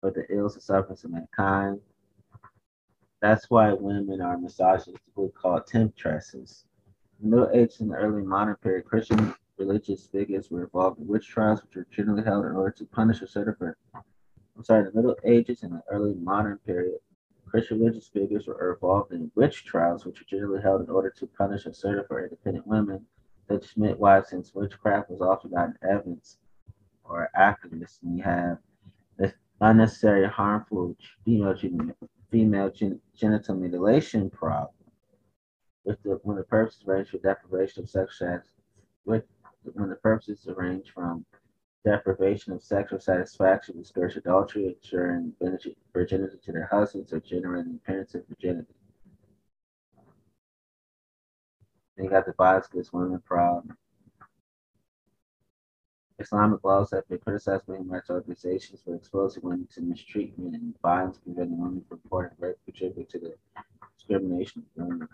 for 0.00 0.10
the 0.10 0.24
ills 0.32 0.54
and 0.54 0.62
sufferings 0.62 1.04
of 1.04 1.10
mankind. 1.10 1.80
That's 3.20 3.50
why 3.50 3.72
women 3.72 4.20
are 4.20 4.36
misogynistically 4.36 5.34
called 5.34 5.66
temptresses. 5.66 6.64
In 7.22 7.30
the 7.30 7.36
Middle 7.36 7.50
Ages 7.52 7.80
and 7.80 7.90
the 7.90 7.96
early 7.96 8.22
modern 8.22 8.56
period, 8.56 8.84
Christian 8.84 9.34
religious 9.58 10.06
figures 10.06 10.50
were 10.50 10.64
involved 10.64 11.00
in 11.00 11.06
witch 11.08 11.26
trials, 11.26 11.62
which 11.62 11.74
were 11.74 11.86
generally 11.90 12.22
held 12.22 12.44
in 12.44 12.52
order 12.52 12.70
to 12.70 12.84
punish 12.84 13.20
a 13.22 13.26
certain. 13.26 13.74
I'm 13.94 14.64
sorry, 14.64 14.84
the 14.84 14.92
Middle 14.92 15.16
Ages 15.24 15.64
and 15.64 15.72
the 15.72 15.82
early 15.90 16.14
modern 16.14 16.58
period, 16.58 16.98
Christian 17.46 17.80
religious 17.80 18.08
figures 18.08 18.46
were 18.46 18.74
involved 18.74 19.12
in 19.12 19.30
witch 19.34 19.64
trials, 19.64 20.06
which 20.06 20.20
were 20.20 20.26
generally 20.26 20.62
held 20.62 20.82
in 20.82 20.90
order 20.90 21.10
to 21.10 21.26
punish 21.26 21.66
a 21.66 21.74
certain 21.74 22.04
for 22.06 22.22
independent 22.22 22.66
women 22.66 23.04
that 23.48 23.64
Schmidt 23.64 23.98
why 23.98 24.22
since 24.22 24.54
witchcraft 24.54 25.10
was 25.10 25.20
often 25.20 25.50
not 25.52 25.70
evidence 25.88 26.38
or 27.04 27.30
activists, 27.38 28.02
and 28.02 28.16
you 28.16 28.22
have 28.22 28.58
the 29.18 29.32
unnecessary 29.60 30.26
harmful 30.28 30.96
female, 31.24 31.56
female 32.30 32.72
genital 33.16 33.54
mutilation 33.54 34.30
problem, 34.30 34.74
with 35.84 36.02
the 36.02 36.18
when 36.22 36.36
the 36.36 36.44
purposes 36.44 36.86
range 36.86 37.08
from 37.08 37.20
deprivation 37.20 37.82
of 37.84 37.88
sexual 37.88 38.40
with 39.04 39.24
when 39.74 39.88
the 39.88 39.96
purposes 39.96 40.46
range 40.56 40.90
from 40.92 41.24
deprivation 41.84 42.52
of 42.52 42.62
sexual 42.62 42.98
satisfaction, 42.98 43.78
discourage 43.78 44.16
adultery, 44.16 44.76
ensuring 44.82 45.32
virginity 45.92 46.38
to 46.42 46.52
their 46.52 46.68
husbands, 46.70 47.12
or 47.12 47.20
generating 47.20 47.78
appearance 47.82 48.14
of 48.16 48.26
virginity. 48.26 48.74
They 51.96 52.06
got 52.06 52.26
the 52.26 52.32
bias 52.32 52.66
against 52.70 52.92
women 52.92 53.20
problem. 53.20 53.76
Islamic 56.18 56.64
laws 56.64 56.90
have 56.92 57.06
been 57.08 57.18
criticized 57.18 57.66
by 57.66 57.74
rights 57.74 58.08
organizations 58.10 58.80
for 58.82 58.94
exposing 58.94 59.42
women 59.42 59.68
to 59.74 59.82
mistreatment 59.82 60.54
and 60.54 60.74
violence, 60.80 61.18
preventing 61.18 61.58
women 61.58 61.84
from 61.88 62.00
reporting 62.02 62.36
rape, 62.38 62.56
contributing 62.64 63.06
to 63.10 63.18
the 63.18 63.34
discrimination 63.96 64.64
of 64.78 64.86
women. 64.86 65.08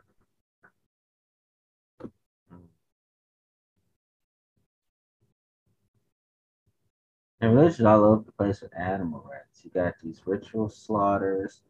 And 7.40 7.56
religion 7.56 7.86
all 7.86 8.04
over 8.04 8.22
the 8.24 8.32
place 8.32 8.60
with 8.60 8.76
animal 8.76 9.28
rights. 9.28 9.64
You 9.64 9.70
got 9.70 9.94
these 10.00 10.22
ritual 10.24 10.68
slaughters, 10.68 11.62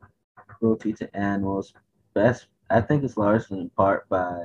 cruelty 0.47 0.93
to 0.95 1.17
animals. 1.17 1.73
Best, 2.13 2.49
I 2.69 2.83
think 2.83 3.05
it's 3.05 3.17
largely 3.17 3.59
in 3.59 3.71
part 3.71 4.07
by 4.11 4.45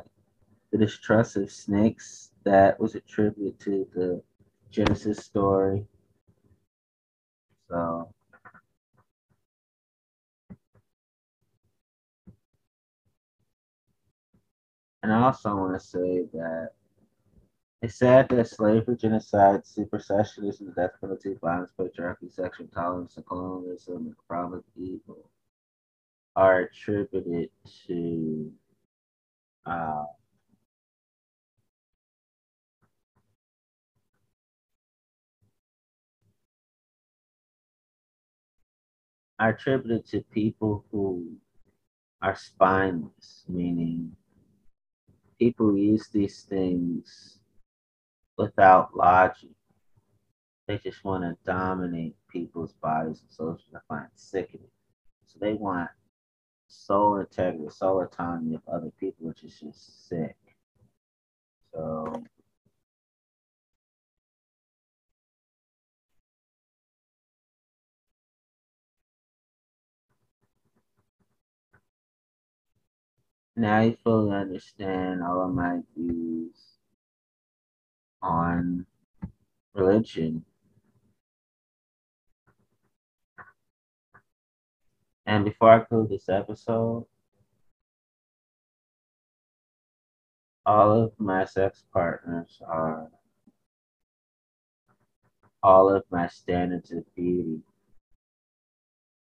the 0.71 0.77
distrust 0.77 1.37
of 1.37 1.51
snakes 1.51 2.31
that 2.43 2.79
was 2.79 2.95
attributed 2.95 3.59
to 3.59 3.87
the 3.93 4.21
Genesis 4.69 5.19
story. 5.19 5.85
So 7.69 8.13
and 15.03 15.11
I 15.11 15.23
also 15.23 15.55
want 15.55 15.73
to 15.73 15.85
say 15.85 16.25
that 16.33 16.71
it's 17.81 17.95
sad 17.95 18.29
that 18.29 18.47
slavery, 18.47 18.97
genocide, 18.97 19.61
supersessionism, 19.63 20.65
the 20.65 20.73
death 20.75 20.91
penalty, 20.99 21.35
violence, 21.39 21.71
patriarchy, 21.77 22.31
sexual 22.31 22.65
intolerance, 22.65 23.17
and 23.17 23.25
colonialism, 23.25 24.07
and 24.07 24.15
problem 24.27 24.63
evil 24.75 25.29
are 26.35 26.61
attributed 26.61 27.49
to 27.87 28.51
uh, 29.65 30.03
I 39.39 39.49
attribute 39.49 39.99
it 39.99 40.07
to 40.07 40.21
people 40.21 40.83
who 40.91 41.37
are 42.21 42.35
spineless, 42.35 43.45
meaning 43.47 44.15
people 45.37 45.77
use 45.77 46.07
these 46.09 46.41
things 46.43 47.39
without 48.37 48.95
logic. 48.95 49.49
They 50.67 50.79
just 50.79 51.03
want 51.03 51.23
to 51.23 51.37
dominate 51.45 52.15
people's 52.29 52.73
bodies 52.73 53.21
and 53.21 53.31
souls. 53.31 53.61
I 53.75 53.79
find 53.87 54.07
sickening. 54.15 54.71
So 55.25 55.37
they 55.39 55.53
want 55.53 55.89
soul 56.67 57.17
integrity, 57.17 57.69
soul 57.69 58.01
autonomy 58.01 58.55
of 58.55 58.67
other 58.67 58.91
people, 58.99 59.27
which 59.27 59.43
is 59.43 59.59
just 59.59 60.09
sick. 60.09 60.35
So 61.73 62.23
now 73.57 73.81
you 73.81 73.97
fully 74.03 74.35
understand 74.35 75.23
all 75.23 75.41
of 75.43 75.53
my 75.53 75.79
views 75.95 76.77
on 78.21 78.85
religion. 79.73 80.45
And 85.25 85.43
before 85.43 85.71
I 85.71 85.79
close 85.79 86.09
this 86.09 86.29
episode, 86.29 87.05
all 90.63 90.91
of 90.91 91.13
my 91.17 91.45
sex 91.45 91.83
partners 91.91 92.61
are 92.65 93.09
all 95.63 95.89
of 95.89 96.03
my 96.11 96.27
standards 96.27 96.91
of 96.91 97.03
beauty 97.15 97.61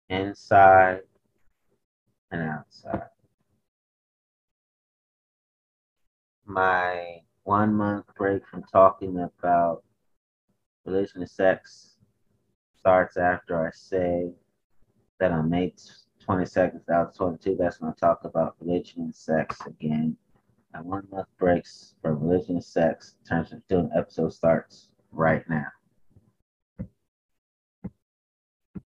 inside 0.09 1.01
and 2.31 2.41
outside. 2.41 3.14
My 6.45 7.21
one 7.43 7.73
month 7.73 8.05
break 8.15 8.45
from 8.47 8.63
talking 8.71 9.19
about 9.19 9.83
religion 10.85 11.21
and 11.21 11.29
sex 11.29 11.97
starts 12.77 13.17
after 13.17 13.67
I 13.67 13.71
say 13.71 14.31
that 15.19 15.31
on 15.31 15.49
May 15.49 15.73
22nd, 16.27 16.85
2022, 16.85 17.55
that's 17.57 17.81
when 17.81 17.89
I 17.89 17.93
talk 17.99 18.25
about 18.25 18.55
religion 18.59 19.01
and 19.01 19.15
sex 19.15 19.57
again. 19.65 20.15
And 20.73 20.85
one 20.85 21.07
month 21.11 21.27
breaks 21.39 21.95
for 22.01 22.15
religion 22.15 22.55
and 22.55 22.63
sex 22.63 23.15
in 23.21 23.37
terms 23.37 23.51
of 23.51 23.67
doing 23.67 23.89
episode 23.95 24.33
starts 24.33 24.89
right 25.11 25.43
now. 25.49 25.65